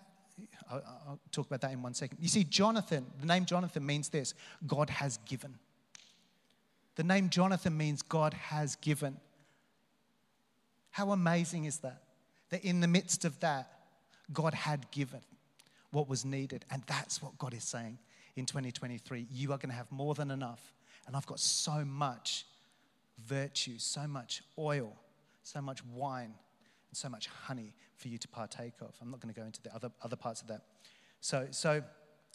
I'll, 0.69 0.83
I'll 1.07 1.19
talk 1.31 1.45
about 1.45 1.61
that 1.61 1.71
in 1.71 1.81
one 1.81 1.93
second. 1.93 2.17
You 2.19 2.27
see, 2.27 2.43
Jonathan, 2.43 3.05
the 3.19 3.27
name 3.27 3.45
Jonathan 3.45 3.85
means 3.85 4.09
this 4.09 4.33
God 4.65 4.89
has 4.89 5.17
given. 5.25 5.55
The 6.95 7.03
name 7.03 7.29
Jonathan 7.29 7.75
means 7.75 8.01
God 8.01 8.33
has 8.33 8.75
given. 8.77 9.17
How 10.93 11.11
amazing 11.11 11.65
is 11.65 11.79
that? 11.79 12.03
That 12.51 12.63
in 12.63 12.79
the 12.79 12.87
midst 12.87 13.25
of 13.25 13.39
that, 13.39 13.67
God 14.31 14.53
had 14.53 14.89
given 14.91 15.21
what 15.89 16.07
was 16.07 16.23
needed. 16.23 16.65
And 16.69 16.83
that's 16.85 17.19
what 17.19 17.35
God 17.39 17.55
is 17.55 17.63
saying 17.63 17.97
in 18.35 18.45
2023. 18.45 19.25
You 19.31 19.51
are 19.53 19.57
going 19.57 19.69
to 19.69 19.75
have 19.75 19.91
more 19.91 20.13
than 20.13 20.29
enough. 20.29 20.71
And 21.07 21.15
I've 21.15 21.25
got 21.25 21.39
so 21.39 21.83
much 21.83 22.45
virtue, 23.25 23.79
so 23.79 24.07
much 24.07 24.43
oil, 24.59 24.95
so 25.41 25.61
much 25.61 25.83
wine, 25.85 26.35
and 26.89 26.97
so 26.97 27.09
much 27.09 27.25
honey 27.27 27.73
for 27.95 28.07
you 28.07 28.19
to 28.19 28.27
partake 28.27 28.73
of. 28.79 28.93
I'm 29.01 29.09
not 29.09 29.19
going 29.19 29.33
to 29.33 29.39
go 29.39 29.47
into 29.47 29.63
the 29.63 29.73
other, 29.73 29.89
other 30.03 30.15
parts 30.15 30.43
of 30.43 30.47
that. 30.49 30.61
So, 31.21 31.47
so, 31.49 31.81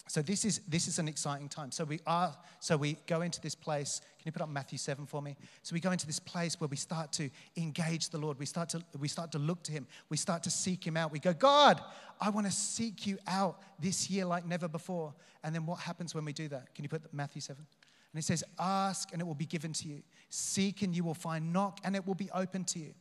so 0.07 0.23
this 0.23 0.45
is 0.45 0.61
this 0.69 0.89
is 0.89 0.99
an 0.99 1.09
exciting 1.09 1.49
time. 1.49 1.71
So 1.71 1.85
we 1.85 2.01
are 2.07 2.35
so 2.61 2.77
we 2.77 2.97
go 3.07 3.21
into 3.21 3.41
this 3.41 3.55
place. 3.55 4.01
Can 4.19 4.27
you 4.27 4.33
put 4.33 4.43
up 4.43 4.49
Matthew 4.49 4.79
7 4.79 5.05
for 5.05 5.21
me? 5.21 5.37
So 5.63 5.75
we 5.75 5.81
go 5.81 5.91
into 5.91 6.07
this 6.07 6.19
place 6.19 6.59
where 6.59 6.69
we 6.69 6.77
start 6.77 7.13
to 7.15 7.29
engage 7.57 8.09
the 8.09 8.19
Lord. 8.19 8.39
We 8.39 8.47
start 8.47 8.71
to 8.71 8.83
we 8.99 9.09
start 9.09 9.33
to 9.33 9.39
look 9.39 9.63
to 9.65 9.73
him. 9.73 9.87
We 10.09 10.17
start 10.17 10.43
to 10.45 10.51
seek 10.51 10.87
him 10.87 10.97
out. 10.97 11.13
We 11.13 11.19
go, 11.19 11.35
God, 11.35 11.83
I 12.21 12.31
want 12.31 12.47
to 12.47 12.53
seek 12.53 13.07
you 13.07 13.19
out 13.27 13.61
this 13.79 14.09
year 14.09 14.25
like 14.25 14.47
never 14.47 14.69
before. 14.69 15.13
And 15.45 15.55
then 15.55 15.67
what 15.67 15.81
happens 15.81 16.15
when 16.15 16.25
we 16.25 16.33
do 16.33 16.49
that? 16.49 16.75
Can 16.75 16.85
you 16.85 16.89
put 16.89 17.13
Matthew 17.13 17.43
7? 17.43 17.65
And 18.13 18.19
it 18.19 18.25
says, 18.25 18.43
Ask 18.59 19.13
and 19.13 19.21
it 19.21 19.27
will 19.27 19.35
be 19.35 19.47
given 19.47 19.73
to 19.75 19.89
you. 19.89 20.03
Seek 20.31 20.83
and 20.83 20.97
you 20.97 21.05
will 21.05 21.15
find. 21.15 21.53
Knock 21.53 21.81
and 21.85 21.95
it 21.95 22.07
will 22.07 22.15
be 22.15 22.31
open 22.33 22.65
to 22.65 22.79
you. 22.79 22.95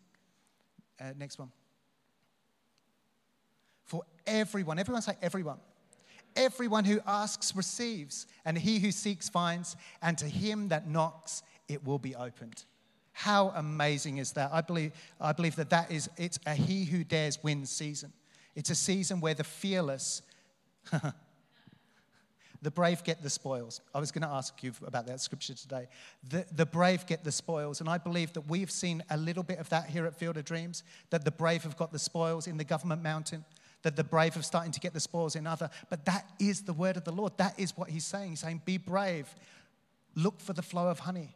Uh, 1.00 1.14
next 1.18 1.40
one. 1.40 1.52
For 3.86 4.04
everyone, 4.26 4.78
everyone 4.78 5.02
say 5.02 5.14
everyone. 5.22 5.60
Everyone 6.38 6.86
who 6.86 7.02
asks 7.06 7.56
receives, 7.56 8.28
and 8.45 8.58
he 8.58 8.80
who 8.80 8.91
seeks 8.91 9.28
finds, 9.28 9.76
and 10.02 10.17
to 10.19 10.26
him 10.26 10.69
that 10.69 10.88
knocks 10.88 11.43
it 11.67 11.86
will 11.86 12.00
be 12.00 12.15
opened. 12.15 12.63
How 13.12 13.50
amazing 13.56 14.19
is 14.19 14.32
that? 14.34 14.52
I 14.54 14.62
believe, 14.62 14.93
I 15.19 15.34
believe 15.34 15.56
that 15.58 15.71
that 15.71 15.91
is, 15.91 16.10
it's 16.15 16.39
a 16.45 16.54
he 16.54 16.86
who 16.86 17.04
dares 17.04 17.43
wins 17.43 17.69
season. 17.69 18.13
It's 18.56 18.69
a 18.69 18.76
season 18.76 19.19
where 19.19 19.34
the 19.34 19.43
fearless 19.43 20.21
The 22.62 22.71
brave 22.71 23.04
get 23.04 23.21
the 23.21 23.30
spoils. 23.30 23.82
I 23.93 24.00
was 24.00 24.12
going 24.12 24.23
to 24.23 24.28
ask 24.28 24.63
you 24.63 24.73
about 24.86 25.06
that 25.08 25.21
scripture 25.21 25.54
today. 25.54 25.88
The, 26.30 26.45
the 26.56 26.65
brave 26.65 27.06
get 27.06 27.23
the 27.23 27.32
spoils. 27.32 27.82
And 27.82 27.89
I 27.89 27.97
believe 27.97 28.34
that 28.34 28.41
we've 28.41 28.71
seen 28.71 29.04
a 29.10 29.17
little 29.17 29.43
bit 29.43 29.60
of 29.60 29.69
that 29.69 29.89
here 29.89 30.06
at 30.06 30.15
Field 30.15 30.38
of 30.38 30.45
Dreams, 30.45 30.84
that 31.12 31.23
the 31.23 31.32
brave 31.32 31.63
have 31.63 31.78
got 31.78 31.91
the 31.91 32.00
spoils 32.00 32.47
in 32.47 32.58
the 32.58 32.63
government 32.63 33.04
mountain, 33.04 33.45
that 33.84 33.96
the 33.96 34.04
brave 34.04 34.36
are 34.38 34.42
starting 34.42 34.72
to 34.72 34.80
get 34.80 34.94
the 34.94 35.00
spoils 35.00 35.36
in 35.36 35.48
other. 35.48 35.70
But 35.90 36.06
that 36.06 36.26
is 36.40 36.62
the 36.62 36.74
word 36.74 36.98
of 36.98 37.04
the 37.04 37.12
Lord. 37.12 37.34
That 37.38 37.60
is 37.60 37.78
what 37.78 37.90
he's 37.90 38.06
saying. 38.06 38.32
He's 38.32 38.40
saying, 38.40 38.62
be 38.66 38.78
brave. 38.78 39.34
Look 40.16 40.40
for 40.40 40.54
the 40.54 40.62
flow 40.62 40.88
of 40.88 41.00
honey. 41.00 41.36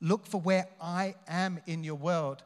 Look 0.00 0.26
for 0.26 0.40
where 0.40 0.66
I 0.80 1.14
am 1.28 1.60
in 1.66 1.84
your 1.84 1.94
world 1.94 2.42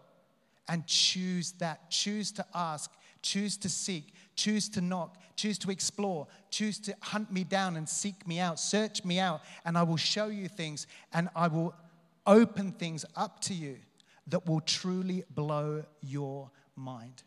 and 0.68 0.86
choose 0.86 1.52
that. 1.52 1.90
Choose 1.90 2.30
to 2.32 2.46
ask, 2.54 2.90
choose 3.22 3.56
to 3.58 3.68
seek, 3.68 4.14
choose 4.36 4.68
to 4.70 4.80
knock, 4.80 5.16
choose 5.36 5.58
to 5.58 5.70
explore, 5.70 6.26
choose 6.50 6.78
to 6.80 6.94
hunt 7.00 7.32
me 7.32 7.42
down 7.44 7.76
and 7.76 7.88
seek 7.88 8.26
me 8.28 8.38
out, 8.38 8.60
search 8.60 9.04
me 9.04 9.18
out, 9.18 9.40
and 9.64 9.76
I 9.76 9.82
will 9.82 9.96
show 9.96 10.26
you 10.26 10.48
things 10.48 10.86
and 11.12 11.28
I 11.34 11.48
will 11.48 11.74
open 12.26 12.72
things 12.72 13.04
up 13.16 13.40
to 13.40 13.54
you 13.54 13.78
that 14.28 14.46
will 14.46 14.60
truly 14.60 15.24
blow 15.34 15.84
your 16.02 16.50
mind. 16.76 17.22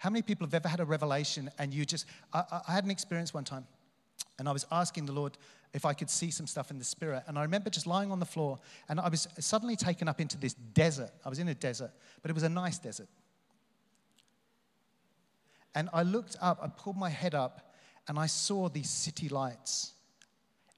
How 0.00 0.08
many 0.08 0.22
people 0.22 0.46
have 0.46 0.54
ever 0.54 0.66
had 0.66 0.80
a 0.80 0.84
revelation 0.86 1.50
and 1.58 1.74
you 1.74 1.84
just, 1.84 2.06
I, 2.32 2.62
I 2.66 2.72
had 2.72 2.84
an 2.84 2.90
experience 2.90 3.34
one 3.34 3.44
time 3.44 3.66
and 4.38 4.48
I 4.48 4.52
was 4.52 4.64
asking 4.72 5.04
the 5.04 5.12
Lord 5.12 5.36
if 5.74 5.84
I 5.84 5.92
could 5.92 6.08
see 6.08 6.30
some 6.30 6.46
stuff 6.46 6.70
in 6.70 6.78
the 6.78 6.84
spirit. 6.84 7.24
And 7.26 7.38
I 7.38 7.42
remember 7.42 7.68
just 7.68 7.86
lying 7.86 8.10
on 8.10 8.18
the 8.18 8.24
floor 8.24 8.58
and 8.88 8.98
I 8.98 9.10
was 9.10 9.28
suddenly 9.38 9.76
taken 9.76 10.08
up 10.08 10.18
into 10.18 10.38
this 10.38 10.54
desert. 10.54 11.10
I 11.22 11.28
was 11.28 11.38
in 11.38 11.48
a 11.48 11.54
desert, 11.54 11.90
but 12.22 12.30
it 12.30 12.34
was 12.34 12.44
a 12.44 12.48
nice 12.48 12.78
desert. 12.78 13.08
And 15.74 15.90
I 15.92 16.02
looked 16.02 16.34
up, 16.40 16.60
I 16.62 16.68
pulled 16.68 16.96
my 16.96 17.10
head 17.10 17.34
up, 17.34 17.74
and 18.08 18.18
I 18.18 18.24
saw 18.24 18.70
these 18.70 18.88
city 18.88 19.28
lights. 19.28 19.92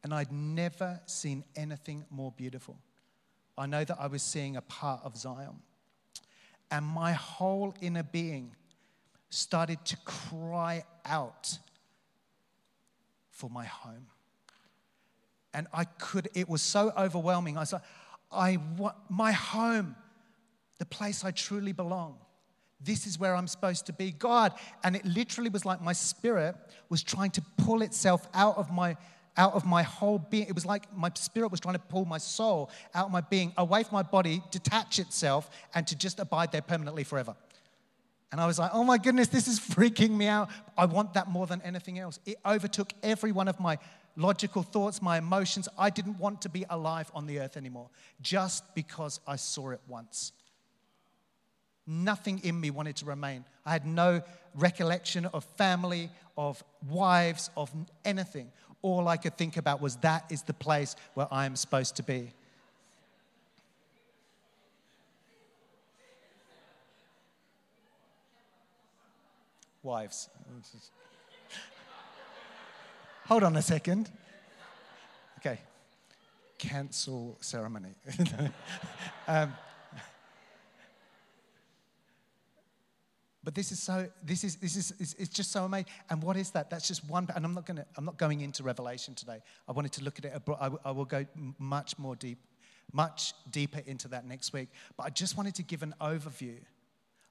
And 0.02 0.12
I'd 0.12 0.32
never 0.32 1.00
seen 1.06 1.44
anything 1.54 2.04
more 2.10 2.32
beautiful. 2.32 2.76
I 3.56 3.66
know 3.66 3.84
that 3.84 3.98
I 4.00 4.08
was 4.08 4.24
seeing 4.24 4.56
a 4.56 4.62
part 4.62 5.00
of 5.04 5.16
Zion. 5.16 5.60
And 6.72 6.84
my 6.84 7.12
whole 7.12 7.76
inner 7.80 8.02
being 8.02 8.56
started 9.32 9.82
to 9.86 9.96
cry 10.04 10.84
out 11.04 11.58
for 13.30 13.48
my 13.48 13.64
home. 13.64 14.06
And 15.54 15.66
I 15.72 15.84
could, 15.84 16.28
it 16.34 16.48
was 16.48 16.62
so 16.62 16.92
overwhelming. 16.96 17.56
I 17.56 17.60
like, 17.72 17.82
I 18.30 18.58
want 18.76 18.96
my 19.08 19.32
home, 19.32 19.96
the 20.78 20.86
place 20.86 21.24
I 21.24 21.30
truly 21.30 21.72
belong. 21.72 22.16
This 22.80 23.06
is 23.06 23.18
where 23.18 23.34
I'm 23.34 23.46
supposed 23.46 23.86
to 23.86 23.92
be, 23.92 24.12
God. 24.12 24.52
And 24.84 24.96
it 24.96 25.04
literally 25.04 25.50
was 25.50 25.64
like 25.64 25.80
my 25.80 25.92
spirit 25.92 26.54
was 26.88 27.02
trying 27.02 27.30
to 27.32 27.42
pull 27.58 27.82
itself 27.82 28.26
out 28.34 28.56
of 28.56 28.72
my 28.72 28.96
out 29.34 29.54
of 29.54 29.64
my 29.64 29.82
whole 29.82 30.18
being. 30.18 30.46
It 30.46 30.54
was 30.54 30.66
like 30.66 30.94
my 30.94 31.10
spirit 31.14 31.50
was 31.50 31.58
trying 31.58 31.76
to 31.76 31.80
pull 31.80 32.04
my 32.04 32.18
soul 32.18 32.70
out 32.94 33.06
of 33.06 33.12
my 33.12 33.22
being, 33.22 33.54
away 33.56 33.82
from 33.82 33.94
my 33.94 34.02
body, 34.02 34.42
detach 34.50 34.98
itself, 34.98 35.48
and 35.74 35.86
to 35.86 35.96
just 35.96 36.20
abide 36.20 36.52
there 36.52 36.60
permanently 36.60 37.02
forever. 37.02 37.34
And 38.32 38.40
I 38.40 38.46
was 38.46 38.58
like, 38.58 38.70
oh 38.72 38.82
my 38.82 38.96
goodness, 38.96 39.28
this 39.28 39.46
is 39.46 39.60
freaking 39.60 40.10
me 40.10 40.26
out. 40.26 40.48
I 40.76 40.86
want 40.86 41.14
that 41.14 41.28
more 41.28 41.46
than 41.46 41.60
anything 41.62 41.98
else. 41.98 42.18
It 42.24 42.38
overtook 42.44 42.92
every 43.02 43.30
one 43.30 43.46
of 43.46 43.60
my 43.60 43.78
logical 44.16 44.62
thoughts, 44.62 45.02
my 45.02 45.18
emotions. 45.18 45.68
I 45.78 45.90
didn't 45.90 46.18
want 46.18 46.40
to 46.42 46.48
be 46.48 46.64
alive 46.70 47.10
on 47.14 47.26
the 47.26 47.40
earth 47.40 47.58
anymore 47.58 47.90
just 48.22 48.74
because 48.74 49.20
I 49.26 49.36
saw 49.36 49.70
it 49.70 49.80
once. 49.86 50.32
Nothing 51.86 52.40
in 52.42 52.58
me 52.58 52.70
wanted 52.70 52.96
to 52.96 53.04
remain. 53.04 53.44
I 53.66 53.72
had 53.72 53.86
no 53.86 54.22
recollection 54.54 55.26
of 55.26 55.44
family, 55.56 56.08
of 56.38 56.62
wives, 56.88 57.50
of 57.54 57.70
anything. 58.04 58.50
All 58.80 59.08
I 59.08 59.18
could 59.18 59.36
think 59.36 59.58
about 59.58 59.82
was 59.82 59.96
that 59.96 60.24
is 60.30 60.42
the 60.42 60.54
place 60.54 60.96
where 61.14 61.28
I 61.30 61.44
am 61.44 61.54
supposed 61.54 61.96
to 61.96 62.02
be. 62.02 62.32
Wives. 69.82 70.28
Hold 73.26 73.42
on 73.42 73.56
a 73.56 73.62
second. 73.62 74.10
Okay. 75.38 75.60
Cancel 76.58 77.36
ceremony. 77.40 77.94
um, 79.28 79.52
But 83.44 83.54
this 83.54 83.72
is 83.72 83.82
so, 83.82 84.08
this 84.22 84.44
is, 84.44 84.56
this 84.56 84.76
is, 84.76 85.16
it's, 85.18 85.28
just 85.28 85.50
so 85.50 85.64
amazing. 85.64 85.86
And 86.10 86.22
what 86.22 86.36
is 86.36 86.50
that? 86.50 86.70
That's 86.70 86.86
just 86.86 87.04
one, 87.08 87.26
and 87.34 87.44
I'm 87.44 87.54
not 87.54 87.66
going 87.66 87.78
to, 87.78 87.86
I'm 87.96 88.04
not 88.04 88.16
going 88.16 88.40
into 88.40 88.62
Revelation 88.62 89.14
today. 89.14 89.40
I 89.68 89.72
wanted 89.72 89.92
to 89.92 90.04
look 90.04 90.18
at 90.18 90.26
it, 90.26 90.42
I, 90.60 90.70
I 90.84 90.90
will 90.92 91.04
go 91.04 91.26
much 91.58 91.98
more 91.98 92.14
deep, 92.14 92.38
much 92.92 93.34
deeper 93.50 93.80
into 93.84 94.06
that 94.08 94.26
next 94.26 94.52
week. 94.52 94.68
But 94.96 95.04
I 95.04 95.10
just 95.10 95.36
wanted 95.36 95.56
to 95.56 95.64
give 95.64 95.82
an 95.82 95.94
overview. 96.00 96.58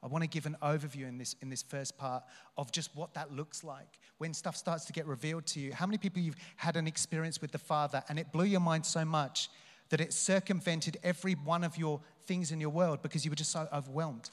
I 0.04 0.08
want 0.08 0.24
to 0.24 0.28
give 0.28 0.46
an 0.46 0.58
overview 0.64 1.08
in 1.08 1.18
this, 1.18 1.36
in 1.42 1.50
this 1.50 1.62
first 1.62 1.98
part 1.98 2.24
of 2.58 2.72
just 2.72 2.96
what 2.96 3.14
that 3.14 3.32
looks 3.32 3.64
like 3.64 4.00
when 4.18 4.34
stuff 4.34 4.56
starts 4.56 4.86
to 4.86 4.94
get 4.94 5.06
revealed 5.06 5.46
to 5.48 5.60
you. 5.60 5.74
How 5.74 5.86
many 5.86 5.98
people 5.98 6.22
you've 6.22 6.38
had 6.56 6.76
an 6.76 6.88
experience 6.88 7.40
with 7.40 7.52
the 7.52 7.60
Father 7.60 8.04
and 8.10 8.18
it 8.18 8.32
blew 8.32 8.46
your 8.46 8.60
mind 8.60 8.86
so 8.86 9.06
much 9.06 9.50
that 9.90 10.02
it 10.02 10.12
circumvented 10.14 10.98
every 11.04 11.34
one 11.34 11.64
of 11.64 11.78
your 11.78 12.02
things 12.26 12.52
in 12.52 12.60
your 12.60 12.72
world 12.72 13.02
because 13.02 13.26
you 13.26 13.32
were 13.32 13.36
just 13.36 13.52
so 13.52 13.68
overwhelmed? 13.72 14.32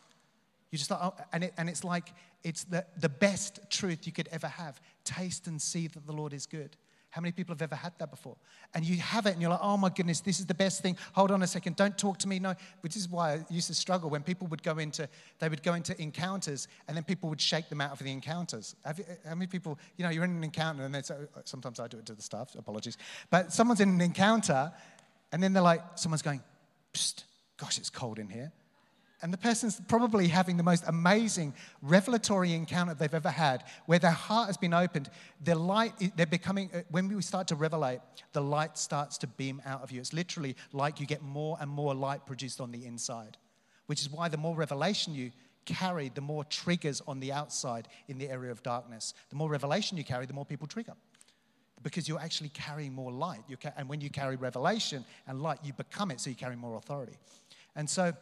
You 0.70 0.78
just 0.78 0.88
thought, 0.88 1.00
oh, 1.18 1.24
and, 1.32 1.44
it, 1.44 1.54
and 1.56 1.68
it's 1.68 1.84
like 1.84 2.12
it's 2.44 2.64
the, 2.64 2.84
the 2.98 3.08
best 3.08 3.58
truth 3.70 4.06
you 4.06 4.12
could 4.12 4.28
ever 4.30 4.46
have. 4.46 4.80
Taste 5.04 5.46
and 5.46 5.60
see 5.60 5.86
that 5.88 6.06
the 6.06 6.12
Lord 6.12 6.32
is 6.32 6.46
good. 6.46 6.76
How 7.18 7.20
many 7.20 7.32
people 7.32 7.52
have 7.52 7.62
ever 7.62 7.74
had 7.74 7.94
that 7.98 8.12
before? 8.12 8.36
And 8.74 8.84
you 8.84 8.96
have 8.98 9.26
it 9.26 9.32
and 9.32 9.42
you're 9.42 9.50
like, 9.50 9.58
oh 9.60 9.76
my 9.76 9.88
goodness, 9.88 10.20
this 10.20 10.38
is 10.38 10.46
the 10.46 10.54
best 10.54 10.82
thing. 10.82 10.96
Hold 11.14 11.32
on 11.32 11.42
a 11.42 11.48
second, 11.48 11.74
don't 11.74 11.98
talk 11.98 12.16
to 12.18 12.28
me. 12.28 12.38
No, 12.38 12.54
which 12.82 12.94
is 12.94 13.08
why 13.08 13.32
I 13.32 13.44
used 13.50 13.66
to 13.66 13.74
struggle 13.74 14.08
when 14.08 14.22
people 14.22 14.46
would 14.46 14.62
go 14.62 14.78
into, 14.78 15.08
they 15.40 15.48
would 15.48 15.64
go 15.64 15.74
into 15.74 16.00
encounters 16.00 16.68
and 16.86 16.96
then 16.96 17.02
people 17.02 17.28
would 17.28 17.40
shake 17.40 17.68
them 17.70 17.80
out 17.80 17.90
of 17.90 17.98
the 17.98 18.12
encounters. 18.12 18.76
You, 18.96 19.04
how 19.26 19.34
many 19.34 19.48
people, 19.48 19.80
you 19.96 20.04
know, 20.04 20.10
you're 20.10 20.22
in 20.22 20.30
an 20.30 20.44
encounter 20.44 20.84
and 20.84 21.04
say, 21.04 21.16
sometimes 21.42 21.80
I 21.80 21.88
do 21.88 21.98
it 21.98 22.06
to 22.06 22.14
the 22.14 22.22
staff, 22.22 22.54
apologies. 22.56 22.96
But 23.30 23.52
someone's 23.52 23.80
in 23.80 23.88
an 23.88 24.00
encounter 24.00 24.72
and 25.32 25.42
then 25.42 25.52
they're 25.52 25.60
like, 25.60 25.82
someone's 25.96 26.22
going, 26.22 26.40
gosh, 27.56 27.78
it's 27.78 27.90
cold 27.90 28.20
in 28.20 28.28
here. 28.28 28.52
And 29.20 29.32
the 29.32 29.38
person's 29.38 29.80
probably 29.88 30.28
having 30.28 30.56
the 30.56 30.62
most 30.62 30.84
amazing 30.86 31.54
revelatory 31.82 32.52
encounter 32.52 32.94
they've 32.94 33.12
ever 33.12 33.30
had, 33.30 33.64
where 33.86 33.98
their 33.98 34.12
heart 34.12 34.46
has 34.46 34.56
been 34.56 34.72
opened. 34.72 35.10
Their 35.42 35.56
light, 35.56 35.92
they're 36.16 36.26
becoming, 36.26 36.70
uh, 36.72 36.82
when 36.90 37.08
we 37.08 37.20
start 37.22 37.48
to 37.48 37.56
revelate, 37.56 38.00
the 38.32 38.40
light 38.40 38.78
starts 38.78 39.18
to 39.18 39.26
beam 39.26 39.60
out 39.66 39.82
of 39.82 39.90
you. 39.90 40.00
It's 40.00 40.12
literally 40.12 40.54
like 40.72 41.00
you 41.00 41.06
get 41.06 41.22
more 41.22 41.56
and 41.60 41.68
more 41.68 41.94
light 41.94 42.26
produced 42.26 42.60
on 42.60 42.70
the 42.70 42.86
inside, 42.86 43.36
which 43.86 44.00
is 44.00 44.08
why 44.08 44.28
the 44.28 44.36
more 44.36 44.54
revelation 44.54 45.14
you 45.14 45.32
carry, 45.64 46.10
the 46.14 46.20
more 46.20 46.44
triggers 46.44 47.02
on 47.08 47.18
the 47.18 47.32
outside 47.32 47.88
in 48.06 48.18
the 48.18 48.28
area 48.28 48.52
of 48.52 48.62
darkness. 48.62 49.14
The 49.30 49.36
more 49.36 49.50
revelation 49.50 49.98
you 49.98 50.04
carry, 50.04 50.26
the 50.26 50.32
more 50.32 50.46
people 50.46 50.68
trigger. 50.68 50.94
Because 51.82 52.08
you're 52.08 52.20
actually 52.20 52.50
carrying 52.50 52.92
more 52.92 53.12
light. 53.12 53.40
Ca- 53.60 53.72
and 53.76 53.88
when 53.88 54.00
you 54.00 54.10
carry 54.10 54.36
revelation 54.36 55.04
and 55.26 55.42
light, 55.42 55.58
you 55.64 55.72
become 55.72 56.10
it, 56.10 56.20
so 56.20 56.30
you 56.30 56.36
carry 56.36 56.56
more 56.56 56.76
authority. 56.76 57.16
And 57.76 57.88
so, 57.88 58.12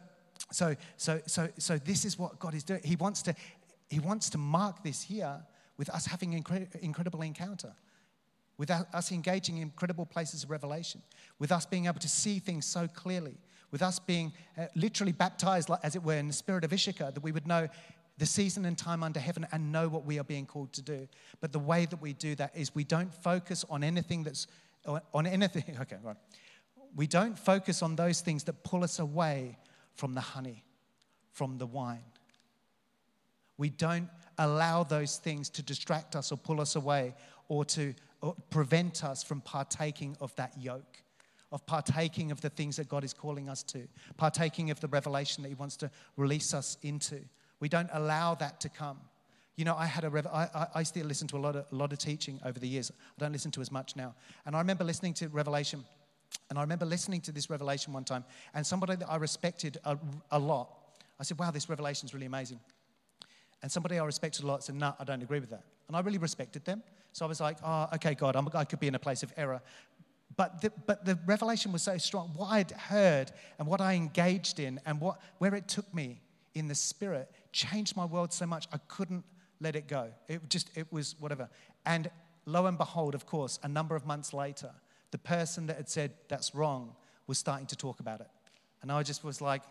so, 0.53 0.75
so, 0.97 1.21
so, 1.27 1.49
so 1.59 1.79
this 1.79 2.05
is 2.05 2.19
what 2.19 2.39
God 2.39 2.55
is 2.55 2.65
doing. 2.65 2.81
He 2.85 2.97
wants 2.97 3.23
to, 3.23 3.35
he 3.89 3.99
wants 3.99 4.31
to 4.31 4.39
mark 4.39 4.83
this 4.83 5.11
year 5.11 5.41
with 5.77 5.91
us 5.91 6.07
having 6.07 6.41
incre- 6.41 6.75
incredible 6.77 7.23
encounter 7.23 7.75
with 8.59 8.71
us 8.71 9.13
engaging 9.13 9.57
in 9.57 9.65
incredible 9.65 10.07
places 10.07 10.45
of 10.45 10.51
revelation, 10.51 11.03
with 11.39 11.53
us 11.53 11.67
being 11.67 11.87
able 11.87 12.01
to 12.01 12.09
see 12.09 12.39
things 12.39 12.65
so 12.65 12.89
clearly, 12.89 13.37
with 13.71 13.83
us 13.83 13.99
being 13.99 14.33
uh, 14.57 14.67
literally 14.75 15.13
baptized, 15.13 15.71
as 15.83 15.97
it 15.97 16.03
were, 16.03 16.15
in 16.15 16.27
the 16.27 16.33
spirit 16.33 16.65
of 16.65 16.73
Issachar, 16.73 17.11
that 17.13 17.23
we 17.23 17.33
would 17.33 17.47
know 17.47 17.69
the 18.19 18.27
season 18.27 18.65
and 18.65 18.79
time 18.79 19.03
under 19.03 19.21
heaven 19.21 19.47
and 19.53 19.71
know 19.71 19.89
what 19.89 20.07
we 20.07 20.19
are 20.19 20.25
being 20.25 20.47
called 20.47 20.73
to 20.73 20.83
do. 20.83 21.07
But 21.41 21.53
the 21.53 21.59
way 21.59 21.85
that 21.85 22.01
we 22.01 22.15
do 22.15 22.35
that 22.37 22.57
is 22.57 22.75
we 22.75 22.85
don't 22.85 23.13
focus 23.13 23.65
on 23.69 23.85
anything 23.85 24.23
that's, 24.23 24.47
on 25.13 25.27
anything, 25.27 25.77
okay, 25.81 25.97
right. 26.03 26.17
We 26.95 27.07
don't 27.07 27.39
focus 27.39 27.83
on 27.83 27.95
those 27.95 28.23
things 28.23 28.45
that 28.45 28.65
pull 28.65 28.83
us 28.83 29.01
away 29.01 29.59
from 29.97 30.15
the 30.15 30.21
honey, 30.21 30.63
from 31.33 31.59
the 31.59 31.67
wine. 31.67 32.05
We 33.59 33.71
don't 33.71 34.09
allow 34.39 34.85
those 34.85 35.17
things 35.17 35.49
to 35.51 35.63
distract 35.63 36.15
us 36.15 36.31
or 36.31 36.37
pull 36.37 36.61
us 36.61 36.77
away 36.77 37.15
or 37.49 37.65
to 37.65 37.95
or 38.23 38.35
prevent 38.51 39.05
us 39.05 39.23
from 39.23 39.41
partaking 39.41 40.17
of 40.21 40.35
that 40.37 40.53
yoke, 40.59 41.03
of 41.53 41.65
partaking 41.67 42.31
of 42.31 42.41
the 42.41 42.51
things 42.51 42.77
that 42.77 42.89
God 42.89 43.05
is 43.05 43.13
calling 43.13 43.49
us 43.49 43.63
to, 43.65 43.87
partaking 44.17 44.71
of 44.71 44.81
the 44.81 44.89
revelation 44.89 45.43
that 45.43 45.49
He 45.49 45.55
wants 45.55 45.77
to 45.79 45.91
release 46.17 46.55
us 46.55 46.77
into. 46.83 47.21
We 47.61 47.69
don't 47.69 47.91
allow 47.93 48.35
that 48.37 48.61
to 48.61 48.69
come. 48.69 48.99
You 49.57 49.65
know, 49.65 49.77
I 49.77 49.87
had 49.87 50.05
a 50.05 50.11
rev- 50.11 50.27
I, 50.27 50.67
I, 50.75 50.83
still 50.83 51.07
listen 51.07 51.29
to 51.29 51.37
a 51.37 51.39
lot, 51.39 51.57
of, 51.57 51.65
a 51.73 51.75
lot 51.75 51.93
of 51.93 51.99
teaching 51.99 52.39
over 52.45 52.59
the 52.59 52.69
years. 52.69 52.91
I 53.19 53.25
don't 53.25 53.33
listen 53.33 53.51
to 53.53 53.63
as 53.63 53.73
much 53.73 53.97
now. 53.97 54.15
And 54.45 54.55
I 54.55 54.59
remember 54.59 54.85
listening 54.85 55.15
to 55.15 55.29
Revelation, 55.29 55.83
and 56.49 56.59
I 56.59 56.63
remember 56.63 56.87
listening 56.87 57.21
to 57.23 57.33
this 57.33 57.51
revelation 57.51 57.93
one 57.93 58.05
time, 58.05 58.25
and 58.55 58.67
somebody 58.67 58.97
that 58.97 59.11
I 59.11 59.17
respected 59.17 59.79
a, 59.85 59.99
a 60.31 60.39
lot, 60.39 60.69
I 61.19 61.25
said, 61.25 61.39
wow, 61.39 61.51
this 61.51 61.69
revelation 61.69 62.07
is 62.07 62.15
really 62.15 62.27
amazing. 62.27 62.61
And 63.63 63.73
somebody 63.73 63.99
I 63.99 64.05
respected 64.05 64.45
a 64.45 64.47
lot 64.47 64.63
said, 64.63 64.77
no, 64.77 64.95
I 64.99 65.05
don't 65.05 65.23
agree 65.23 65.41
with 65.41 65.51
that. 65.51 65.65
And 65.89 65.97
I 65.97 66.01
really 66.01 66.19
respected 66.19 66.65
them. 66.65 66.83
So 67.13 67.25
I 67.25 67.29
was 67.29 67.41
like, 67.41 67.57
oh, 67.65 67.89
okay, 67.95 68.15
God, 68.15 68.37
I'm, 68.37 68.49
i 68.55 68.65
could 68.65 68.81
be 68.81 68.87
in 68.87 68.95
a 68.95 68.99
place 68.99 69.23
of 69.23 69.33
error. 69.37 69.61
But 70.37 70.61
the, 70.61 70.71
but 70.87 71.05
the 71.05 71.19
revelation 71.25 71.73
was 71.73 71.83
so 71.83 71.97
strong. 71.97 72.33
What 72.37 72.49
I'd 72.49 72.71
heard 72.73 73.33
and 73.59 73.67
what 73.67 73.81
I 73.81 73.95
engaged 73.95 74.61
in 74.61 74.79
and 74.85 75.01
what, 75.01 75.21
where 75.39 75.55
it 75.55 75.67
took 75.67 75.93
me 75.95 76.21
in 76.55 76.69
the 76.69 76.75
spirit 76.75 77.31
changed 77.53 77.97
my 77.97 78.05
world 78.05 78.33
so 78.33 78.47
much 78.47 78.67
I 78.73 78.79
couldn't 78.89 79.25
let 79.61 79.77
it 79.77 79.89
go. 79.89 80.11
It 80.29 80.49
just, 80.51 80.71
it 80.77 80.93
was 80.93 81.17
whatever. 81.19 81.49
And 81.87 82.11
lo 82.45 82.67
and 82.67 82.77
behold, 82.77 83.15
of 83.15 83.25
course, 83.25 83.59
a 83.63 83.69
number 83.69 83.97
of 83.97 84.05
months 84.05 84.35
later, 84.35 84.71
the 85.11 85.19
person 85.19 85.67
that 85.67 85.77
had 85.77 85.89
said 85.89 86.13
that's 86.29 86.55
wrong 86.55 86.95
was 87.27 87.39
starting 87.39 87.67
to 87.67 87.77
talk 87.77 88.01
about 88.01 88.21
it. 88.21 88.29
And 88.83 88.93
I 88.93 89.03
just 89.03 89.25
was 89.25 89.41
like, 89.41 89.63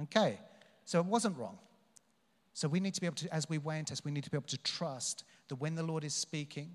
okay, 0.00 0.38
so 0.84 0.98
it 1.00 1.06
wasn't 1.06 1.36
wrong. 1.36 1.58
So 2.54 2.68
we 2.68 2.80
need 2.80 2.94
to 2.94 3.00
be 3.00 3.06
able 3.06 3.16
to, 3.16 3.32
as 3.32 3.48
we 3.48 3.58
weigh 3.58 3.78
and 3.78 3.86
test, 3.86 4.04
we 4.04 4.10
need 4.10 4.24
to 4.24 4.30
be 4.30 4.36
able 4.36 4.48
to 4.48 4.58
trust 4.58 5.24
that 5.48 5.56
when 5.56 5.74
the 5.74 5.82
Lord 5.82 6.02
is 6.02 6.14
speaking, 6.14 6.74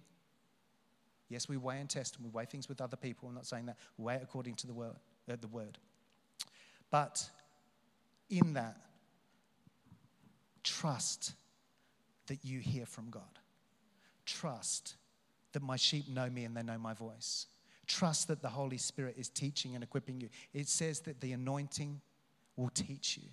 yes, 1.30 1.49
we 1.49 1.57
weigh 1.57 1.80
and 1.80 1.89
test 1.89 2.16
and 2.16 2.24
we 2.24 2.30
weigh 2.32 2.45
things 2.45 2.70
with 2.70 2.80
other 2.80 2.95
people. 2.95 3.28
I'm 3.28 3.36
not 3.36 3.45
saying 3.45 3.66
that. 3.66 3.78
We 3.97 4.05
weigh 4.05 4.16
it 4.16 4.22
according 4.24 4.55
to 4.55 4.68
the 4.68 4.74
word. 4.74 4.95
Uh, 5.30 5.36
the 5.39 5.47
word. 5.47 5.78
But 6.89 7.30
in 8.30 8.53
that, 8.53 8.78
trust 10.64 11.34
that 12.28 12.45
you 12.45 12.59
hear 12.59 12.86
from 12.86 13.09
God. 13.09 13.39
Trust 14.26 14.95
that 15.51 15.61
my 15.61 15.76
sheep 15.76 16.07
know 16.07 16.30
me 16.30 16.45
and 16.45 16.55
they 16.55 16.64
know 16.64 16.78
my 16.78 16.93
voice. 16.93 17.47
Trust 17.88 18.27
that 18.29 18.41
the 18.41 18.49
Holy 18.49 18.77
Spirit 18.77 19.15
is 19.17 19.29
teaching 19.29 19.75
and 19.75 19.84
equipping 19.84 20.21
you. 20.21 20.29
It 20.53 20.67
says 20.67 21.01
that 21.01 21.19
the 21.21 21.34
anointing 21.34 22.01
will 22.55 22.69
teach 22.69 23.17
you 23.17 23.29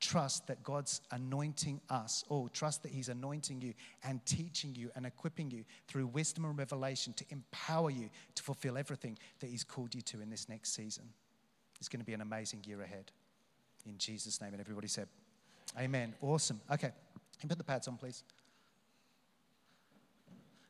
trust 0.00 0.46
that 0.46 0.62
God's 0.62 1.00
anointing 1.10 1.80
us, 1.90 2.24
or 2.28 2.48
trust 2.48 2.82
that 2.82 2.92
He's 2.92 3.08
anointing 3.08 3.60
you 3.60 3.74
and 4.04 4.24
teaching 4.26 4.74
you 4.74 4.90
and 4.94 5.06
equipping 5.06 5.50
you 5.50 5.64
through 5.88 6.06
wisdom 6.08 6.44
and 6.44 6.58
revelation 6.58 7.12
to 7.14 7.24
empower 7.30 7.90
you 7.90 8.10
to 8.34 8.42
fulfill 8.42 8.76
everything 8.76 9.18
that 9.40 9.48
He's 9.48 9.64
called 9.64 9.94
you 9.94 10.02
to 10.02 10.20
in 10.20 10.30
this 10.30 10.48
next 10.48 10.74
season. 10.74 11.04
It's 11.78 11.88
going 11.88 12.00
to 12.00 12.06
be 12.06 12.14
an 12.14 12.20
amazing 12.20 12.62
year 12.66 12.82
ahead. 12.82 13.10
In 13.86 13.98
Jesus' 13.98 14.40
name. 14.40 14.52
And 14.52 14.60
everybody 14.60 14.88
said, 14.88 15.08
Amen. 15.78 16.14
Awesome. 16.22 16.60
Okay. 16.70 16.92
Can 17.40 17.48
put 17.48 17.58
the 17.58 17.64
pads 17.64 17.86
on, 17.86 17.96
please? 17.96 18.22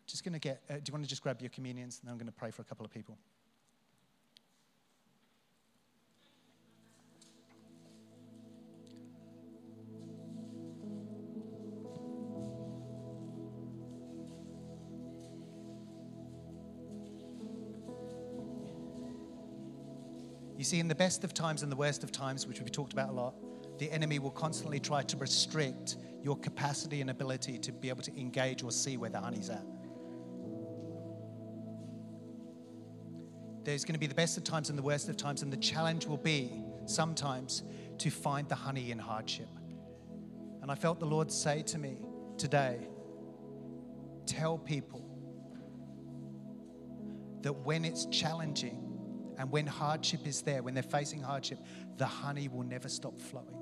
Just 0.06 0.22
going 0.22 0.34
to 0.34 0.38
get, 0.38 0.62
uh, 0.70 0.74
do 0.74 0.82
you 0.86 0.92
want 0.92 1.04
to 1.04 1.10
just 1.10 1.22
grab 1.22 1.40
your 1.40 1.50
communions? 1.50 1.98
And 2.00 2.08
then 2.08 2.12
I'm 2.12 2.18
going 2.18 2.26
to 2.26 2.32
pray 2.32 2.50
for 2.50 2.62
a 2.62 2.64
couple 2.64 2.86
of 2.86 2.92
people. 2.92 3.18
You 20.56 20.64
see, 20.64 20.80
in 20.80 20.88
the 20.88 20.94
best 20.94 21.22
of 21.22 21.34
times 21.34 21.62
and 21.62 21.70
the 21.70 21.76
worst 21.76 22.02
of 22.02 22.10
times, 22.10 22.46
which 22.46 22.60
we've 22.60 22.72
talked 22.72 22.92
about 22.92 23.10
a 23.10 23.12
lot, 23.12 23.34
the 23.78 23.90
enemy 23.92 24.18
will 24.18 24.30
constantly 24.30 24.80
try 24.80 25.02
to 25.02 25.16
restrict 25.18 25.96
your 26.22 26.36
capacity 26.38 27.02
and 27.02 27.10
ability 27.10 27.58
to 27.58 27.72
be 27.72 27.88
able 27.88 28.02
to 28.02 28.18
engage 28.18 28.62
or 28.62 28.72
see 28.72 28.96
where 28.96 29.10
the 29.10 29.20
honey's 29.20 29.50
at. 29.50 29.62
There's 33.66 33.84
going 33.84 33.94
to 33.94 33.98
be 33.98 34.06
the 34.06 34.14
best 34.14 34.36
of 34.36 34.44
times 34.44 34.70
and 34.70 34.78
the 34.78 34.82
worst 34.82 35.08
of 35.08 35.16
times, 35.16 35.42
and 35.42 35.52
the 35.52 35.56
challenge 35.56 36.06
will 36.06 36.16
be 36.18 36.62
sometimes 36.84 37.64
to 37.98 38.10
find 38.10 38.48
the 38.48 38.54
honey 38.54 38.92
in 38.92 38.98
hardship. 39.00 39.48
And 40.62 40.70
I 40.70 40.76
felt 40.76 41.00
the 41.00 41.06
Lord 41.06 41.32
say 41.32 41.62
to 41.62 41.76
me 41.76 41.96
today 42.38 42.78
tell 44.24 44.56
people 44.56 45.04
that 47.40 47.52
when 47.52 47.84
it's 47.84 48.06
challenging, 48.06 48.84
and 49.36 49.50
when 49.50 49.66
hardship 49.66 50.28
is 50.28 50.42
there, 50.42 50.62
when 50.62 50.72
they're 50.72 50.84
facing 50.84 51.20
hardship, 51.20 51.58
the 51.96 52.06
honey 52.06 52.46
will 52.46 52.62
never 52.62 52.88
stop 52.88 53.18
flowing. 53.18 53.58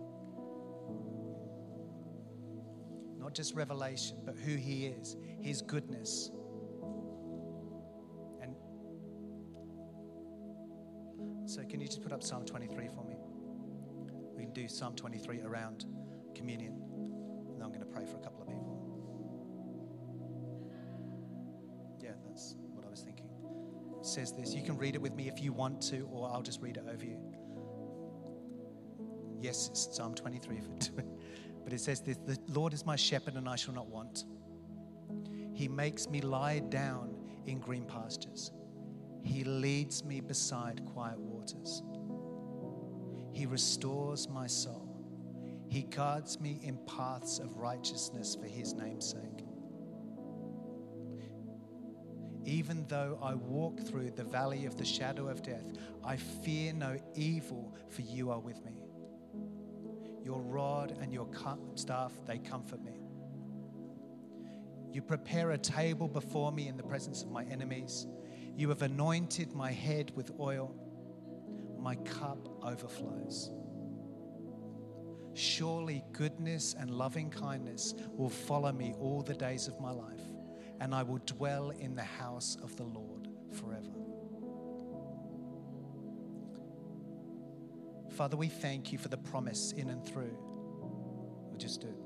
Not 3.18 3.32
just 3.32 3.54
revelation, 3.54 4.18
but 4.26 4.36
who 4.36 4.54
He 4.54 4.84
is, 4.84 5.16
His 5.40 5.62
goodness. 5.62 6.30
So, 11.46 11.62
can 11.64 11.80
you 11.80 11.86
just 11.86 12.02
put 12.02 12.12
up 12.12 12.22
Psalm 12.22 12.44
23 12.44 12.88
for 12.88 13.04
me? 13.04 13.16
We 14.36 14.44
can 14.44 14.52
do 14.52 14.68
Psalm 14.68 14.94
23 14.94 15.42
around 15.42 15.84
communion. 16.34 16.80
And 17.54 17.62
I'm 17.62 17.68
going 17.68 17.80
to 17.80 17.86
pray 17.86 18.04
for 18.04 18.16
a 18.16 18.20
couple 18.20 18.42
of 18.42 18.48
people. 18.48 18.80
Yeah, 22.02 22.12
that's 22.26 22.56
what 22.72 22.84
I 22.86 22.90
was 22.90 23.02
thinking 23.02 23.24
says 24.04 24.32
this. 24.32 24.54
You 24.54 24.62
can 24.62 24.76
read 24.76 24.94
it 24.94 25.00
with 25.00 25.14
me 25.14 25.28
if 25.28 25.40
you 25.42 25.52
want 25.52 25.80
to, 25.82 26.08
or 26.12 26.30
I'll 26.30 26.42
just 26.42 26.60
read 26.60 26.76
it 26.76 26.84
over 26.88 27.04
you. 27.04 27.18
Yes, 29.40 29.68
it's 29.68 29.94
Psalm 29.94 30.14
23, 30.14 30.60
but 31.64 31.72
it 31.72 31.80
says 31.80 32.00
this 32.00 32.18
The 32.18 32.38
Lord 32.48 32.72
is 32.72 32.84
my 32.86 32.96
shepherd, 32.96 33.34
and 33.34 33.48
I 33.48 33.56
shall 33.56 33.74
not 33.74 33.88
want. 33.88 34.24
He 35.52 35.68
makes 35.68 36.08
me 36.08 36.20
lie 36.20 36.60
down 36.60 37.16
in 37.46 37.58
green 37.58 37.84
pastures, 37.84 38.52
He 39.24 39.42
leads 39.42 40.04
me 40.04 40.20
beside 40.20 40.84
quiet 40.84 41.18
waters. 41.18 41.82
He 43.32 43.46
restores 43.46 44.28
my 44.28 44.46
soul. 44.46 44.88
He 45.68 45.82
guards 45.82 46.38
me 46.38 46.60
in 46.62 46.78
paths 46.86 47.38
of 47.38 47.56
righteousness 47.56 48.36
for 48.36 48.46
His 48.46 48.74
name's 48.74 49.08
sake. 49.10 49.44
Even 52.44 52.84
though 52.88 53.18
I 53.22 53.34
walk 53.34 53.80
through 53.80 54.10
the 54.10 54.24
valley 54.24 54.66
of 54.66 54.76
the 54.76 54.84
shadow 54.84 55.28
of 55.28 55.42
death, 55.42 55.64
I 56.04 56.16
fear 56.16 56.74
no 56.74 56.98
evil, 57.14 57.74
for 57.88 58.02
you 58.02 58.30
are 58.30 58.38
with 58.38 58.62
me. 58.64 58.76
Your 60.22 60.42
rod 60.42 60.96
and 61.00 61.12
your 61.12 61.26
staff, 61.74 62.12
they 62.26 62.38
comfort 62.38 62.84
me. 62.84 63.00
You 64.92 65.00
prepare 65.02 65.52
a 65.52 65.58
table 65.58 66.06
before 66.06 66.52
me 66.52 66.68
in 66.68 66.76
the 66.76 66.82
presence 66.82 67.22
of 67.22 67.30
my 67.30 67.44
enemies. 67.44 68.06
You 68.56 68.68
have 68.70 68.82
anointed 68.82 69.52
my 69.54 69.72
head 69.72 70.12
with 70.14 70.30
oil. 70.40 70.74
My 71.78 71.96
cup 71.96 72.48
overflows. 72.64 73.50
Surely 75.34 76.04
goodness 76.12 76.74
and 76.78 76.90
loving 76.90 77.30
kindness 77.30 77.94
will 78.16 78.30
follow 78.30 78.72
me 78.72 78.94
all 78.98 79.22
the 79.22 79.34
days 79.34 79.68
of 79.68 79.80
my 79.80 79.90
life 79.90 80.22
and 80.80 80.94
I 80.94 81.02
will 81.02 81.20
dwell 81.26 81.70
in 81.70 81.94
the 81.94 82.04
house 82.04 82.56
of 82.62 82.76
the 82.76 82.84
Lord 82.84 83.28
forever. 83.52 83.90
Father, 88.10 88.36
we 88.36 88.48
thank 88.48 88.92
you 88.92 88.98
for 88.98 89.08
the 89.08 89.16
promise 89.16 89.72
in 89.72 89.90
and 89.90 90.04
through. 90.06 90.36
We'll 91.48 91.58
just 91.58 91.80
do 91.80 91.88
it. 91.88 92.04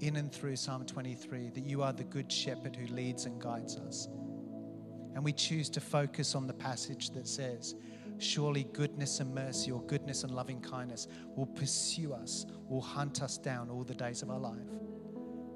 in 0.00 0.16
and 0.16 0.32
through 0.32 0.56
Psalm 0.56 0.84
23 0.84 1.50
that 1.50 1.64
you 1.64 1.82
are 1.82 1.92
the 1.92 2.04
good 2.04 2.30
shepherd 2.30 2.76
who 2.76 2.86
leads 2.94 3.26
and 3.26 3.40
guides 3.40 3.76
us. 3.78 4.08
And 5.14 5.24
we 5.24 5.32
choose 5.32 5.70
to 5.70 5.80
focus 5.80 6.34
on 6.34 6.46
the 6.46 6.52
passage 6.52 7.10
that 7.10 7.26
says, 7.26 7.74
Surely 8.18 8.64
goodness 8.72 9.20
and 9.20 9.34
mercy, 9.34 9.70
or 9.70 9.82
goodness 9.82 10.22
and 10.22 10.34
loving 10.34 10.60
kindness, 10.60 11.08
will 11.36 11.46
pursue 11.46 12.12
us, 12.12 12.46
will 12.68 12.80
hunt 12.80 13.22
us 13.22 13.38
down 13.38 13.70
all 13.70 13.84
the 13.84 13.94
days 13.94 14.22
of 14.22 14.30
our 14.30 14.38
life. 14.38 14.70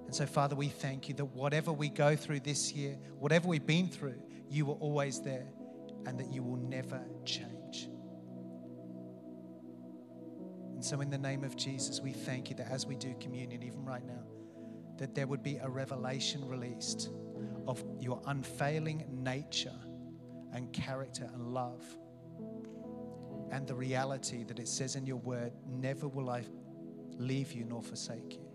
And 0.07 0.15
so, 0.15 0.27
Father, 0.27 0.57
we 0.57 0.69
thank 0.69 1.09
you 1.09 1.15
that 1.17 1.25
whatever 1.27 1.73
we 1.73 1.89
go 1.89 2.17
through 2.17 2.41
this 2.41 2.73
year, 2.73 2.99
whatever 3.19 3.47
we've 3.47 3.67
been 3.67 3.89
through, 3.89 4.21
you 4.49 4.67
were 4.67 4.75
always 4.75 5.21
there 5.21 5.47
and 6.07 6.19
that 6.19 6.33
you 6.33 6.43
will 6.43 6.57
never 6.57 7.01
change. 7.25 7.89
And 10.75 10.85
so, 10.85 11.01
in 11.01 11.11
the 11.11 11.19
name 11.19 11.45
of 11.45 11.57
Jesus, 11.57 12.01
we 12.01 12.13
thank 12.13 12.51
you 12.51 12.57
that 12.57 12.71
as 12.71 12.87
we 12.87 12.97
do 12.97 13.15
communion, 13.21 13.63
even 13.63 13.85
right 13.85 14.05
now, 14.05 14.25
that 14.97 15.15
there 15.15 15.27
would 15.27 15.43
be 15.43 15.57
a 15.57 15.69
revelation 15.69 16.47
released 16.49 17.11
of 17.69 17.85
your 18.01 18.21
unfailing 18.27 19.05
nature 19.23 19.79
and 20.53 20.73
character 20.73 21.31
and 21.33 21.53
love. 21.55 21.85
And 23.53 23.67
the 23.67 23.75
reality 23.75 24.43
that 24.45 24.59
it 24.59 24.67
says 24.67 24.97
in 24.97 25.07
your 25.07 25.19
word, 25.19 25.53
never 25.67 26.09
will 26.09 26.31
I 26.31 26.45
leave 27.19 27.53
you 27.53 27.65
nor 27.65 27.83
forsake 27.83 28.35
you. 28.35 28.49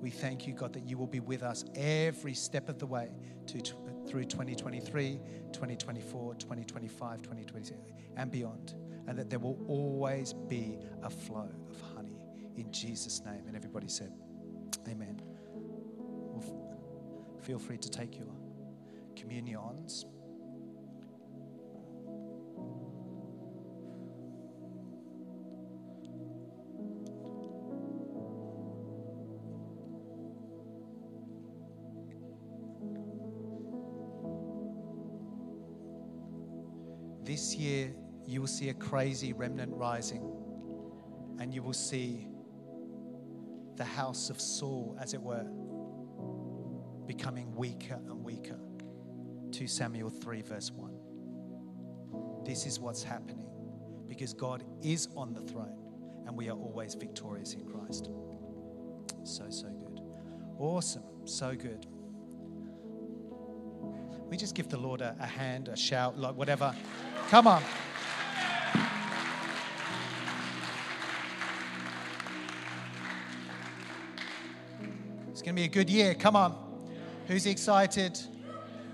We 0.00 0.10
thank 0.10 0.46
you, 0.46 0.54
God, 0.54 0.72
that 0.74 0.86
you 0.86 0.96
will 0.96 1.06
be 1.06 1.20
with 1.20 1.42
us 1.42 1.64
every 1.74 2.34
step 2.34 2.68
of 2.68 2.78
the 2.78 2.86
way 2.86 3.10
to, 3.48 3.58
through 4.06 4.24
2023, 4.24 5.20
2024, 5.52 6.34
2025, 6.34 7.22
2026, 7.22 7.78
and 8.16 8.30
beyond. 8.30 8.74
And 9.06 9.18
that 9.18 9.28
there 9.28 9.38
will 9.38 9.58
always 9.66 10.32
be 10.32 10.78
a 11.02 11.10
flow 11.10 11.50
of 11.70 11.94
honey 11.94 12.20
in 12.56 12.70
Jesus' 12.70 13.22
name. 13.24 13.44
And 13.46 13.56
everybody 13.56 13.88
said, 13.88 14.12
Amen. 14.88 15.20
Feel 17.50 17.58
free 17.58 17.78
to 17.78 17.90
take 17.90 18.16
your 18.16 18.28
communions. 19.16 20.06
This 37.24 37.56
year, 37.56 37.92
you 38.26 38.40
will 38.40 38.46
see 38.46 38.68
a 38.68 38.74
crazy 38.74 39.32
remnant 39.32 39.72
rising, 39.72 40.22
and 41.40 41.52
you 41.52 41.64
will 41.64 41.72
see 41.72 42.28
the 43.74 43.82
house 43.84 44.30
of 44.30 44.40
Saul, 44.40 44.96
as 45.00 45.14
it 45.14 45.20
were, 45.20 45.44
becoming 47.16 47.52
weaker 47.56 47.98
and 48.08 48.22
weaker. 48.22 48.56
2 49.50 49.66
Samuel 49.66 50.10
3, 50.10 50.42
verse 50.42 50.70
1. 50.70 52.44
This 52.44 52.66
is 52.66 52.78
what's 52.78 53.02
happening 53.02 53.48
because 54.08 54.32
God 54.32 54.62
is 54.80 55.08
on 55.16 55.32
the 55.32 55.40
throne 55.40 55.76
and 56.28 56.36
we 56.36 56.48
are 56.48 56.56
always 56.56 56.94
victorious 56.94 57.54
in 57.54 57.64
Christ. 57.64 58.10
So, 59.24 59.50
so 59.50 59.66
good. 59.66 60.00
Awesome. 60.56 61.02
So 61.24 61.56
good. 61.56 61.84
We 64.28 64.36
just 64.36 64.54
give 64.54 64.68
the 64.68 64.78
Lord 64.78 65.00
a, 65.00 65.16
a 65.18 65.26
hand, 65.26 65.66
a 65.66 65.76
shout, 65.76 66.16
like 66.16 66.36
whatever. 66.36 66.72
Come 67.28 67.48
on. 67.48 67.64
It's 75.32 75.42
going 75.42 75.56
to 75.56 75.60
be 75.60 75.64
a 75.64 75.68
good 75.68 75.90
year. 75.90 76.14
Come 76.14 76.36
on. 76.36 76.69
Who's 77.30 77.46
excited? 77.46 78.18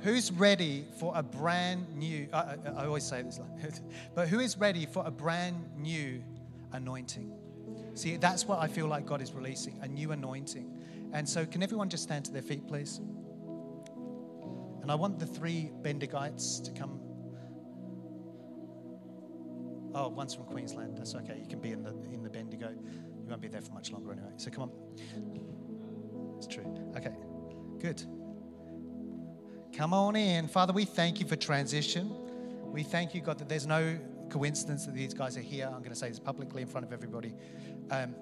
Who's 0.02 0.30
ready 0.30 0.84
for 1.00 1.10
a 1.16 1.22
brand 1.22 1.96
new? 1.96 2.28
I, 2.34 2.36
I, 2.36 2.56
I 2.76 2.84
always 2.84 3.02
say 3.02 3.22
this, 3.22 3.40
but 4.14 4.28
who 4.28 4.40
is 4.40 4.58
ready 4.58 4.84
for 4.84 5.02
a 5.06 5.10
brand 5.10 5.56
new 5.78 6.22
anointing? 6.72 7.32
See, 7.94 8.18
that's 8.18 8.44
what 8.44 8.58
I 8.58 8.66
feel 8.66 8.88
like 8.88 9.06
God 9.06 9.22
is 9.22 9.32
releasing 9.32 9.78
a 9.80 9.88
new 9.88 10.12
anointing. 10.12 10.70
And 11.14 11.26
so, 11.26 11.46
can 11.46 11.62
everyone 11.62 11.88
just 11.88 12.02
stand 12.02 12.26
to 12.26 12.30
their 12.30 12.42
feet, 12.42 12.68
please? 12.68 13.00
And 14.82 14.92
I 14.92 14.96
want 14.96 15.18
the 15.18 15.26
three 15.26 15.70
Bendigites 15.80 16.62
to 16.64 16.72
come. 16.72 17.00
Oh, 19.94 20.08
one's 20.08 20.34
from 20.34 20.44
Queensland. 20.44 20.98
That's 20.98 21.14
okay. 21.14 21.38
You 21.40 21.48
can 21.48 21.60
be 21.60 21.72
in 21.72 21.82
the 21.82 21.94
in 22.12 22.22
the 22.22 22.28
Bendigo. 22.28 22.68
You 22.68 23.30
won't 23.30 23.40
be 23.40 23.48
there 23.48 23.62
for 23.62 23.72
much 23.72 23.92
longer 23.92 24.12
anyway. 24.12 24.32
So 24.36 24.50
come 24.50 24.64
on. 24.64 26.36
It's 26.36 26.46
true. 26.46 26.66
Okay. 26.94 27.14
Good. 27.78 28.04
Come 29.76 29.92
on 29.92 30.16
in. 30.16 30.48
Father, 30.48 30.72
we 30.72 30.86
thank 30.86 31.20
you 31.20 31.26
for 31.26 31.36
transition. 31.36 32.10
We 32.72 32.82
thank 32.82 33.14
you, 33.14 33.20
God, 33.20 33.36
that 33.40 33.48
there's 33.50 33.66
no 33.66 33.98
coincidence 34.30 34.86
that 34.86 34.94
these 34.94 35.12
guys 35.12 35.36
are 35.36 35.42
here. 35.42 35.66
I'm 35.66 35.80
going 35.80 35.90
to 35.90 35.94
say 35.94 36.08
this 36.08 36.18
publicly 36.18 36.62
in 36.62 36.68
front 36.68 36.86
of 36.86 36.94
everybody. 36.94 37.34
Um, 37.90 38.14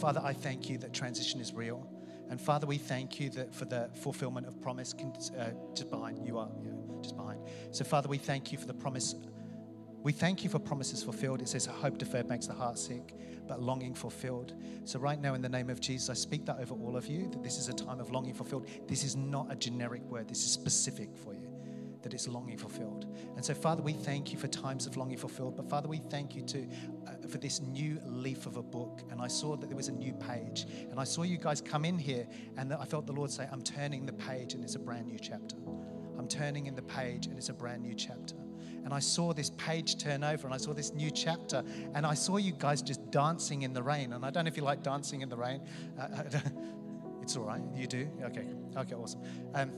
Father, 0.00 0.20
I 0.24 0.32
thank 0.32 0.68
you 0.68 0.78
that 0.78 0.92
transition 0.92 1.40
is 1.40 1.54
real. 1.54 1.88
And 2.28 2.40
Father, 2.40 2.66
we 2.66 2.76
thank 2.76 3.20
you 3.20 3.30
that 3.30 3.54
for 3.54 3.66
the 3.66 3.88
fulfillment 3.94 4.48
of 4.48 4.60
promise 4.60 4.92
uh, 5.38 5.50
just 5.74 5.90
behind 5.90 6.26
you 6.26 6.38
are, 6.38 6.48
yeah, 6.60 6.72
just 7.02 7.16
behind. 7.16 7.40
So, 7.70 7.84
Father, 7.84 8.08
we 8.08 8.18
thank 8.18 8.50
you 8.50 8.58
for 8.58 8.66
the 8.66 8.74
promise. 8.74 9.14
We 10.02 10.12
thank 10.12 10.42
you 10.44 10.50
for 10.50 10.58
promises 10.58 11.02
fulfilled. 11.02 11.42
It 11.42 11.48
says, 11.48 11.66
hope 11.66 11.98
deferred 11.98 12.28
makes 12.28 12.46
the 12.46 12.54
heart 12.54 12.78
sick, 12.78 13.14
but 13.46 13.60
longing 13.60 13.94
fulfilled. 13.94 14.54
So, 14.84 14.98
right 14.98 15.20
now, 15.20 15.34
in 15.34 15.42
the 15.42 15.48
name 15.48 15.68
of 15.68 15.80
Jesus, 15.80 16.08
I 16.08 16.14
speak 16.14 16.46
that 16.46 16.58
over 16.58 16.74
all 16.74 16.96
of 16.96 17.06
you 17.06 17.28
that 17.28 17.42
this 17.42 17.58
is 17.58 17.68
a 17.68 17.74
time 17.74 18.00
of 18.00 18.10
longing 18.10 18.34
fulfilled. 18.34 18.66
This 18.88 19.04
is 19.04 19.14
not 19.14 19.52
a 19.52 19.56
generic 19.56 20.02
word, 20.04 20.28
this 20.28 20.44
is 20.44 20.50
specific 20.50 21.10
for 21.16 21.34
you 21.34 21.50
that 22.02 22.14
it's 22.14 22.28
longing 22.28 22.56
fulfilled. 22.56 23.06
And 23.36 23.44
so, 23.44 23.54
Father, 23.54 23.82
we 23.82 23.92
thank 23.92 24.32
you 24.32 24.38
for 24.38 24.48
times 24.48 24.86
of 24.86 24.96
longing 24.96 25.18
fulfilled. 25.18 25.56
But 25.56 25.68
Father, 25.68 25.88
we 25.88 25.98
thank 26.08 26.34
you 26.34 26.42
too 26.42 26.68
uh, 27.06 27.28
for 27.28 27.38
this 27.38 27.60
new 27.60 28.00
leaf 28.06 28.46
of 28.46 28.56
a 28.56 28.62
book. 28.62 29.02
And 29.10 29.20
I 29.20 29.28
saw 29.28 29.56
that 29.56 29.66
there 29.66 29.76
was 29.76 29.88
a 29.88 29.92
new 29.92 30.14
page. 30.14 30.66
And 30.90 30.98
I 30.98 31.04
saw 31.04 31.22
you 31.22 31.36
guys 31.36 31.60
come 31.60 31.84
in 31.84 31.98
here, 31.98 32.26
and 32.56 32.72
I 32.72 32.84
felt 32.84 33.06
the 33.06 33.12
Lord 33.12 33.30
say, 33.30 33.48
I'm 33.50 33.62
turning 33.62 34.06
the 34.06 34.12
page, 34.12 34.54
and 34.54 34.64
it's 34.64 34.76
a 34.76 34.78
brand 34.78 35.06
new 35.06 35.18
chapter. 35.18 35.56
I'm 36.18 36.28
turning 36.28 36.66
in 36.66 36.74
the 36.74 36.82
page, 36.82 37.26
and 37.26 37.36
it's 37.36 37.48
a 37.48 37.54
brand 37.54 37.82
new 37.82 37.94
chapter. 37.94 38.36
And 38.84 38.94
I 38.94 38.98
saw 38.98 39.32
this 39.32 39.50
page 39.50 39.98
turn 39.98 40.24
over, 40.24 40.46
and 40.46 40.54
I 40.54 40.58
saw 40.58 40.72
this 40.72 40.92
new 40.92 41.10
chapter, 41.10 41.62
and 41.94 42.06
I 42.06 42.14
saw 42.14 42.36
you 42.36 42.52
guys 42.52 42.82
just 42.82 43.10
dancing 43.10 43.62
in 43.62 43.72
the 43.72 43.82
rain. 43.82 44.12
And 44.12 44.24
I 44.24 44.30
don't 44.30 44.44
know 44.44 44.48
if 44.48 44.56
you 44.56 44.62
like 44.62 44.82
dancing 44.82 45.22
in 45.22 45.28
the 45.28 45.36
rain. 45.36 45.60
Uh, 45.98 46.22
it's 47.22 47.36
all 47.36 47.44
right. 47.44 47.62
You 47.74 47.86
do? 47.86 48.08
Okay. 48.24 48.46
Okay, 48.76 48.94
awesome. 48.94 49.22
Um, 49.54 49.72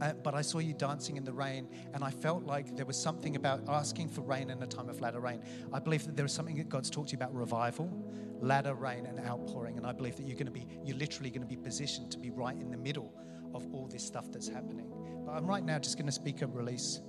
uh, 0.00 0.12
but 0.12 0.34
I 0.34 0.42
saw 0.42 0.58
you 0.58 0.74
dancing 0.74 1.16
in 1.16 1.24
the 1.24 1.32
rain, 1.32 1.68
and 1.94 2.04
I 2.04 2.10
felt 2.10 2.44
like 2.44 2.76
there 2.76 2.86
was 2.86 2.96
something 2.96 3.36
about 3.36 3.62
asking 3.68 4.08
for 4.08 4.20
rain 4.22 4.50
in 4.50 4.62
a 4.62 4.66
time 4.66 4.88
of 4.88 5.00
latter 5.00 5.20
rain. 5.20 5.42
I 5.72 5.78
believe 5.78 6.04
that 6.06 6.16
there 6.16 6.26
is 6.26 6.32
something 6.32 6.56
that 6.56 6.68
God's 6.68 6.90
talked 6.90 7.08
to 7.10 7.12
you 7.12 7.18
about 7.18 7.34
revival, 7.34 7.90
latter 8.40 8.74
rain, 8.74 9.06
and 9.06 9.18
outpouring. 9.20 9.76
And 9.76 9.86
I 9.86 9.92
believe 9.92 10.16
that 10.16 10.24
you're 10.24 10.36
going 10.36 10.46
to 10.46 10.52
be, 10.52 10.66
you're 10.84 10.96
literally 10.96 11.30
going 11.30 11.42
to 11.42 11.48
be 11.48 11.56
positioned 11.56 12.10
to 12.12 12.18
be 12.18 12.30
right 12.30 12.56
in 12.56 12.70
the 12.70 12.76
middle 12.76 13.12
of 13.54 13.66
all 13.72 13.86
this 13.86 14.04
stuff 14.04 14.30
that's 14.30 14.48
happening. 14.48 14.86
But 15.24 15.32
I'm 15.32 15.46
right 15.46 15.64
now 15.64 15.78
just 15.78 15.96
going 15.96 16.06
to 16.06 16.12
speak 16.12 16.42
a 16.42 16.46
release 16.46 17.00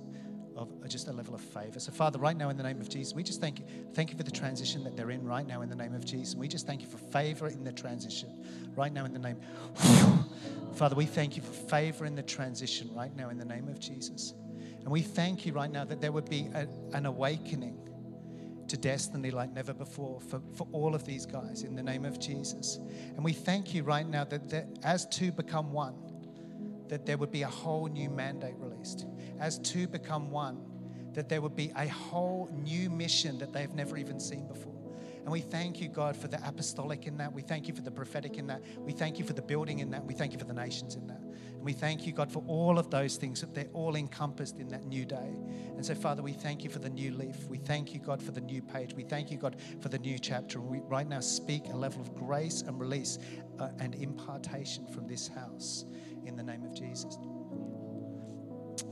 of 0.56 0.88
just 0.88 1.08
a 1.08 1.12
level 1.12 1.34
of 1.34 1.40
favor. 1.40 1.78
So, 1.78 1.92
Father, 1.92 2.18
right 2.18 2.36
now 2.36 2.48
in 2.48 2.56
the 2.56 2.62
name 2.62 2.80
of 2.80 2.88
Jesus, 2.88 3.14
we 3.14 3.22
just 3.22 3.40
thank 3.40 3.58
you, 3.58 3.66
thank 3.94 4.10
you 4.10 4.16
for 4.16 4.22
the 4.22 4.30
transition 4.30 4.82
that 4.84 4.96
they're 4.96 5.10
in 5.10 5.24
right 5.24 5.46
now 5.46 5.62
in 5.62 5.68
the 5.68 5.76
name 5.76 5.94
of 5.94 6.04
Jesus. 6.04 6.34
We 6.34 6.48
just 6.48 6.66
thank 6.66 6.80
you 6.80 6.88
for 6.88 6.98
favor 6.98 7.48
in 7.48 7.64
the 7.64 7.72
transition 7.72 8.30
right 8.74 8.92
now 8.92 9.04
in 9.04 9.12
the 9.12 9.18
name. 9.18 9.38
Father, 10.74 10.94
we 10.94 11.06
thank 11.06 11.36
you 11.36 11.42
for 11.42 11.52
favor 11.52 12.04
in 12.04 12.14
the 12.14 12.22
transition 12.22 12.90
right 12.94 13.14
now 13.14 13.30
in 13.30 13.38
the 13.38 13.44
name 13.44 13.68
of 13.68 13.78
Jesus. 13.78 14.34
And 14.80 14.88
we 14.88 15.02
thank 15.02 15.44
you 15.44 15.52
right 15.52 15.70
now 15.70 15.84
that 15.84 16.00
there 16.00 16.12
would 16.12 16.30
be 16.30 16.48
a, 16.54 16.66
an 16.92 17.06
awakening 17.06 17.86
to 18.68 18.76
destiny 18.76 19.30
like 19.30 19.52
never 19.52 19.72
before 19.72 20.20
for, 20.20 20.40
for 20.54 20.66
all 20.72 20.94
of 20.94 21.04
these 21.04 21.24
guys 21.26 21.62
in 21.62 21.74
the 21.74 21.82
name 21.82 22.04
of 22.04 22.18
Jesus. 22.18 22.78
And 23.14 23.24
we 23.24 23.32
thank 23.32 23.74
you 23.74 23.82
right 23.82 24.06
now 24.06 24.24
that, 24.24 24.48
that 24.50 24.66
as 24.82 25.06
two 25.06 25.32
become 25.32 25.72
one, 25.72 25.94
that 26.88 27.06
there 27.06 27.18
would 27.18 27.30
be 27.30 27.42
a 27.42 27.48
whole 27.48 27.86
new 27.86 28.10
mandate 28.10 28.54
released. 28.58 29.06
As 29.38 29.58
two 29.58 29.86
become 29.86 30.30
one, 30.30 30.60
that 31.12 31.28
there 31.28 31.40
would 31.40 31.56
be 31.56 31.72
a 31.76 31.88
whole 31.88 32.48
new 32.52 32.90
mission 32.90 33.38
that 33.38 33.52
they've 33.52 33.72
never 33.74 33.96
even 33.96 34.20
seen 34.20 34.46
before. 34.46 34.76
And 35.26 35.32
we 35.32 35.40
thank 35.40 35.80
you, 35.80 35.88
God, 35.88 36.16
for 36.16 36.28
the 36.28 36.38
apostolic 36.46 37.08
in 37.08 37.16
that. 37.16 37.32
We 37.32 37.42
thank 37.42 37.66
you 37.66 37.74
for 37.74 37.82
the 37.82 37.90
prophetic 37.90 38.38
in 38.38 38.46
that. 38.46 38.62
We 38.78 38.92
thank 38.92 39.18
you 39.18 39.24
for 39.24 39.32
the 39.32 39.42
building 39.42 39.80
in 39.80 39.90
that. 39.90 40.04
We 40.04 40.14
thank 40.14 40.32
you 40.32 40.38
for 40.38 40.44
the 40.44 40.54
nations 40.54 40.94
in 40.94 41.08
that. 41.08 41.20
And 41.20 41.64
we 41.64 41.72
thank 41.72 42.06
you, 42.06 42.12
God, 42.12 42.30
for 42.30 42.44
all 42.46 42.78
of 42.78 42.90
those 42.90 43.16
things 43.16 43.40
that 43.40 43.52
they're 43.52 43.66
all 43.72 43.96
encompassed 43.96 44.58
in 44.58 44.68
that 44.68 44.84
new 44.84 45.04
day. 45.04 45.34
And 45.74 45.84
so, 45.84 45.96
Father, 45.96 46.22
we 46.22 46.32
thank 46.32 46.62
you 46.62 46.70
for 46.70 46.78
the 46.78 46.90
new 46.90 47.12
leaf. 47.12 47.48
We 47.48 47.58
thank 47.58 47.92
you, 47.92 47.98
God, 47.98 48.22
for 48.22 48.30
the 48.30 48.40
new 48.40 48.62
page. 48.62 48.94
We 48.94 49.02
thank 49.02 49.32
you, 49.32 49.36
God, 49.36 49.56
for 49.80 49.88
the 49.88 49.98
new 49.98 50.16
chapter. 50.16 50.60
And 50.60 50.68
we 50.68 50.78
right 50.84 51.08
now 51.08 51.18
speak 51.18 51.64
a 51.72 51.76
level 51.76 52.02
of 52.02 52.14
grace 52.14 52.62
and 52.62 52.78
release 52.78 53.18
uh, 53.58 53.70
and 53.80 53.96
impartation 53.96 54.86
from 54.86 55.08
this 55.08 55.26
house 55.26 55.86
in 56.26 56.36
the 56.36 56.42
name 56.42 56.64
of 56.64 56.74
Jesus. 56.74 57.18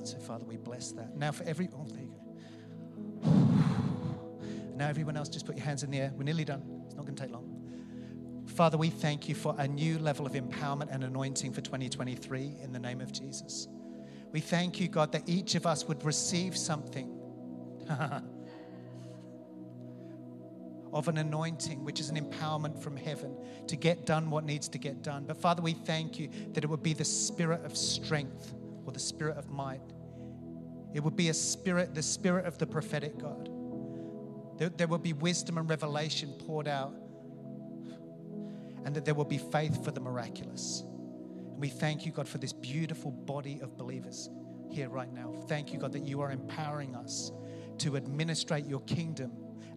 So, 0.05 0.19
Father, 0.19 0.45
we 0.45 0.57
bless 0.57 0.93
that. 0.93 1.17
Now, 1.17 1.33
for 1.33 1.45
every, 1.45 1.69
oh, 1.75 1.87
there 1.89 2.03
you 2.03 2.15
go. 3.23 3.31
Now, 4.77 4.89
everyone 4.89 5.17
else, 5.17 5.29
just 5.29 5.47
put 5.47 5.57
your 5.57 5.65
hands 5.65 5.85
in 5.85 5.91
the 5.93 6.01
air. 6.01 6.13
We're 6.17 6.25
nearly 6.25 6.45
done. 6.45 6.63
It's 6.87 6.97
not 6.97 7.05
going 7.05 7.15
to 7.15 7.23
take 7.23 7.33
long. 7.33 8.45
Father, 8.47 8.77
we 8.77 8.91
thank 8.91 9.29
you 9.29 9.35
for 9.35 9.55
a 9.59 9.69
new 9.69 9.99
level 10.01 10.27
of 10.27 10.33
empowerment 10.33 10.89
and 10.93 11.05
anointing 11.05 11.53
for 11.53 11.61
2023 11.61 12.57
in 12.61 12.73
the 12.73 12.79
name 12.79 13.01
of 13.01 13.13
Jesus. 13.13 13.69
We 14.33 14.41
thank 14.41 14.81
you, 14.81 14.89
God, 14.89 15.13
that 15.13 15.29
each 15.29 15.55
of 15.55 15.65
us 15.65 15.87
would 15.87 16.05
receive 16.05 16.57
something 16.57 17.09
of 20.95 21.09
an 21.09 21.19
anointing, 21.19 21.85
which 21.85 21.99
is 21.99 22.09
an 22.09 22.17
empowerment 22.17 22.81
from 22.81 22.97
heaven 22.97 23.37
to 23.67 23.75
get 23.75 24.07
done 24.07 24.31
what 24.31 24.45
needs 24.45 24.69
to 24.69 24.79
get 24.79 25.03
done. 25.03 25.25
But 25.27 25.37
Father, 25.37 25.61
we 25.61 25.73
thank 25.73 26.21
you 26.21 26.31
that 26.53 26.63
it 26.63 26.69
would 26.69 26.85
be 26.85 26.95
the 26.95 27.05
spirit 27.05 27.65
of 27.65 27.77
strength 27.77 28.55
or 28.87 28.93
the 28.93 29.01
spirit 29.01 29.37
of 29.37 29.51
might. 29.51 29.81
It 30.95 31.03
would 31.03 31.17
be 31.17 31.31
a 31.31 31.35
spirit, 31.35 31.97
the 31.97 32.03
spirit 32.03 32.47
of 32.47 32.59
the 32.59 32.67
prophetic 32.67 33.19
God. 33.19 33.51
There, 34.57 34.69
there 34.69 34.87
will 34.87 34.99
be 34.99 35.13
wisdom 35.13 35.59
and 35.59 35.69
revelation 35.69 36.33
poured 36.47 36.69
out, 36.69 36.95
and 38.85 38.95
that 38.95 39.05
there 39.05 39.15
will 39.15 39.25
be 39.25 39.39
faith 39.39 39.85
for 39.85 39.91
the 39.91 40.01
miraculous. 40.01 40.85
And 40.87 41.61
we 41.61 41.71
thank 41.71 42.07
you, 42.07 42.13
God, 42.13 42.29
for 42.29 42.39
this 42.39 42.53
beautiful 42.53 43.11
body 43.11 43.59
of 43.61 43.77
believers 43.77 44.31
here 44.71 44.89
right 44.89 45.13
now. 45.13 45.35
Thank 45.49 45.73
you, 45.73 45.81
God, 45.81 45.93
that 45.93 46.07
you 46.07 46.21
are 46.21 46.31
empowering 46.31 46.95
us 46.95 47.33
to 47.79 47.97
administrate 47.97 48.67
your 48.67 48.83
kingdom 48.83 49.33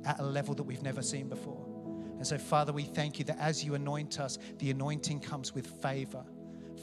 at 0.05 0.19
a 0.19 0.23
level 0.23 0.53
that 0.55 0.63
we've 0.63 0.83
never 0.83 1.01
seen 1.01 1.29
before. 1.29 1.65
And 2.17 2.25
so, 2.25 2.37
Father, 2.37 2.73
we 2.73 2.83
thank 2.83 3.19
you 3.19 3.25
that 3.25 3.37
as 3.39 3.63
you 3.63 3.75
anoint 3.75 4.19
us, 4.19 4.39
the 4.57 4.71
anointing 4.71 5.19
comes 5.19 5.53
with 5.53 5.67
favor 5.81 6.23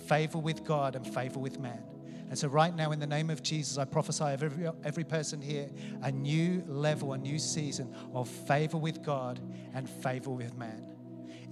favor 0.08 0.38
with 0.38 0.64
God 0.64 0.96
and 0.96 1.06
favor 1.06 1.38
with 1.38 1.58
man. 1.58 1.82
And 2.28 2.38
so, 2.38 2.48
right 2.48 2.74
now, 2.74 2.92
in 2.92 2.98
the 2.98 3.06
name 3.06 3.30
of 3.30 3.42
Jesus, 3.42 3.78
I 3.78 3.84
prophesy 3.84 4.24
of 4.24 4.42
every, 4.42 4.68
every 4.82 5.04
person 5.04 5.40
here 5.40 5.70
a 6.02 6.10
new 6.10 6.64
level, 6.66 7.12
a 7.12 7.18
new 7.18 7.38
season 7.38 7.94
of 8.12 8.28
favor 8.28 8.78
with 8.78 9.02
God 9.02 9.40
and 9.74 9.88
favor 9.88 10.30
with 10.30 10.56
man. 10.56 10.90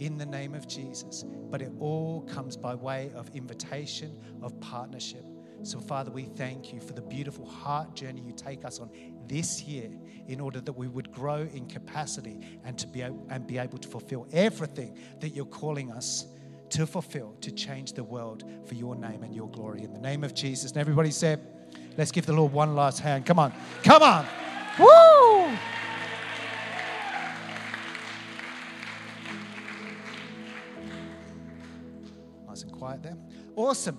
In 0.00 0.18
the 0.18 0.26
name 0.26 0.54
of 0.54 0.66
Jesus. 0.66 1.24
But 1.50 1.62
it 1.62 1.70
all 1.78 2.22
comes 2.22 2.56
by 2.56 2.74
way 2.74 3.12
of 3.14 3.30
invitation, 3.34 4.18
of 4.42 4.58
partnership. 4.60 5.24
So, 5.64 5.78
Father, 5.78 6.10
we 6.10 6.24
thank 6.24 6.72
you 6.72 6.80
for 6.80 6.92
the 6.92 7.02
beautiful 7.02 7.46
heart 7.46 7.94
journey 7.94 8.20
you 8.20 8.32
take 8.32 8.64
us 8.64 8.80
on 8.80 8.90
this 9.28 9.62
year 9.62 9.88
in 10.26 10.40
order 10.40 10.60
that 10.60 10.72
we 10.72 10.88
would 10.88 11.12
grow 11.12 11.48
in 11.54 11.66
capacity 11.66 12.58
and 12.64 12.76
to 12.78 12.86
be, 12.88 13.02
and 13.02 13.46
be 13.46 13.58
able 13.58 13.78
to 13.78 13.88
fulfill 13.88 14.26
everything 14.32 14.98
that 15.20 15.30
you're 15.30 15.44
calling 15.44 15.92
us 15.92 16.26
to 16.70 16.86
fulfill, 16.86 17.36
to 17.42 17.52
change 17.52 17.92
the 17.92 18.02
world 18.02 18.44
for 18.66 18.74
your 18.74 18.96
name 18.96 19.22
and 19.22 19.34
your 19.34 19.48
glory. 19.50 19.84
In 19.84 19.92
the 19.92 20.00
name 20.00 20.24
of 20.24 20.34
Jesus. 20.34 20.72
And 20.72 20.80
everybody 20.80 21.10
said, 21.10 21.40
let's 21.96 22.10
give 22.10 22.26
the 22.26 22.32
Lord 22.32 22.52
one 22.52 22.74
last 22.74 22.98
hand. 22.98 23.24
Come 23.24 23.38
on. 23.38 23.52
Come 23.84 24.02
on. 24.02 24.26
Woo! 24.78 25.56
Nice 32.48 32.62
and 32.62 32.72
quiet 32.72 33.02
there. 33.02 33.16
Awesome. 33.54 33.98